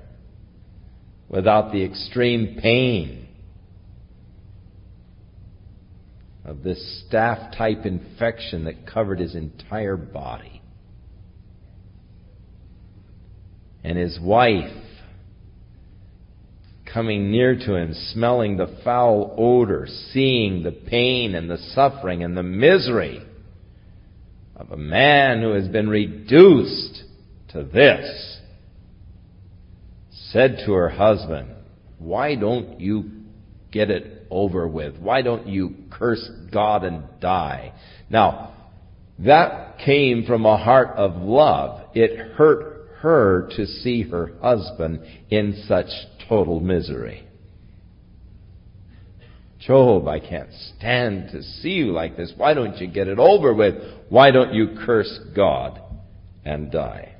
without 1.27 1.71
the 1.71 1.83
extreme 1.83 2.59
pain 2.61 3.26
of 6.47 6.63
this 6.63 7.03
staph 7.03 7.55
type 7.57 7.85
infection 7.85 8.63
that 8.63 8.87
covered 8.87 9.19
his 9.19 9.35
entire 9.35 9.97
body. 9.97 10.61
And 13.83 13.97
his 13.97 14.17
wife 14.19 14.71
coming 16.91 17.29
near 17.29 17.55
to 17.55 17.75
him, 17.75 17.93
smelling 18.13 18.55
the 18.55 18.79
foul 18.83 19.35
odor, 19.37 19.87
seeing 20.13 20.63
the 20.63 20.71
pain 20.71 21.35
and 21.35 21.49
the 21.49 21.57
suffering 21.57 22.23
and 22.23 22.35
the 22.35 22.43
misery 22.43 23.21
of 24.55 24.71
a 24.71 24.77
man 24.77 25.41
who 25.41 25.51
has 25.51 25.67
been 25.67 25.89
reduced 25.89 27.03
to 27.49 27.63
this, 27.63 28.39
said 30.31 30.63
to 30.65 30.73
her 30.73 30.89
husband, 30.89 31.49
Why 31.99 32.35
don't 32.35 32.79
you 32.79 33.11
get 33.71 33.89
it 33.89 34.16
over 34.29 34.67
with. 34.67 34.97
Why 34.97 35.21
don't 35.21 35.47
you 35.47 35.75
curse 35.89 36.29
God 36.51 36.83
and 36.83 37.03
die? 37.19 37.73
Now, 38.09 38.53
that 39.19 39.79
came 39.79 40.25
from 40.25 40.45
a 40.45 40.57
heart 40.57 40.89
of 40.97 41.15
love. 41.15 41.89
It 41.95 42.17
hurt 42.33 42.89
her 42.99 43.49
to 43.55 43.65
see 43.65 44.03
her 44.03 44.31
husband 44.41 45.01
in 45.29 45.63
such 45.67 45.87
total 46.27 46.59
misery. 46.59 47.27
Job, 49.59 50.07
I 50.07 50.19
can't 50.19 50.51
stand 50.77 51.31
to 51.31 51.41
see 51.41 51.71
you 51.71 51.91
like 51.91 52.15
this. 52.15 52.31
Why 52.37 52.53
don't 52.53 52.77
you 52.77 52.87
get 52.87 53.07
it 53.07 53.19
over 53.19 53.53
with? 53.53 53.75
Why 54.09 54.31
don't 54.31 54.53
you 54.53 54.77
curse 54.85 55.19
God 55.35 55.81
and 56.45 56.71
die? 56.71 57.15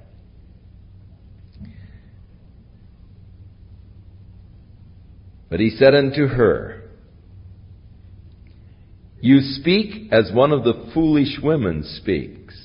But 5.49 5.59
he 5.59 5.71
said 5.71 5.95
unto 5.95 6.27
her, 6.27 6.76
You 9.19 9.39
speak 9.41 10.11
as 10.11 10.31
one 10.31 10.51
of 10.51 10.63
the 10.63 10.91
foolish 10.93 11.39
women 11.41 11.83
speaks. 11.83 12.55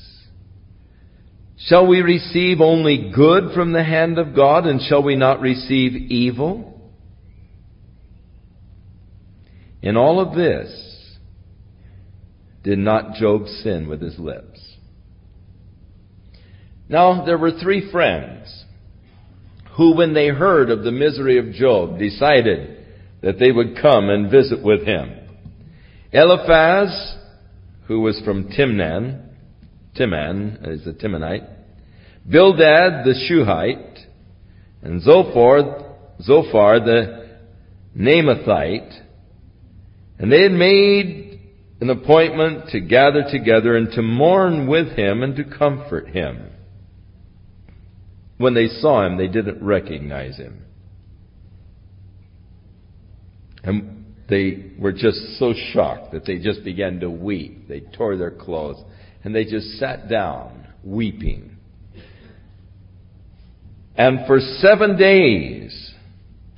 Shall 1.67 1.87
we 1.87 2.03
receive 2.03 2.61
only 2.61 3.13
good 3.15 3.55
from 3.55 3.73
the 3.73 3.85
hand 3.85 4.19
of 4.19 4.35
God, 4.35 4.67
and 4.67 4.81
shall 4.81 5.03
we 5.03 5.17
not 5.17 5.41
receive 5.41 5.95
evil? 5.95 6.81
In 9.81 9.97
all 9.97 10.21
of 10.21 10.35
this, 10.37 11.19
did 12.63 12.79
not 12.79 13.15
Job 13.15 13.47
sin 13.47 13.89
with 13.89 14.01
his 14.01 14.19
lips? 14.19 14.61
Now, 16.89 17.25
there 17.25 17.39
were 17.39 17.53
three 17.53 17.91
friends 17.91 18.65
who, 19.77 19.97
when 19.97 20.15
they 20.15 20.29
heard 20.29 20.69
of 20.69 20.85
the 20.85 20.93
misery 20.93 21.39
of 21.39 21.55
Job, 21.55 21.99
decided 21.99 22.85
that 23.23 23.39
they 23.39 23.51
would 23.51 23.81
come 23.81 24.11
and 24.11 24.31
visit 24.31 24.63
with 24.63 24.85
him. 24.85 25.22
Eliphaz, 26.13 27.17
who 27.87 28.01
was 28.01 28.21
from 28.25 28.49
Timnan, 28.51 29.31
Teman 29.97 30.69
is 30.69 30.87
a 30.87 30.93
Temanite, 30.93 31.49
Bildad 32.29 33.05
the 33.05 33.15
Shuhite, 33.29 33.99
and 34.83 35.03
Zophar, 35.03 35.97
Zophar 36.21 36.81
the 36.81 37.39
Naamathite, 37.97 39.01
and 40.19 40.31
they 40.31 40.43
had 40.43 40.53
made 40.53 41.41
an 41.81 41.91
appointment 41.91 42.69
to 42.69 42.81
gather 42.81 43.25
together 43.31 43.77
and 43.77 43.91
to 43.93 44.03
mourn 44.03 44.69
with 44.69 44.97
him 44.97 45.23
and 45.23 45.35
to 45.37 45.45
comfort 45.45 46.09
him. 46.09 46.51
When 48.37 48.55
they 48.55 48.69
saw 48.69 49.05
him, 49.07 49.17
they 49.17 49.29
didn't 49.29 49.65
recognize 49.65 50.37
him. 50.37 50.63
And 53.65 54.02
they 54.33 54.73
were 54.79 54.93
just 54.93 55.39
so 55.39 55.53
shocked 55.75 56.13
that 56.13 56.25
they 56.25 56.39
just 56.39 56.65
began 56.65 57.01
to 57.01 57.11
weep. 57.11 57.69
They 57.69 57.81
tore 57.81 58.17
their 58.17 58.31
clothes 58.31 58.83
and 59.23 59.35
they 59.35 59.45
just 59.45 59.79
sat 59.79 60.09
down 60.09 60.69
weeping. 60.83 61.59
And 63.95 64.27
for 64.27 64.41
seven 64.41 64.97
days 64.97 65.93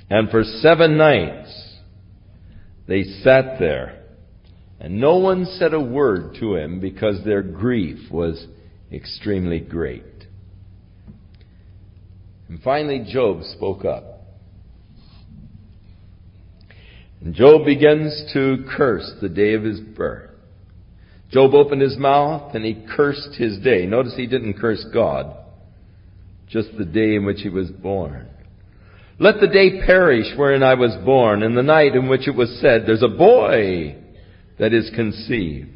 and 0.09 0.31
for 0.31 0.45
seven 0.45 0.97
nights, 0.97 1.53
they 2.87 3.03
sat 3.03 3.59
there 3.59 4.05
and 4.79 5.01
no 5.01 5.17
one 5.17 5.45
said 5.59 5.75
a 5.75 5.81
word 5.81 6.37
to 6.39 6.55
him 6.55 6.79
because 6.79 7.25
their 7.25 7.43
grief 7.43 8.09
was 8.09 8.47
extremely 8.93 9.59
great. 9.59 10.05
And 12.49 12.63
finally, 12.63 13.05
Job 13.11 13.43
spoke 13.43 13.85
up. 13.85 14.14
And 17.25 17.35
Job 17.35 17.65
begins 17.65 18.31
to 18.35 18.65
curse 18.77 19.11
the 19.23 19.31
day 19.31 19.55
of 19.55 19.63
his 19.63 19.81
birth. 19.81 20.31
Job 21.31 21.55
opened 21.55 21.81
his 21.81 21.97
mouth 21.97 22.55
and 22.55 22.65
he 22.65 22.87
cursed 22.95 23.35
his 23.37 23.59
day. 23.61 23.87
Notice 23.87 24.15
he 24.15 24.27
didn't 24.27 24.61
curse 24.61 24.85
God, 24.93 25.35
just 26.49 26.69
the 26.77 26.85
day 26.85 27.15
in 27.15 27.25
which 27.25 27.41
he 27.41 27.49
was 27.49 27.71
born. 27.71 28.29
Let 29.19 29.41
the 29.41 29.47
day 29.47 29.81
perish 29.87 30.27
wherein 30.37 30.63
I 30.63 30.75
was 30.75 30.95
born, 31.05 31.43
and 31.43 31.57
the 31.57 31.63
night 31.63 31.95
in 31.95 32.09
which 32.09 32.29
it 32.29 32.35
was 32.35 32.59
said, 32.61 32.83
There's 32.85 33.03
a 33.03 33.09
boy 33.09 33.97
that 34.59 34.75
is 34.75 34.91
conceived. 34.95 35.74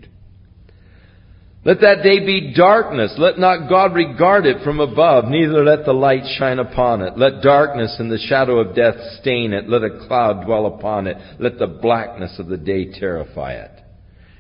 Let 1.69 1.83
that 1.83 2.03
day 2.03 2.25
be 2.25 2.55
darkness. 2.55 3.15
Let 3.19 3.39
not 3.39 3.69
God 3.69 3.95
regard 3.95 4.47
it 4.47 4.65
from 4.65 4.81
above, 4.81 5.27
neither 5.27 5.63
let 5.63 5.85
the 5.85 5.93
light 5.93 6.23
shine 6.39 6.59
upon 6.59 7.03
it. 7.03 7.19
Let 7.19 7.43
darkness 7.43 7.95
and 7.99 8.11
the 8.11 8.17
shadow 8.17 8.61
of 8.61 8.75
death 8.75 8.95
stain 9.21 9.53
it. 9.53 9.69
Let 9.69 9.83
a 9.83 10.07
cloud 10.07 10.47
dwell 10.47 10.65
upon 10.65 11.07
it. 11.07 11.19
Let 11.39 11.59
the 11.59 11.67
blackness 11.67 12.39
of 12.39 12.47
the 12.47 12.57
day 12.57 12.91
terrify 12.91 13.53
it. 13.53 13.83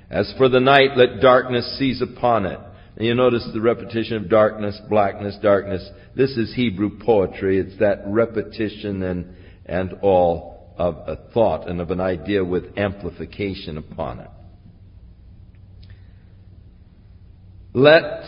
As 0.08 0.32
for 0.38 0.48
the 0.48 0.58
night, 0.58 0.96
let 0.96 1.20
darkness 1.20 1.76
seize 1.78 2.00
upon 2.00 2.46
it. 2.46 2.58
And 2.96 3.06
you 3.06 3.14
notice 3.14 3.46
the 3.52 3.60
repetition 3.60 4.16
of 4.16 4.30
darkness, 4.30 4.80
blackness, 4.88 5.36
darkness. 5.42 5.86
This 6.16 6.30
is 6.30 6.54
Hebrew 6.54 6.98
poetry. 6.98 7.58
It's 7.58 7.78
that 7.78 8.04
repetition 8.06 9.02
and, 9.02 9.34
and 9.66 9.98
all 10.00 10.72
of 10.78 10.94
a 11.06 11.30
thought 11.34 11.68
and 11.68 11.82
of 11.82 11.90
an 11.90 12.00
idea 12.00 12.42
with 12.42 12.78
amplification 12.78 13.76
upon 13.76 14.20
it. 14.20 14.30
Let 17.78 18.24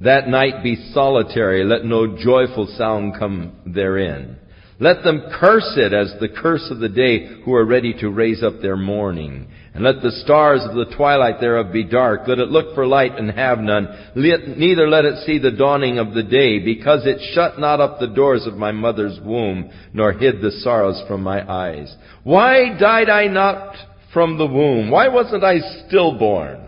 that 0.00 0.26
night 0.26 0.62
be 0.62 0.90
solitary. 0.94 1.64
Let 1.64 1.84
no 1.84 2.16
joyful 2.16 2.66
sound 2.78 3.18
come 3.18 3.52
therein. 3.66 4.38
Let 4.80 5.02
them 5.04 5.22
curse 5.38 5.74
it 5.76 5.92
as 5.92 6.14
the 6.18 6.30
curse 6.30 6.66
of 6.70 6.78
the 6.78 6.88
day 6.88 7.42
who 7.44 7.54
are 7.54 7.66
ready 7.66 7.92
to 8.00 8.08
raise 8.08 8.42
up 8.42 8.62
their 8.62 8.76
mourning. 8.76 9.48
And 9.74 9.84
let 9.84 10.00
the 10.00 10.22
stars 10.24 10.62
of 10.64 10.74
the 10.74 10.96
twilight 10.96 11.40
thereof 11.40 11.74
be 11.74 11.84
dark. 11.84 12.22
Let 12.26 12.38
it 12.38 12.48
look 12.48 12.74
for 12.74 12.86
light 12.86 13.18
and 13.18 13.30
have 13.32 13.58
none. 13.58 13.86
Neither 14.14 14.88
let 14.88 15.04
it 15.04 15.26
see 15.26 15.38
the 15.38 15.50
dawning 15.50 15.98
of 15.98 16.14
the 16.14 16.22
day, 16.22 16.58
because 16.58 17.04
it 17.04 17.20
shut 17.34 17.58
not 17.58 17.80
up 17.80 18.00
the 18.00 18.06
doors 18.06 18.46
of 18.46 18.54
my 18.54 18.72
mother's 18.72 19.20
womb, 19.22 19.70
nor 19.92 20.12
hid 20.12 20.40
the 20.40 20.52
sorrows 20.62 21.02
from 21.06 21.22
my 21.22 21.46
eyes. 21.50 21.94
Why 22.24 22.78
died 22.78 23.10
I 23.10 23.26
not 23.26 23.76
from 24.14 24.38
the 24.38 24.46
womb? 24.46 24.90
Why 24.90 25.08
wasn't 25.08 25.44
I 25.44 25.58
stillborn? 25.86 26.65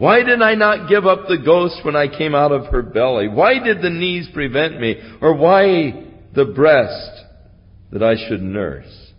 Why 0.00 0.22
did 0.22 0.40
I 0.40 0.54
not 0.54 0.88
give 0.88 1.06
up 1.06 1.28
the 1.28 1.36
ghost 1.36 1.84
when 1.84 1.94
I 1.94 2.08
came 2.08 2.34
out 2.34 2.52
of 2.52 2.72
her 2.72 2.80
belly? 2.80 3.28
Why 3.28 3.58
did 3.62 3.82
the 3.82 3.90
knees 3.90 4.30
prevent 4.32 4.80
me? 4.80 4.96
Or 5.20 5.34
why 5.34 6.06
the 6.34 6.46
breast 6.46 7.26
that 7.92 8.02
I 8.02 8.14
should 8.26 8.40
nurse? 8.40 9.12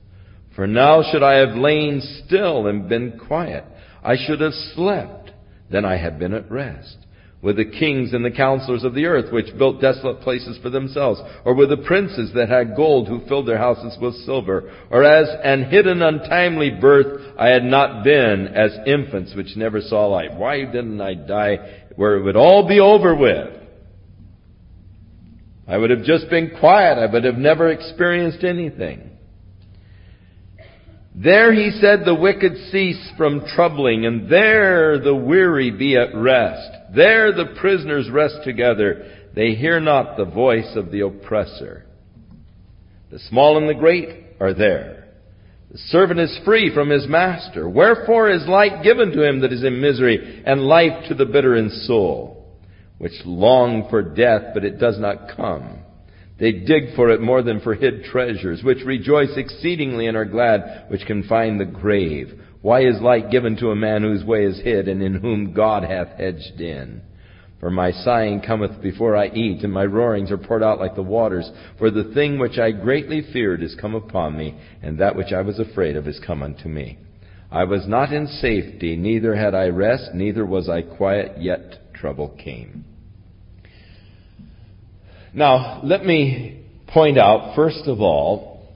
For 0.55 0.65
now 0.65 1.03
should 1.03 1.21
I 1.21 1.35
have 1.35 1.55
lain 1.55 2.01
still 2.25 2.65
and 2.65 2.89
been 2.89 3.19
quiet. 3.27 3.63
I 4.03 4.15
should 4.25 4.41
have 4.41 4.55
slept, 4.73 5.29
then 5.69 5.85
I 5.85 5.97
had 5.97 6.17
been 6.17 6.33
at 6.33 6.49
rest 6.49 6.97
with 7.41 7.57
the 7.57 7.65
kings 7.65 8.13
and 8.13 8.23
the 8.23 8.31
counselors 8.31 8.83
of 8.83 8.93
the 8.93 9.05
earth, 9.05 9.31
which 9.31 9.57
built 9.57 9.81
desolate 9.81 10.21
places 10.21 10.59
for 10.61 10.69
themselves, 10.69 11.19
or 11.43 11.55
with 11.55 11.69
the 11.69 11.77
princes 11.77 12.31
that 12.35 12.49
had 12.49 12.75
gold, 12.75 13.07
who 13.07 13.25
filled 13.27 13.47
their 13.47 13.57
houses 13.57 13.97
with 13.99 14.15
silver, 14.25 14.71
or 14.91 15.03
as 15.03 15.27
an 15.43 15.63
hidden 15.69 16.01
untimely 16.01 16.69
birth 16.69 17.21
I 17.37 17.47
had 17.47 17.63
not 17.63 18.03
been, 18.03 18.47
as 18.47 18.77
infants 18.85 19.33
which 19.35 19.55
never 19.55 19.81
saw 19.81 20.05
light. 20.07 20.35
Why 20.35 20.65
didn't 20.65 21.01
I 21.01 21.15
die 21.15 21.85
where 21.95 22.17
it 22.17 22.23
would 22.23 22.35
all 22.35 22.67
be 22.67 22.79
over 22.79 23.15
with? 23.15 23.57
I 25.67 25.77
would 25.77 25.89
have 25.89 26.03
just 26.03 26.29
been 26.29 26.51
quiet. 26.59 26.97
I 26.97 27.11
would 27.11 27.23
have 27.23 27.37
never 27.37 27.69
experienced 27.69 28.43
anything. 28.43 29.10
There, 31.13 31.53
he 31.53 31.71
said, 31.81 32.05
the 32.05 32.15
wicked 32.15 32.53
cease 32.71 33.11
from 33.17 33.45
troubling, 33.53 34.05
and 34.05 34.29
there 34.29 34.97
the 34.97 35.15
weary 35.15 35.69
be 35.69 35.97
at 35.97 36.15
rest. 36.15 36.69
There 36.95 37.33
the 37.33 37.53
prisoners 37.59 38.09
rest 38.09 38.37
together. 38.45 39.27
They 39.35 39.51
hear 39.51 39.79
not 39.79 40.15
the 40.15 40.25
voice 40.25 40.73
of 40.75 40.89
the 40.91 41.01
oppressor. 41.01 41.85
The 43.11 43.19
small 43.19 43.57
and 43.57 43.67
the 43.67 43.73
great 43.73 44.09
are 44.39 44.53
there. 44.53 45.09
The 45.69 45.77
servant 45.77 46.19
is 46.19 46.39
free 46.45 46.73
from 46.73 46.89
his 46.89 47.07
master. 47.07 47.67
Wherefore 47.67 48.29
is 48.29 48.47
light 48.47 48.83
given 48.83 49.11
to 49.11 49.23
him 49.23 49.41
that 49.41 49.53
is 49.53 49.63
in 49.63 49.81
misery, 49.81 50.43
and 50.45 50.61
life 50.61 51.07
to 51.09 51.13
the 51.13 51.25
bitter 51.25 51.55
in 51.55 51.69
soul, 51.69 52.45
which 52.97 53.13
long 53.25 53.87
for 53.89 54.01
death, 54.01 54.53
but 54.53 54.63
it 54.63 54.79
does 54.79 54.97
not 54.97 55.35
come. 55.35 55.80
They 56.41 56.53
dig 56.53 56.95
for 56.95 57.11
it 57.11 57.21
more 57.21 57.43
than 57.43 57.59
for 57.59 57.75
hid 57.75 58.05
treasures, 58.05 58.63
which 58.63 58.83
rejoice 58.83 59.37
exceedingly 59.37 60.07
and 60.07 60.17
are 60.17 60.25
glad, 60.25 60.85
which 60.87 61.05
can 61.05 61.21
find 61.21 61.59
the 61.59 61.65
grave. 61.65 62.33
Why 62.63 62.81
is 62.81 62.99
light 62.99 63.29
given 63.29 63.57
to 63.57 63.69
a 63.69 63.75
man 63.75 64.01
whose 64.01 64.25
way 64.25 64.45
is 64.45 64.59
hid, 64.59 64.87
and 64.87 65.03
in 65.03 65.13
whom 65.13 65.53
God 65.53 65.83
hath 65.83 66.17
hedged 66.17 66.59
in? 66.59 67.03
For 67.59 67.69
my 67.69 67.91
sighing 67.91 68.41
cometh 68.41 68.81
before 68.81 69.15
I 69.15 69.27
eat, 69.27 69.63
and 69.63 69.71
my 69.71 69.85
roarings 69.85 70.31
are 70.31 70.37
poured 70.39 70.63
out 70.63 70.79
like 70.79 70.95
the 70.95 71.03
waters. 71.03 71.47
For 71.77 71.91
the 71.91 72.11
thing 72.15 72.39
which 72.39 72.57
I 72.57 72.71
greatly 72.71 73.21
feared 73.31 73.61
is 73.61 73.75
come 73.79 73.93
upon 73.93 74.35
me, 74.35 74.55
and 74.81 74.97
that 74.97 75.15
which 75.15 75.31
I 75.31 75.43
was 75.43 75.59
afraid 75.59 75.95
of 75.95 76.07
is 76.07 76.19
come 76.25 76.41
unto 76.41 76.67
me. 76.67 76.97
I 77.51 77.65
was 77.65 77.85
not 77.87 78.11
in 78.11 78.25
safety, 78.25 78.95
neither 78.95 79.35
had 79.35 79.53
I 79.53 79.67
rest, 79.67 80.15
neither 80.15 80.43
was 80.43 80.67
I 80.69 80.81
quiet, 80.81 81.39
yet 81.39 81.93
trouble 81.93 82.29
came. 82.29 82.85
Now, 85.33 85.79
let 85.83 86.05
me 86.05 86.61
point 86.87 87.17
out, 87.17 87.55
first 87.55 87.87
of 87.87 88.01
all, 88.01 88.67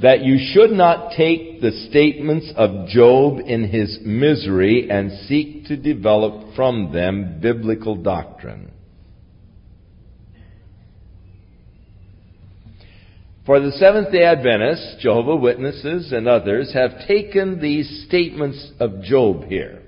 that 0.00 0.24
you 0.24 0.36
should 0.52 0.72
not 0.72 1.12
take 1.16 1.60
the 1.60 1.86
statements 1.88 2.52
of 2.56 2.88
Job 2.88 3.38
in 3.46 3.68
his 3.68 4.00
misery 4.04 4.90
and 4.90 5.12
seek 5.28 5.66
to 5.66 5.76
develop 5.76 6.56
from 6.56 6.92
them 6.92 7.38
biblical 7.40 7.94
doctrine. 7.94 8.72
For 13.46 13.60
the 13.60 13.72
Seventh 13.72 14.10
day 14.12 14.24
Adventists, 14.24 14.96
Jehovah 15.00 15.36
Witnesses, 15.36 16.12
and 16.12 16.28
others 16.28 16.72
have 16.74 17.06
taken 17.06 17.60
these 17.60 18.04
statements 18.08 18.72
of 18.80 19.02
Job 19.02 19.44
here. 19.44 19.82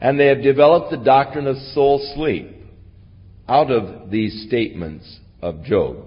And 0.00 0.18
they 0.18 0.26
have 0.26 0.42
developed 0.42 0.90
the 0.90 1.04
doctrine 1.04 1.46
of 1.46 1.56
soul 1.74 2.00
sleep 2.14 2.57
out 3.48 3.70
of 3.70 4.10
these 4.10 4.44
statements 4.46 5.18
of 5.40 5.64
Job. 5.64 6.04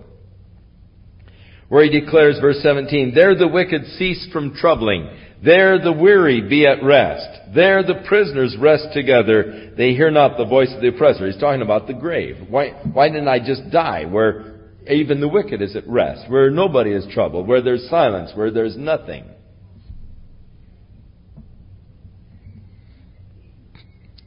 Where 1.70 1.84
he 1.84 2.02
declares, 2.02 2.38
verse 2.40 2.60
17, 2.62 3.14
There 3.16 3.34
the 3.36 3.48
wicked 3.48 3.86
cease 3.98 4.28
from 4.34 4.54
troubling. 4.54 5.10
There 5.44 5.80
the 5.80 5.94
weary 5.94 6.42
be 6.42 6.68
at 6.68 6.84
rest. 6.84 7.56
There 7.56 7.82
the 7.82 8.04
prisoners 8.08 8.56
rest 8.60 8.90
together. 8.94 9.72
They 9.76 9.94
hear 9.94 10.12
not 10.12 10.38
the 10.38 10.46
voice 10.46 10.72
of 10.76 10.82
the 10.82 10.90
oppressor. 10.90 11.26
He's 11.28 11.40
talking 11.40 11.62
about 11.62 11.88
the 11.88 11.94
grave. 11.94 12.38
Why, 12.50 12.72
why 12.92 13.08
didn't 13.08 13.30
I 13.30 13.40
just 13.40 13.72
die 13.72 14.06
where 14.06 14.60
even 14.88 15.22
the 15.22 15.28
wicked 15.28 15.62
is 15.62 15.76
at 15.76 15.88
rest, 15.88 16.30
where 16.30 16.52
nobody 16.52 16.92
is 16.92 17.08
troubled, 17.12 17.48
where 17.48 17.62
there's 17.62 17.90
silence, 17.90 18.32
where 18.36 18.52
there's 18.52 18.78
nothing? 18.78 19.26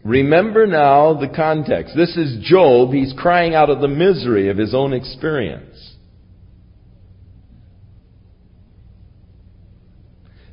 Remember 0.05 0.66
now 0.66 1.14
the 1.14 1.28
context. 1.34 1.96
This 1.96 2.14
is 2.16 2.44
Job. 2.44 2.92
He's 2.92 3.14
crying 3.16 3.55
out 3.55 3.70
of 3.70 3.80
the 3.80 3.88
misery 3.88 4.50
of 4.50 4.59
his 4.59 4.74
own 4.74 4.92
experience. 4.92 5.94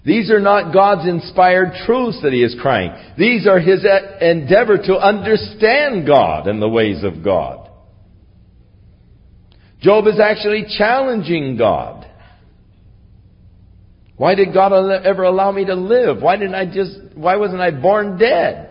These 0.03 0.31
are 0.31 0.39
not 0.39 0.73
God's 0.73 1.07
inspired 1.07 1.73
truths 1.85 2.21
that 2.23 2.33
he 2.33 2.43
is 2.43 2.55
crying. 2.59 2.91
These 3.17 3.45
are 3.45 3.59
his 3.59 3.85
endeavor 4.21 4.77
to 4.77 4.97
understand 4.97 6.07
God 6.07 6.47
and 6.47 6.61
the 6.61 6.69
ways 6.69 7.03
of 7.03 7.23
God. 7.23 7.69
Job 9.81 10.07
is 10.07 10.19
actually 10.19 10.65
challenging 10.77 11.57
God. 11.57 12.07
Why 14.15 14.33
did 14.33 14.53
God 14.53 14.71
ever 15.03 15.23
allow 15.23 15.51
me 15.51 15.65
to 15.65 15.75
live? 15.75 16.21
Why 16.21 16.37
didn't 16.37 16.55
I 16.55 16.65
just, 16.65 16.97
why 17.15 17.35
wasn't 17.35 17.61
I 17.61 17.71
born 17.71 18.17
dead? 18.17 18.70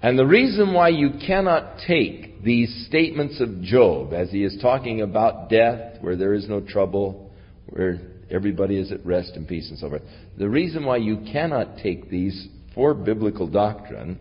And 0.00 0.18
the 0.18 0.26
reason 0.26 0.72
why 0.72 0.90
you 0.90 1.14
cannot 1.26 1.78
take 1.86 2.42
these 2.44 2.86
statements 2.88 3.40
of 3.40 3.62
Job 3.62 4.12
as 4.12 4.30
he 4.30 4.44
is 4.44 4.56
talking 4.62 5.00
about 5.02 5.50
death, 5.50 6.00
where 6.00 6.14
there 6.14 6.34
is 6.34 6.48
no 6.48 6.60
trouble, 6.60 7.32
where 7.66 8.00
everybody 8.30 8.78
is 8.78 8.92
at 8.92 9.04
rest 9.04 9.32
and 9.34 9.48
peace 9.48 9.68
and 9.70 9.78
so 9.78 9.88
forth, 9.88 10.02
the 10.38 10.48
reason 10.48 10.84
why 10.84 10.98
you 10.98 11.24
cannot 11.32 11.78
take 11.78 12.08
these 12.10 12.46
for 12.74 12.94
biblical 12.94 13.48
doctrine 13.48 14.20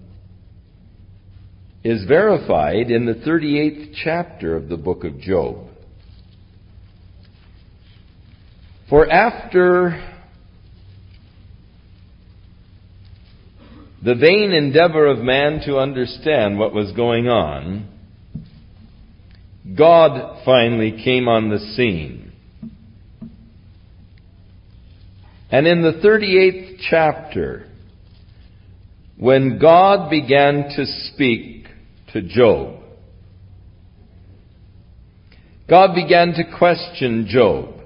is 1.83 2.05
verified 2.05 2.89
in 2.89 3.05
the 3.05 3.13
38th 3.13 3.93
chapter 4.03 4.55
of 4.55 4.67
the 4.67 4.77
book 4.77 5.03
of 5.03 5.19
Job. 5.19 5.67
For 8.89 9.09
after 9.09 10.16
the 14.07 14.15
vain 14.15 14.53
endeavor 14.53 15.05
of 15.05 15.19
man 15.19 15.59
to 15.65 15.77
understand 15.79 16.57
what 16.57 16.73
was 16.73 16.93
going 16.93 17.27
on, 17.27 17.89
God 19.77 20.45
finally 20.45 21.03
came 21.03 21.27
on 21.27 21.49
the 21.49 21.59
scene. 21.59 22.31
And 25.51 25.67
in 25.67 25.81
the 25.81 25.99
38th 26.01 26.79
chapter, 26.89 27.67
when 29.17 29.59
God 29.59 30.09
began 30.09 30.69
to 30.77 30.85
speak 31.11 31.65
to 32.13 32.21
Job, 32.21 32.79
God 35.69 35.93
began 35.93 36.31
to 36.31 36.45
question 36.57 37.27
Job. 37.29 37.76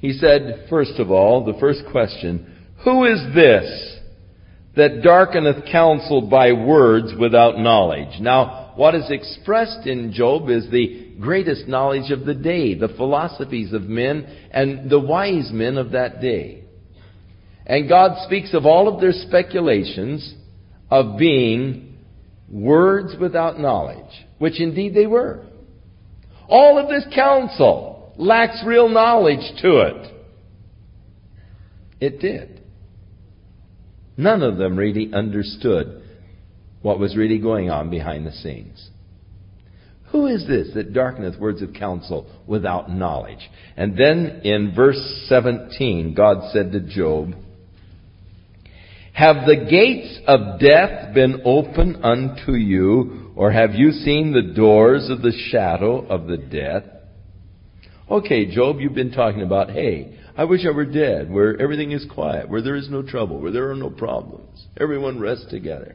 He 0.00 0.14
said, 0.14 0.66
first 0.70 0.98
of 0.98 1.10
all, 1.10 1.44
the 1.44 1.58
first 1.58 1.82
question, 1.90 2.56
Who 2.84 3.04
is 3.04 3.20
this 3.34 3.98
that 4.76 5.02
darkeneth 5.02 5.70
counsel 5.70 6.22
by 6.22 6.52
words 6.52 7.12
without 7.18 7.58
knowledge? 7.58 8.20
Now, 8.20 8.72
what 8.76 8.94
is 8.94 9.10
expressed 9.10 9.86
in 9.86 10.12
Job 10.12 10.48
is 10.48 10.70
the 10.70 11.14
greatest 11.20 11.68
knowledge 11.68 12.10
of 12.10 12.24
the 12.24 12.34
day, 12.34 12.74
the 12.74 12.88
philosophies 12.88 13.74
of 13.74 13.82
men 13.82 14.26
and 14.50 14.88
the 14.88 14.98
wise 14.98 15.50
men 15.52 15.76
of 15.76 15.92
that 15.92 16.22
day. 16.22 16.64
And 17.66 17.88
God 17.88 18.24
speaks 18.24 18.54
of 18.54 18.64
all 18.64 18.88
of 18.88 19.00
their 19.00 19.12
speculations 19.12 20.34
of 20.90 21.18
being 21.18 21.98
words 22.48 23.14
without 23.20 23.60
knowledge, 23.60 24.10
which 24.38 24.60
indeed 24.60 24.94
they 24.94 25.06
were. 25.06 25.44
All 26.48 26.78
of 26.78 26.88
this 26.88 27.04
counsel 27.14 27.89
lacks 28.20 28.62
real 28.64 28.88
knowledge 28.88 29.60
to 29.62 29.80
it. 29.80 30.14
It 32.00 32.20
did. 32.20 32.60
None 34.16 34.42
of 34.42 34.58
them 34.58 34.76
really 34.76 35.10
understood 35.12 36.02
what 36.82 36.98
was 36.98 37.16
really 37.16 37.38
going 37.38 37.70
on 37.70 37.90
behind 37.90 38.26
the 38.26 38.32
scenes. 38.32 38.90
Who 40.12 40.26
is 40.26 40.46
this 40.46 40.70
that 40.74 40.92
darkeneth 40.92 41.38
words 41.38 41.62
of 41.62 41.72
counsel 41.72 42.26
without 42.46 42.90
knowledge? 42.90 43.48
And 43.76 43.96
then 43.96 44.40
in 44.44 44.74
verse 44.74 45.00
17, 45.28 46.14
God 46.14 46.50
said 46.52 46.72
to 46.72 46.80
Job, 46.80 47.34
Have 49.12 49.46
the 49.46 49.66
gates 49.70 50.18
of 50.26 50.60
death 50.60 51.14
been 51.14 51.42
open 51.44 52.02
unto 52.02 52.52
you, 52.52 53.32
or 53.36 53.52
have 53.52 53.74
you 53.74 53.92
seen 53.92 54.32
the 54.32 54.54
doors 54.54 55.08
of 55.08 55.22
the 55.22 55.32
shadow 55.50 56.04
of 56.06 56.26
the 56.26 56.38
death? 56.38 56.99
Okay, 58.10 58.52
Job, 58.52 58.80
you've 58.80 58.94
been 58.94 59.12
talking 59.12 59.42
about, 59.42 59.70
hey, 59.70 60.18
I 60.36 60.44
wish 60.44 60.66
I 60.66 60.70
were 60.70 60.84
dead, 60.84 61.30
where 61.30 61.60
everything 61.60 61.92
is 61.92 62.04
quiet, 62.12 62.48
where 62.48 62.60
there 62.60 62.74
is 62.74 62.90
no 62.90 63.02
trouble, 63.02 63.40
where 63.40 63.52
there 63.52 63.70
are 63.70 63.76
no 63.76 63.88
problems. 63.88 64.66
Everyone 64.80 65.20
rests 65.20 65.46
together. 65.48 65.94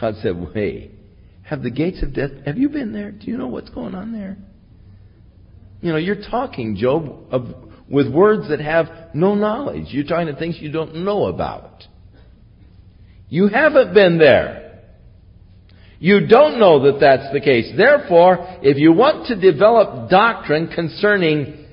God 0.00 0.14
said, 0.22 0.34
hey, 0.54 0.92
have 1.42 1.62
the 1.62 1.70
gates 1.70 2.02
of 2.02 2.14
death, 2.14 2.30
have 2.46 2.56
you 2.56 2.70
been 2.70 2.92
there? 2.92 3.10
Do 3.10 3.26
you 3.26 3.36
know 3.36 3.48
what's 3.48 3.68
going 3.68 3.94
on 3.94 4.12
there? 4.12 4.38
You 5.82 5.92
know, 5.92 5.98
you're 5.98 6.22
talking, 6.30 6.76
Job, 6.76 7.26
of, 7.30 7.54
with 7.90 8.10
words 8.10 8.48
that 8.48 8.60
have 8.60 8.86
no 9.12 9.34
knowledge. 9.34 9.86
You're 9.88 10.04
talking 10.04 10.32
to 10.32 10.36
things 10.36 10.56
you 10.58 10.72
don't 10.72 11.04
know 11.04 11.26
about. 11.26 11.84
You 13.28 13.48
haven't 13.48 13.92
been 13.92 14.16
there. 14.18 14.69
You 16.02 16.26
don't 16.26 16.58
know 16.58 16.84
that 16.84 16.98
that's 16.98 17.30
the 17.30 17.42
case. 17.42 17.70
Therefore, 17.76 18.38
if 18.62 18.78
you 18.78 18.90
want 18.94 19.26
to 19.26 19.38
develop 19.38 20.08
doctrine 20.08 20.68
concerning 20.68 21.66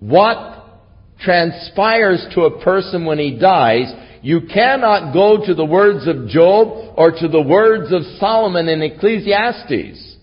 what 0.00 0.80
transpires 1.20 2.26
to 2.34 2.42
a 2.42 2.60
person 2.64 3.04
when 3.04 3.20
he 3.20 3.38
dies, 3.38 3.86
you 4.20 4.48
cannot 4.52 5.12
go 5.12 5.46
to 5.46 5.54
the 5.54 5.64
words 5.64 6.08
of 6.08 6.26
Job 6.26 6.94
or 6.96 7.12
to 7.12 7.28
the 7.28 7.40
words 7.40 7.92
of 7.92 8.02
Solomon 8.18 8.68
in 8.68 8.82
Ecclesiastes, 8.82 10.16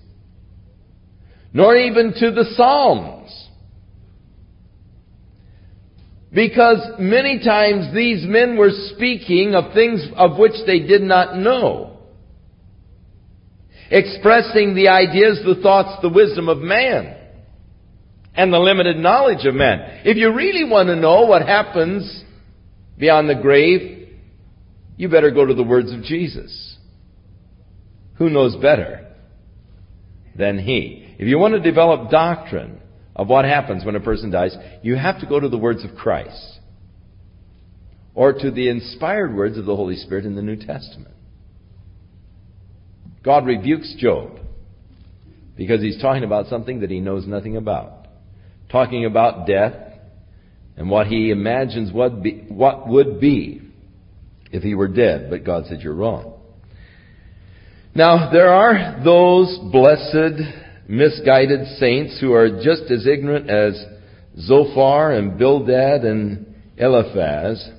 nor 1.53 1.77
even 1.77 2.11
to 2.19 2.31
the 2.31 2.53
Psalms. 2.57 3.47
Because 6.33 6.79
many 6.99 7.39
times 7.39 7.95
these 7.95 8.25
men 8.27 8.57
were 8.57 8.71
speaking 8.95 9.55
of 9.55 9.73
things 9.73 10.05
of 10.17 10.37
which 10.37 10.65
they 10.67 10.81
did 10.81 11.03
not 11.03 11.37
know 11.37 11.98
expressing 13.91 14.75
the 14.75 14.89
ideas, 14.89 15.41
the 15.45 15.61
thoughts, 15.61 16.01
the 16.01 16.09
wisdom 16.09 16.49
of 16.49 16.59
man, 16.59 17.15
and 18.35 18.53
the 18.53 18.59
limited 18.59 18.97
knowledge 18.97 19.45
of 19.45 19.55
man. 19.55 20.01
If 20.05 20.17
you 20.17 20.33
really 20.33 20.63
want 20.63 20.87
to 20.87 20.95
know 20.95 21.25
what 21.25 21.41
happens 21.41 22.23
beyond 22.97 23.29
the 23.29 23.35
grave, 23.35 24.09
you 24.97 25.09
better 25.09 25.31
go 25.31 25.45
to 25.45 25.53
the 25.53 25.63
words 25.63 25.91
of 25.91 26.03
Jesus. 26.03 26.77
Who 28.17 28.29
knows 28.29 28.55
better 28.57 29.15
than 30.35 30.59
He? 30.59 31.15
If 31.17 31.27
you 31.27 31.39
want 31.39 31.53
to 31.55 31.59
develop 31.59 32.11
doctrine 32.11 32.79
of 33.15 33.27
what 33.27 33.45
happens 33.45 33.83
when 33.83 33.95
a 33.95 33.99
person 33.99 34.29
dies, 34.29 34.55
you 34.83 34.95
have 34.95 35.19
to 35.21 35.25
go 35.25 35.39
to 35.39 35.49
the 35.49 35.57
words 35.57 35.83
of 35.83 35.95
Christ 35.95 36.59
or 38.13 38.33
to 38.33 38.51
the 38.51 38.69
inspired 38.69 39.33
words 39.33 39.57
of 39.57 39.65
the 39.65 39.75
Holy 39.75 39.95
Spirit 39.95 40.25
in 40.25 40.35
the 40.35 40.41
New 40.41 40.57
Testament. 40.57 41.15
God 43.23 43.45
rebukes 43.45 43.95
Job 43.97 44.39
because 45.57 45.81
he's 45.81 46.01
talking 46.01 46.23
about 46.23 46.47
something 46.47 46.81
that 46.81 46.89
he 46.89 46.99
knows 46.99 47.27
nothing 47.27 47.57
about. 47.57 48.07
Talking 48.71 49.05
about 49.05 49.45
death 49.45 49.73
and 50.77 50.89
what 50.89 51.07
he 51.07 51.31
imagines 51.31 51.91
what, 51.91 52.23
be, 52.23 52.45
what 52.47 52.87
would 52.87 53.19
be 53.19 53.61
if 54.51 54.63
he 54.63 54.75
were 54.75 54.87
dead. 54.87 55.29
But 55.29 55.43
God 55.43 55.65
said, 55.67 55.81
You're 55.81 55.95
wrong. 55.95 56.39
Now, 57.93 58.31
there 58.31 58.49
are 58.49 59.03
those 59.03 59.59
blessed, 59.71 60.39
misguided 60.87 61.67
saints 61.77 62.19
who 62.21 62.33
are 62.33 62.61
just 62.63 62.83
as 62.89 63.05
ignorant 63.05 63.49
as 63.49 63.83
Zophar 64.39 65.11
and 65.11 65.37
Bildad 65.37 66.05
and 66.05 66.55
Eliphaz 66.77 67.69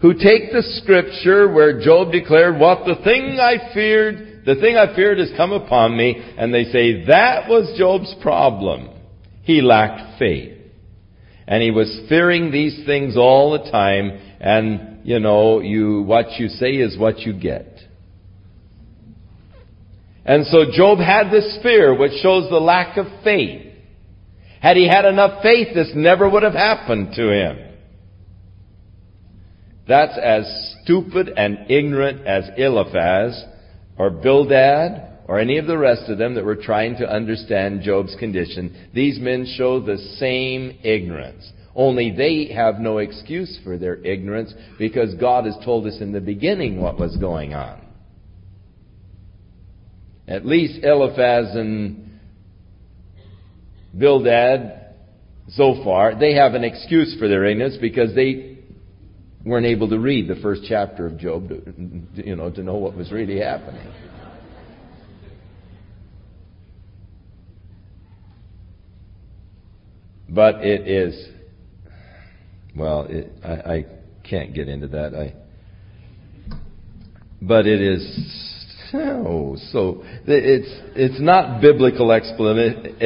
who 0.00 0.14
take 0.14 0.52
the 0.52 0.62
scripture 0.82 1.52
where 1.52 1.80
Job 1.80 2.12
declared, 2.12 2.58
what 2.58 2.84
the 2.86 3.02
thing 3.02 3.38
I 3.40 3.72
feared, 3.74 4.44
the 4.44 4.54
thing 4.54 4.76
I 4.76 4.94
feared 4.94 5.18
has 5.18 5.32
come 5.36 5.52
upon 5.52 5.96
me, 5.96 6.14
and 6.36 6.54
they 6.54 6.64
say 6.64 7.04
that 7.06 7.48
was 7.48 7.76
Job's 7.76 8.14
problem. 8.22 8.90
He 9.42 9.60
lacked 9.60 10.18
faith. 10.18 10.56
And 11.48 11.62
he 11.62 11.70
was 11.70 12.02
fearing 12.08 12.52
these 12.52 12.84
things 12.86 13.16
all 13.16 13.52
the 13.52 13.70
time, 13.70 14.20
and, 14.40 15.04
you 15.04 15.18
know, 15.18 15.60
you, 15.60 16.02
what 16.02 16.38
you 16.38 16.48
say 16.48 16.72
is 16.72 16.98
what 16.98 17.20
you 17.20 17.32
get. 17.32 17.74
And 20.24 20.46
so 20.46 20.66
Job 20.70 20.98
had 20.98 21.30
this 21.30 21.58
fear, 21.62 21.98
which 21.98 22.12
shows 22.22 22.50
the 22.50 22.60
lack 22.60 22.98
of 22.98 23.06
faith. 23.24 23.66
Had 24.60 24.76
he 24.76 24.86
had 24.86 25.06
enough 25.06 25.42
faith, 25.42 25.68
this 25.74 25.90
never 25.94 26.28
would 26.28 26.42
have 26.42 26.52
happened 26.52 27.14
to 27.14 27.30
him. 27.32 27.67
That's 29.88 30.18
as 30.18 30.74
stupid 30.82 31.30
and 31.34 31.70
ignorant 31.70 32.26
as 32.26 32.50
Eliphaz 32.58 33.42
or 33.96 34.10
Bildad 34.10 35.08
or 35.26 35.38
any 35.38 35.56
of 35.56 35.66
the 35.66 35.78
rest 35.78 36.10
of 36.10 36.18
them 36.18 36.34
that 36.34 36.44
were 36.44 36.56
trying 36.56 36.96
to 36.96 37.10
understand 37.10 37.82
Job's 37.82 38.14
condition. 38.18 38.88
These 38.94 39.18
men 39.18 39.46
show 39.56 39.80
the 39.80 39.96
same 40.18 40.78
ignorance. 40.82 41.50
Only 41.74 42.10
they 42.10 42.52
have 42.54 42.80
no 42.80 42.98
excuse 42.98 43.58
for 43.64 43.78
their 43.78 43.94
ignorance 43.96 44.52
because 44.78 45.14
God 45.14 45.46
has 45.46 45.56
told 45.64 45.86
us 45.86 46.00
in 46.00 46.12
the 46.12 46.20
beginning 46.20 46.80
what 46.82 46.98
was 46.98 47.16
going 47.16 47.54
on. 47.54 47.80
At 50.26 50.44
least 50.44 50.84
Eliphaz 50.84 51.54
and 51.54 52.20
Bildad, 53.96 54.94
Zophar, 55.50 56.18
they 56.18 56.34
have 56.34 56.52
an 56.52 56.64
excuse 56.64 57.16
for 57.18 57.26
their 57.26 57.46
ignorance 57.46 57.78
because 57.80 58.14
they 58.14 58.57
weren't 59.48 59.66
able 59.66 59.88
to 59.88 59.98
read 59.98 60.28
the 60.28 60.36
first 60.36 60.62
chapter 60.68 61.06
of 61.06 61.18
Job 61.18 61.48
to, 61.48 61.62
you 62.14 62.36
know, 62.36 62.50
to 62.50 62.62
know 62.62 62.76
what 62.76 62.96
was 62.96 63.10
really 63.10 63.38
happening. 63.38 63.86
But 70.28 70.56
it 70.56 70.86
is, 70.86 71.28
well, 72.76 73.06
it, 73.08 73.32
I, 73.42 73.48
I 73.48 73.84
can't 74.28 74.54
get 74.54 74.68
into 74.68 74.88
that. 74.88 75.14
I, 75.14 75.34
but 77.40 77.66
it 77.66 77.80
is 77.80 78.54
Oh, 78.94 79.56
so 79.70 80.02
it's 80.26 80.68
it's 80.96 81.20
not 81.20 81.60
biblical 81.60 82.10
exposition. 82.10 82.96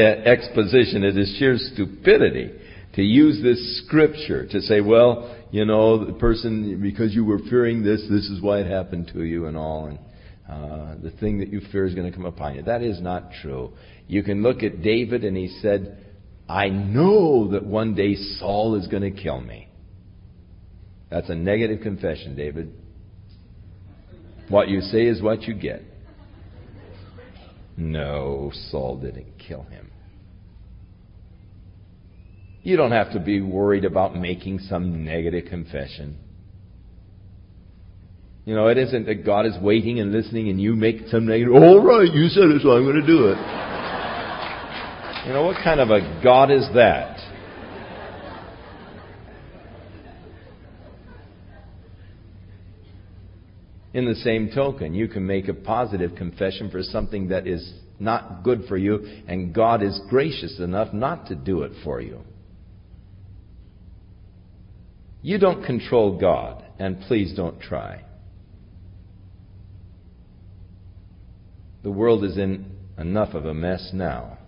It 1.02 1.16
is 1.18 1.34
sheer 1.38 1.56
stupidity 1.58 2.52
to 2.94 3.02
use 3.02 3.42
this 3.42 3.82
scripture 3.84 4.46
to 4.46 4.60
say, 4.60 4.80
well, 4.80 5.34
you 5.50 5.64
know, 5.64 6.04
the 6.04 6.12
person 6.12 6.80
because 6.82 7.14
you 7.14 7.24
were 7.24 7.38
fearing 7.50 7.82
this, 7.82 8.02
this 8.10 8.26
is 8.26 8.40
why 8.40 8.58
it 8.60 8.66
happened 8.66 9.10
to 9.14 9.24
you, 9.24 9.46
and 9.46 9.56
all, 9.56 9.86
and 9.86 9.98
uh, 10.48 10.94
the 11.02 11.10
thing 11.18 11.38
that 11.38 11.48
you 11.48 11.60
fear 11.70 11.86
is 11.86 11.94
going 11.94 12.10
to 12.10 12.16
come 12.16 12.26
upon 12.26 12.54
you. 12.54 12.62
That 12.62 12.82
is 12.82 13.00
not 13.00 13.30
true. 13.40 13.72
You 14.08 14.22
can 14.22 14.42
look 14.42 14.62
at 14.62 14.82
David, 14.82 15.24
and 15.24 15.36
he 15.36 15.48
said, 15.60 16.04
"I 16.48 16.68
know 16.68 17.52
that 17.52 17.64
one 17.64 17.94
day 17.94 18.14
Saul 18.38 18.74
is 18.76 18.86
going 18.88 19.02
to 19.02 19.22
kill 19.22 19.40
me." 19.40 19.68
That's 21.10 21.28
a 21.28 21.34
negative 21.34 21.82
confession, 21.82 22.34
David. 22.34 22.72
What 24.48 24.68
you 24.68 24.80
say 24.80 25.06
is 25.06 25.22
what 25.22 25.42
you 25.42 25.54
get. 25.54 25.82
No, 27.76 28.50
Saul 28.70 28.98
didn't 28.98 29.38
kill 29.38 29.62
him. 29.64 29.90
You 32.62 32.76
don't 32.76 32.92
have 32.92 33.12
to 33.12 33.20
be 33.20 33.40
worried 33.40 33.84
about 33.84 34.14
making 34.14 34.60
some 34.60 35.04
negative 35.04 35.46
confession. 35.48 36.16
You 38.44 38.54
know, 38.54 38.68
it 38.68 38.78
isn't 38.78 39.06
that 39.06 39.24
God 39.24 39.46
is 39.46 39.54
waiting 39.60 40.00
and 40.00 40.12
listening 40.12 40.48
and 40.48 40.60
you 40.60 40.74
make 40.74 41.08
some 41.08 41.26
negative, 41.26 41.54
all 41.54 41.80
right, 41.80 42.12
you 42.12 42.28
said 42.28 42.44
it, 42.44 42.62
so 42.62 42.70
I'm 42.70 42.84
going 42.84 43.00
to 43.00 43.06
do 43.06 43.28
it. 43.28 43.38
you 45.26 45.32
know, 45.32 45.44
what 45.44 45.56
kind 45.62 45.80
of 45.80 45.90
a 45.90 46.20
God 46.22 46.50
is 46.50 46.68
that? 46.74 47.18
In 53.94 54.06
the 54.06 54.14
same 54.14 54.50
token, 54.54 54.94
you 54.94 55.06
can 55.06 55.26
make 55.26 55.48
a 55.48 55.54
positive 55.54 56.14
confession 56.16 56.70
for 56.70 56.82
something 56.82 57.28
that 57.28 57.46
is 57.46 57.74
not 58.00 58.42
good 58.42 58.64
for 58.66 58.76
you, 58.76 59.22
and 59.28 59.54
God 59.54 59.82
is 59.82 60.00
gracious 60.08 60.58
enough 60.58 60.94
not 60.94 61.26
to 61.26 61.34
do 61.34 61.62
it 61.62 61.72
for 61.84 62.00
you. 62.00 62.22
You 65.22 65.38
don't 65.38 65.64
control 65.64 66.18
God, 66.18 66.64
and 66.78 67.00
please 67.02 67.32
don't 67.34 67.60
try. 67.60 68.04
The 71.84 71.90
world 71.90 72.24
is 72.24 72.36
in 72.36 72.66
enough 72.98 73.34
of 73.34 73.46
a 73.46 73.54
mess 73.54 73.90
now. 73.92 74.38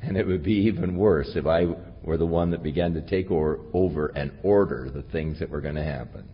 And 0.00 0.16
it 0.16 0.26
would 0.26 0.42
be 0.42 0.66
even 0.66 0.96
worse 0.96 1.30
if 1.34 1.46
I 1.46 1.66
were 2.02 2.16
the 2.16 2.26
one 2.26 2.50
that 2.50 2.62
began 2.62 2.94
to 2.94 3.00
take 3.00 3.30
over 3.30 4.12
and 4.16 4.32
order 4.42 4.90
the 4.92 5.02
things 5.02 5.38
that 5.38 5.50
were 5.50 5.60
going 5.60 5.76
to 5.76 5.84
happen. 5.84 6.28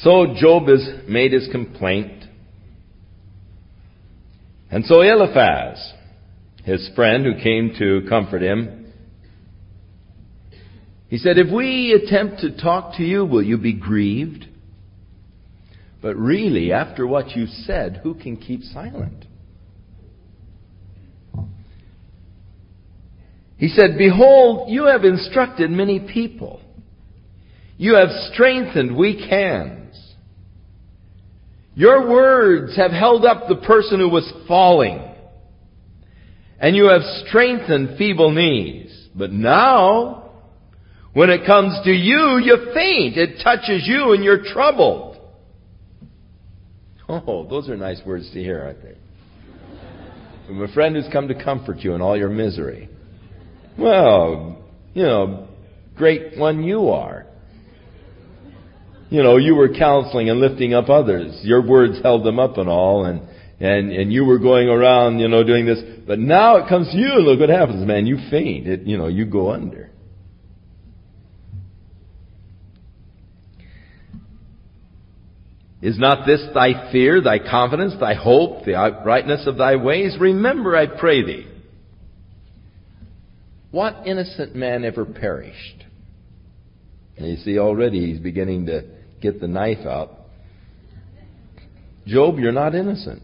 So 0.00 0.34
Job 0.36 0.66
has 0.68 0.86
made 1.08 1.32
his 1.32 1.48
complaint. 1.50 2.23
And 4.74 4.84
so 4.86 5.02
Eliphaz, 5.02 5.92
his 6.64 6.90
friend 6.96 7.24
who 7.24 7.40
came 7.40 7.76
to 7.78 8.08
comfort 8.08 8.42
him, 8.42 8.92
he 11.06 11.16
said, 11.16 11.38
If 11.38 11.54
we 11.54 11.92
attempt 11.92 12.40
to 12.40 12.60
talk 12.60 12.96
to 12.96 13.04
you, 13.04 13.24
will 13.24 13.44
you 13.44 13.56
be 13.56 13.72
grieved? 13.72 14.46
But 16.02 16.16
really, 16.16 16.72
after 16.72 17.06
what 17.06 17.36
you 17.36 17.46
said, 17.46 18.00
who 18.02 18.16
can 18.16 18.36
keep 18.36 18.62
silent? 18.64 19.26
He 23.56 23.68
said, 23.68 23.96
Behold, 23.96 24.70
you 24.70 24.86
have 24.86 25.04
instructed 25.04 25.70
many 25.70 26.00
people. 26.00 26.60
You 27.76 27.94
have 27.94 28.08
strengthened 28.32 28.96
weak 28.96 29.20
hands. 29.30 29.83
Your 31.74 32.08
words 32.08 32.76
have 32.76 32.92
held 32.92 33.24
up 33.24 33.48
the 33.48 33.56
person 33.56 33.98
who 33.98 34.08
was 34.08 34.30
falling. 34.46 35.10
And 36.60 36.76
you 36.76 36.86
have 36.86 37.02
strengthened 37.26 37.98
feeble 37.98 38.30
knees. 38.30 39.08
But 39.14 39.32
now, 39.32 40.30
when 41.12 41.30
it 41.30 41.46
comes 41.46 41.78
to 41.84 41.90
you, 41.90 42.40
you 42.42 42.70
faint. 42.72 43.16
It 43.16 43.42
touches 43.42 43.86
you 43.86 44.12
and 44.12 44.22
you're 44.22 44.44
troubled. 44.44 45.18
Oh, 47.08 47.46
those 47.48 47.68
are 47.68 47.76
nice 47.76 48.00
words 48.06 48.30
to 48.32 48.40
hear, 48.40 48.62
aren't 48.62 48.82
they? 48.82 48.94
From 50.46 50.62
a 50.62 50.68
friend 50.68 50.94
who's 50.94 51.06
come 51.12 51.28
to 51.28 51.34
comfort 51.42 51.78
you 51.80 51.94
in 51.94 52.00
all 52.00 52.16
your 52.16 52.28
misery. 52.28 52.88
Well, 53.78 54.62
you 54.94 55.02
know, 55.02 55.48
great 55.96 56.38
one 56.38 56.62
you 56.62 56.90
are. 56.90 57.26
You 59.14 59.22
know, 59.22 59.36
you 59.36 59.54
were 59.54 59.68
counseling 59.68 60.28
and 60.28 60.40
lifting 60.40 60.74
up 60.74 60.90
others. 60.90 61.38
Your 61.44 61.64
words 61.64 62.00
held 62.02 62.24
them 62.24 62.40
up 62.40 62.58
and 62.58 62.68
all, 62.68 63.04
and, 63.04 63.20
and, 63.60 63.92
and 63.92 64.12
you 64.12 64.24
were 64.24 64.40
going 64.40 64.66
around, 64.66 65.20
you 65.20 65.28
know, 65.28 65.44
doing 65.44 65.66
this. 65.66 65.78
But 66.04 66.18
now 66.18 66.56
it 66.56 66.68
comes 66.68 66.90
to 66.90 66.98
you, 66.98 67.20
look 67.20 67.38
what 67.38 67.48
happens, 67.48 67.86
man. 67.86 68.06
You 68.06 68.18
faint. 68.28 68.66
It, 68.66 68.80
you 68.80 68.98
know, 68.98 69.06
you 69.06 69.24
go 69.24 69.52
under. 69.52 69.92
Is 75.80 75.96
not 75.96 76.26
this 76.26 76.44
thy 76.52 76.90
fear, 76.90 77.20
thy 77.22 77.38
confidence, 77.38 77.94
thy 78.00 78.14
hope, 78.14 78.64
the 78.64 78.74
uprightness 78.74 79.46
of 79.46 79.58
thy 79.58 79.76
ways? 79.76 80.16
Remember, 80.18 80.74
I 80.74 80.86
pray 80.86 81.24
thee, 81.24 81.46
what 83.70 84.08
innocent 84.08 84.56
man 84.56 84.84
ever 84.84 85.04
perished? 85.04 85.84
And 87.16 87.28
you 87.28 87.36
see 87.36 87.60
already 87.60 88.06
he's 88.06 88.18
beginning 88.18 88.66
to 88.66 88.93
get 89.24 89.40
the 89.40 89.48
knife 89.48 89.86
out. 89.86 90.10
Job, 92.06 92.38
you're 92.38 92.52
not 92.52 92.74
innocent. 92.74 93.22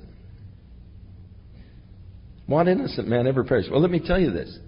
What 2.47 2.67
innocent 2.67 3.07
man 3.07 3.27
ever 3.27 3.45
perished? 3.45 3.71
Well, 3.71 3.81
let 3.83 3.91
me 3.91 4.01
tell 4.05 4.19
you 4.19 4.33
this. 4.33 4.59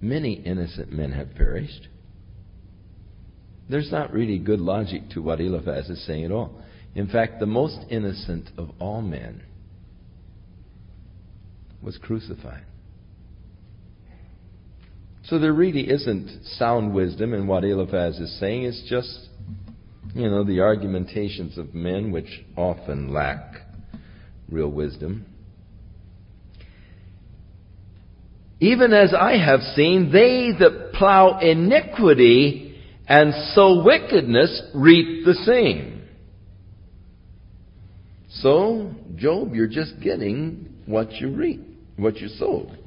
Many 0.00 0.32
innocent 0.34 0.92
men 0.92 1.12
have 1.12 1.34
perished. 1.36 1.88
There's 3.70 3.90
not 3.92 4.12
really 4.12 4.38
good 4.38 4.60
logic 4.60 5.02
to 5.10 5.22
what 5.22 5.40
Eliphaz 5.40 5.88
is 5.88 6.04
saying 6.06 6.24
at 6.24 6.32
all. 6.32 6.60
In 6.94 7.06
fact, 7.06 7.38
the 7.38 7.46
most 7.46 7.78
innocent 7.88 8.50
of 8.58 8.70
all 8.80 9.00
men 9.00 9.42
was 11.82 11.96
crucified. 11.98 12.64
So 15.24 15.38
there 15.38 15.52
really 15.52 15.88
isn't 15.88 16.44
sound 16.56 16.94
wisdom 16.94 17.32
in 17.34 17.46
what 17.46 17.62
Eliphaz 17.62 18.18
is 18.18 18.38
saying. 18.40 18.64
It's 18.64 18.82
just, 18.88 19.27
you 20.14 20.28
know, 20.28 20.44
the 20.44 20.60
argumentations 20.60 21.58
of 21.58 21.74
men 21.74 22.10
which 22.12 22.44
often 22.56 23.12
lack 23.12 23.56
real 24.50 24.70
wisdom. 24.70 25.26
even 28.60 28.92
as 28.92 29.14
I 29.14 29.36
have 29.36 29.60
seen, 29.74 30.10
they 30.12 30.50
that 30.58 30.92
plow 30.94 31.38
iniquity 31.38 32.76
and 33.06 33.32
sow 33.54 33.82
wickedness 33.84 34.62
reap 34.74 35.24
the 35.24 35.34
same. 35.34 36.02
So, 38.30 38.92
Job, 39.16 39.54
you're 39.54 39.68
just 39.68 40.00
getting 40.00 40.68
what 40.86 41.12
you 41.12 41.30
reap, 41.30 41.64
what 41.96 42.16
you 42.16 42.28
sowed. 42.28 42.78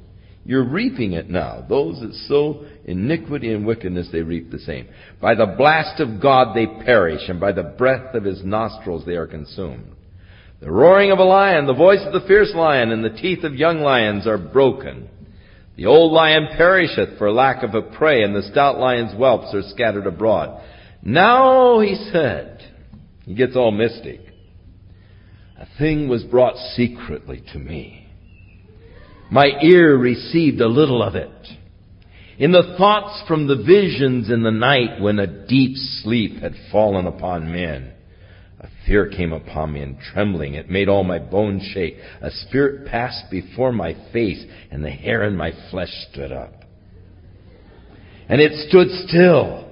You're 0.44 0.68
reaping 0.68 1.12
it 1.12 1.30
now. 1.30 1.64
Those 1.68 2.00
that 2.00 2.14
sow 2.26 2.64
iniquity 2.84 3.52
and 3.52 3.64
wickedness, 3.64 4.08
they 4.10 4.22
reap 4.22 4.50
the 4.50 4.58
same. 4.58 4.88
By 5.20 5.34
the 5.34 5.54
blast 5.56 6.00
of 6.00 6.20
God 6.20 6.54
they 6.54 6.66
perish, 6.66 7.28
and 7.28 7.38
by 7.38 7.52
the 7.52 7.62
breath 7.62 8.14
of 8.14 8.24
his 8.24 8.42
nostrils 8.44 9.04
they 9.06 9.14
are 9.14 9.28
consumed. 9.28 9.92
The 10.60 10.70
roaring 10.70 11.12
of 11.12 11.18
a 11.18 11.24
lion, 11.24 11.66
the 11.66 11.74
voice 11.74 12.00
of 12.04 12.12
the 12.12 12.26
fierce 12.26 12.52
lion, 12.54 12.90
and 12.90 13.04
the 13.04 13.10
teeth 13.10 13.44
of 13.44 13.54
young 13.54 13.80
lions 13.80 14.26
are 14.26 14.38
broken. 14.38 15.08
The 15.76 15.86
old 15.86 16.12
lion 16.12 16.48
perisheth 16.56 17.18
for 17.18 17.32
lack 17.32 17.62
of 17.62 17.74
a 17.74 17.82
prey, 17.82 18.22
and 18.22 18.34
the 18.34 18.48
stout 18.50 18.78
lion's 18.78 19.14
whelps 19.14 19.54
are 19.54 19.62
scattered 19.70 20.06
abroad. 20.06 20.60
Now, 21.02 21.80
he 21.80 21.94
said, 22.12 22.60
he 23.24 23.34
gets 23.34 23.56
all 23.56 23.70
mystic, 23.70 24.20
a 25.58 25.66
thing 25.78 26.08
was 26.08 26.24
brought 26.24 26.56
secretly 26.74 27.42
to 27.52 27.58
me 27.58 28.01
my 29.32 29.46
ear 29.62 29.96
received 29.96 30.60
a 30.60 30.68
little 30.68 31.02
of 31.02 31.14
it. 31.14 31.30
In 32.38 32.52
the 32.52 32.74
thoughts 32.76 33.22
from 33.26 33.46
the 33.46 33.56
visions 33.56 34.30
in 34.30 34.42
the 34.42 34.50
night 34.50 35.00
when 35.00 35.18
a 35.18 35.46
deep 35.46 35.74
sleep 36.02 36.36
had 36.42 36.52
fallen 36.70 37.06
upon 37.06 37.50
men, 37.50 37.94
a 38.60 38.68
fear 38.86 39.08
came 39.08 39.32
upon 39.32 39.72
me 39.72 39.80
and 39.80 39.98
trembling. 40.12 40.52
It 40.52 40.68
made 40.68 40.90
all 40.90 41.02
my 41.02 41.18
bones 41.18 41.62
shake. 41.72 41.96
A 42.20 42.30
spirit 42.30 42.86
passed 42.88 43.30
before 43.30 43.72
my 43.72 43.96
face 44.12 44.44
and 44.70 44.84
the 44.84 44.90
hair 44.90 45.24
in 45.24 45.34
my 45.34 45.52
flesh 45.70 45.90
stood 46.10 46.30
up. 46.30 46.52
And 48.28 48.38
it 48.38 48.68
stood 48.68 48.88
still, 49.08 49.66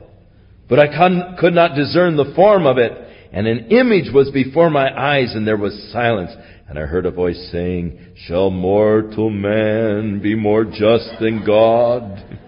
but 0.70 0.78
I 0.78 1.36
could 1.38 1.52
not 1.52 1.76
discern 1.76 2.16
the 2.16 2.32
form 2.34 2.66
of 2.66 2.78
it. 2.78 2.92
And 3.30 3.46
an 3.46 3.68
image 3.68 4.11
was 4.12 4.30
before 4.30 4.70
my 4.70 4.88
eyes 4.90 5.34
and 5.34 5.46
there 5.46 5.58
was 5.58 5.90
silence. 5.92 6.30
And 6.71 6.79
I 6.79 6.83
heard 6.83 7.05
a 7.05 7.11
voice 7.11 7.49
saying, 7.51 7.99
Shall 8.29 8.49
mortal 8.49 9.29
man 9.29 10.21
be 10.23 10.37
more 10.37 10.64
just 10.64 11.11
than 11.21 11.45
God? 11.45 12.39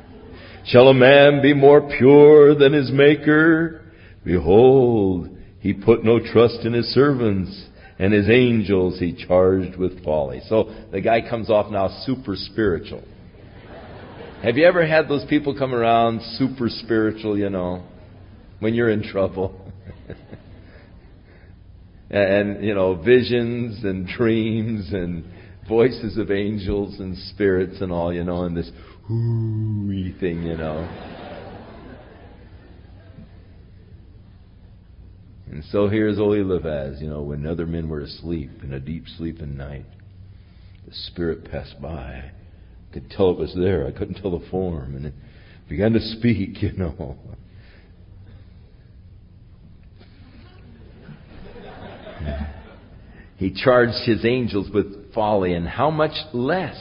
Shall 0.64 0.86
a 0.86 0.94
man 0.94 1.42
be 1.42 1.52
more 1.52 1.90
pure 1.98 2.54
than 2.54 2.72
his 2.72 2.92
maker? 2.92 3.82
Behold, 4.24 5.28
he 5.58 5.72
put 5.72 6.04
no 6.04 6.20
trust 6.20 6.60
in 6.64 6.72
his 6.72 6.86
servants, 6.94 7.66
and 7.98 8.12
his 8.12 8.30
angels 8.30 9.00
he 9.00 9.12
charged 9.26 9.76
with 9.76 10.04
folly. 10.04 10.40
So 10.48 10.72
the 10.92 11.00
guy 11.00 11.28
comes 11.28 11.50
off 11.50 11.72
now 11.72 11.88
super 12.06 12.36
spiritual. 12.36 13.02
Have 14.44 14.56
you 14.56 14.64
ever 14.66 14.86
had 14.86 15.08
those 15.08 15.24
people 15.28 15.58
come 15.58 15.74
around 15.74 16.20
super 16.38 16.68
spiritual, 16.68 17.36
you 17.36 17.50
know, 17.50 17.82
when 18.60 18.74
you're 18.74 18.90
in 18.90 19.02
trouble? 19.02 19.60
and, 22.12 22.62
you 22.62 22.74
know, 22.74 22.94
visions 22.94 23.82
and 23.84 24.06
dreams 24.06 24.92
and 24.92 25.24
voices 25.68 26.18
of 26.18 26.30
angels 26.30 27.00
and 27.00 27.16
spirits 27.34 27.80
and 27.80 27.90
all, 27.90 28.12
you 28.12 28.22
know, 28.22 28.44
and 28.44 28.56
this 28.56 28.70
hooey 29.06 30.14
thing, 30.20 30.42
you 30.42 30.56
know. 30.56 30.86
And 35.50 35.64
so 35.70 35.88
here's 35.88 36.18
old 36.18 36.36
Eliphaz, 36.36 37.00
you 37.00 37.08
know, 37.08 37.22
when 37.22 37.46
other 37.46 37.66
men 37.66 37.88
were 37.88 38.00
asleep 38.00 38.50
in 38.62 38.72
a 38.72 38.80
deep 38.80 39.04
sleep 39.18 39.40
in 39.40 39.56
night, 39.56 39.86
the 40.86 40.94
Spirit 40.94 41.50
passed 41.50 41.80
by. 41.80 41.90
I 41.90 42.32
could 42.92 43.10
tell 43.10 43.30
it 43.30 43.38
was 43.38 43.54
there. 43.54 43.86
I 43.86 43.90
couldn't 43.90 44.20
tell 44.20 44.38
the 44.38 44.46
form. 44.50 44.96
And 44.96 45.06
it 45.06 45.14
began 45.68 45.92
to 45.92 46.00
speak, 46.00 46.62
you 46.62 46.72
know. 46.72 47.16
He 53.36 53.52
charged 53.52 54.06
his 54.06 54.24
angels 54.24 54.70
with 54.72 55.12
folly, 55.12 55.52
and 55.52 55.66
how 55.66 55.90
much 55.90 56.12
less 56.32 56.76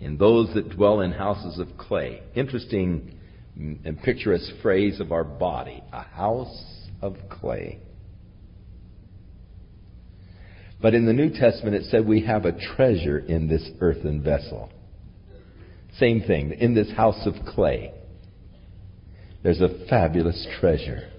in 0.00 0.16
those 0.16 0.52
that 0.54 0.70
dwell 0.70 1.00
in 1.00 1.12
houses 1.12 1.58
of 1.58 1.76
clay. 1.76 2.22
Interesting 2.34 3.18
mm, 3.58 3.78
and 3.84 4.00
picturesque 4.02 4.50
phrase 4.62 5.00
of 5.00 5.12
our 5.12 5.24
body 5.24 5.82
a 5.92 6.02
house 6.02 6.88
of 7.02 7.16
clay. 7.28 7.80
But 10.80 10.94
in 10.94 11.06
the 11.06 11.12
New 11.12 11.30
Testament, 11.30 11.76
it 11.76 11.84
said 11.90 12.06
we 12.06 12.26
have 12.26 12.44
a 12.44 12.52
treasure 12.52 13.18
in 13.18 13.48
this 13.48 13.66
earthen 13.80 14.22
vessel. 14.22 14.70
Same 15.98 16.20
thing, 16.20 16.52
in 16.52 16.74
this 16.74 16.90
house 16.92 17.26
of 17.26 17.34
clay. 17.46 17.92
There's 19.42 19.60
a 19.60 19.86
fabulous 19.88 20.46
treasure. 20.60 21.10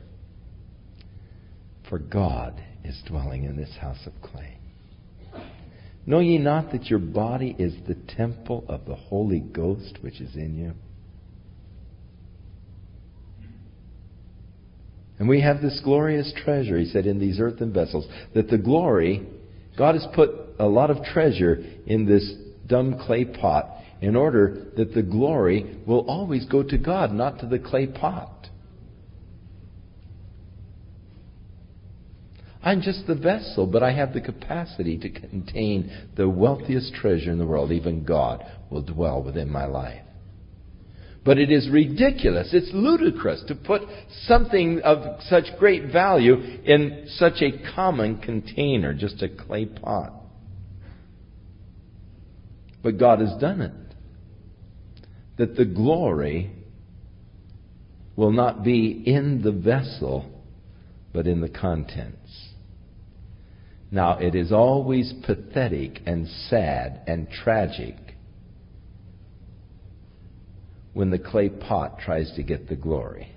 For 1.89 1.99
God 1.99 2.61
is 2.83 3.01
dwelling 3.07 3.43
in 3.43 3.55
this 3.55 3.75
house 3.79 4.05
of 4.05 4.13
clay. 4.21 4.57
Know 6.05 6.19
ye 6.19 6.38
not 6.38 6.71
that 6.71 6.86
your 6.86 6.99
body 6.99 7.55
is 7.57 7.73
the 7.88 7.95
temple 8.15 8.63
of 8.67 8.86
the 8.86 8.95
Holy 8.95 9.39
Ghost 9.39 9.97
which 10.01 10.21
is 10.21 10.36
in 10.36 10.55
you? 10.55 10.73
And 15.17 15.29
we 15.29 15.41
have 15.41 15.61
this 15.61 15.79
glorious 15.83 16.33
treasure, 16.43 16.77
he 16.77 16.86
said, 16.86 17.05
in 17.05 17.19
these 17.19 17.39
earthen 17.39 17.71
vessels. 17.71 18.05
That 18.33 18.49
the 18.49 18.57
glory, 18.57 19.25
God 19.77 19.95
has 19.95 20.05
put 20.13 20.29
a 20.59 20.65
lot 20.65 20.91
of 20.91 21.03
treasure 21.03 21.63
in 21.88 22.05
this 22.05 22.33
dumb 22.67 22.99
clay 23.05 23.25
pot 23.25 23.69
in 24.01 24.15
order 24.15 24.65
that 24.75 24.93
the 24.93 25.01
glory 25.01 25.77
will 25.88 26.05
always 26.09 26.45
go 26.45 26.63
to 26.63 26.77
God, 26.77 27.13
not 27.13 27.39
to 27.39 27.47
the 27.47 27.59
clay 27.59 27.88
pot. 27.88 28.29
I'm 32.66 32.82
just 32.82 33.05
the 33.05 33.13
vessel, 33.13 33.68
but 33.68 33.84
I 33.84 33.91
have 33.91 34.13
the 34.13 34.22
capacity 34.22 34.97
to 34.97 35.09
contain 35.09 36.09
the 36.18 36.28
wealthiest 36.28 36.95
treasure 36.95 37.32
in 37.32 37.38
the 37.38 37.45
world. 37.45 37.72
Even 37.72 38.03
God 38.03 38.43
will 38.72 38.82
dwell 38.82 39.22
within 39.22 39.51
my 39.51 39.66
life. 39.66 40.01
But 41.24 41.38
it 41.38 41.51
is 41.51 41.70
ridiculous, 41.70 42.49
it's 42.53 42.70
ludicrous 42.74 43.43
to 43.47 43.55
put 43.55 43.82
something 44.26 44.82
of 44.84 45.22
such 45.24 45.45
great 45.57 45.91
value 45.91 46.36
in 46.36 47.05
such 47.07 47.41
a 47.41 47.74
common 47.76 48.18
container, 48.18 48.93
just 48.93 49.22
a 49.22 49.30
clay 49.30 49.66
pot. 49.66 50.13
But 52.84 52.99
God 52.99 53.20
has 53.20 53.34
done 53.39 53.61
it. 53.61 53.74
That 55.38 55.55
the 55.55 55.66
glory 55.66 56.51
will 58.16 58.32
not 58.32 58.63
be 58.63 59.03
in 59.05 59.41
the 59.43 59.51
vessel, 59.51 60.32
but 61.11 61.28
in 61.28 61.41
the 61.41 61.49
contents. 61.49 62.44
Now, 63.95 64.17
it 64.17 64.35
is 64.35 64.51
always 64.51 65.13
pathetic 65.25 66.01
and 66.05 66.27
sad 66.49 66.99
and 67.07 67.29
tragic 67.29 67.95
when 70.91 71.11
the 71.11 71.17
clay 71.17 71.47
pot 71.47 71.99
tries 71.99 72.29
to 72.33 72.43
get 72.43 72.67
the 72.67 72.75
glory. 72.75 73.31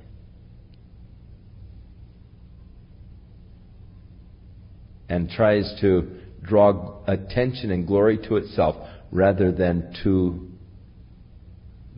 And 5.08 5.30
tries 5.30 5.72
to 5.80 6.18
draw 6.42 7.04
attention 7.06 7.70
and 7.70 7.86
glory 7.86 8.18
to 8.26 8.34
itself 8.34 8.74
rather 9.12 9.52
than 9.52 9.94
to 10.02 10.50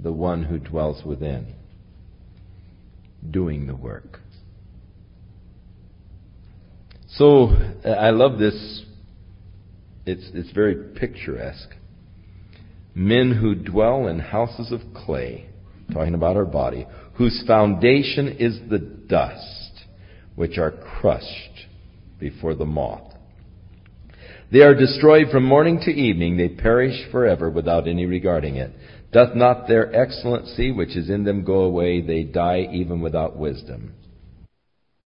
the 0.03 0.13
one 0.13 0.43
who 0.43 0.59
dwells 0.59 1.03
within, 1.03 1.55
doing 3.31 3.67
the 3.67 3.75
work. 3.75 4.20
So 7.21 7.51
I 7.85 8.13
love 8.13 8.39
this. 8.39 8.81
It's, 10.07 10.31
it's 10.33 10.51
very 10.53 10.75
picturesque. 10.95 11.69
Men 12.95 13.33
who 13.39 13.55
dwell 13.55 14.07
in 14.07 14.21
houses 14.21 14.73
of 14.73 14.81
clay, 14.95 15.51
talking 15.93 16.15
about 16.15 16.39
our 16.39 16.47
body, 16.47 16.87
whose 17.17 17.45
foundation 17.47 18.39
is 18.39 18.59
the 18.71 18.79
dust, 18.79 19.85
which 20.35 20.57
are 20.57 20.71
crushed 20.71 21.67
before 22.19 22.55
the 22.55 22.65
moth. 22.65 23.13
They 24.51 24.63
are 24.63 24.75
destroyed 24.75 25.27
from 25.31 25.45
morning 25.45 25.79
to 25.83 25.91
evening. 25.91 26.39
They 26.39 26.49
perish 26.49 27.11
forever 27.13 27.51
without 27.51 27.87
any 27.87 28.07
regarding 28.07 28.57
it. 28.57 28.73
Doth 29.13 29.35
not 29.35 29.69
their 29.69 29.95
excellency 29.95 30.73
which 30.73 30.97
is 30.97 31.11
in 31.11 31.25
them 31.25 31.45
go 31.45 31.65
away? 31.65 32.01
They 32.01 32.23
die 32.23 32.67
even 32.73 33.03
without 33.03 33.37
wisdom. 33.37 33.93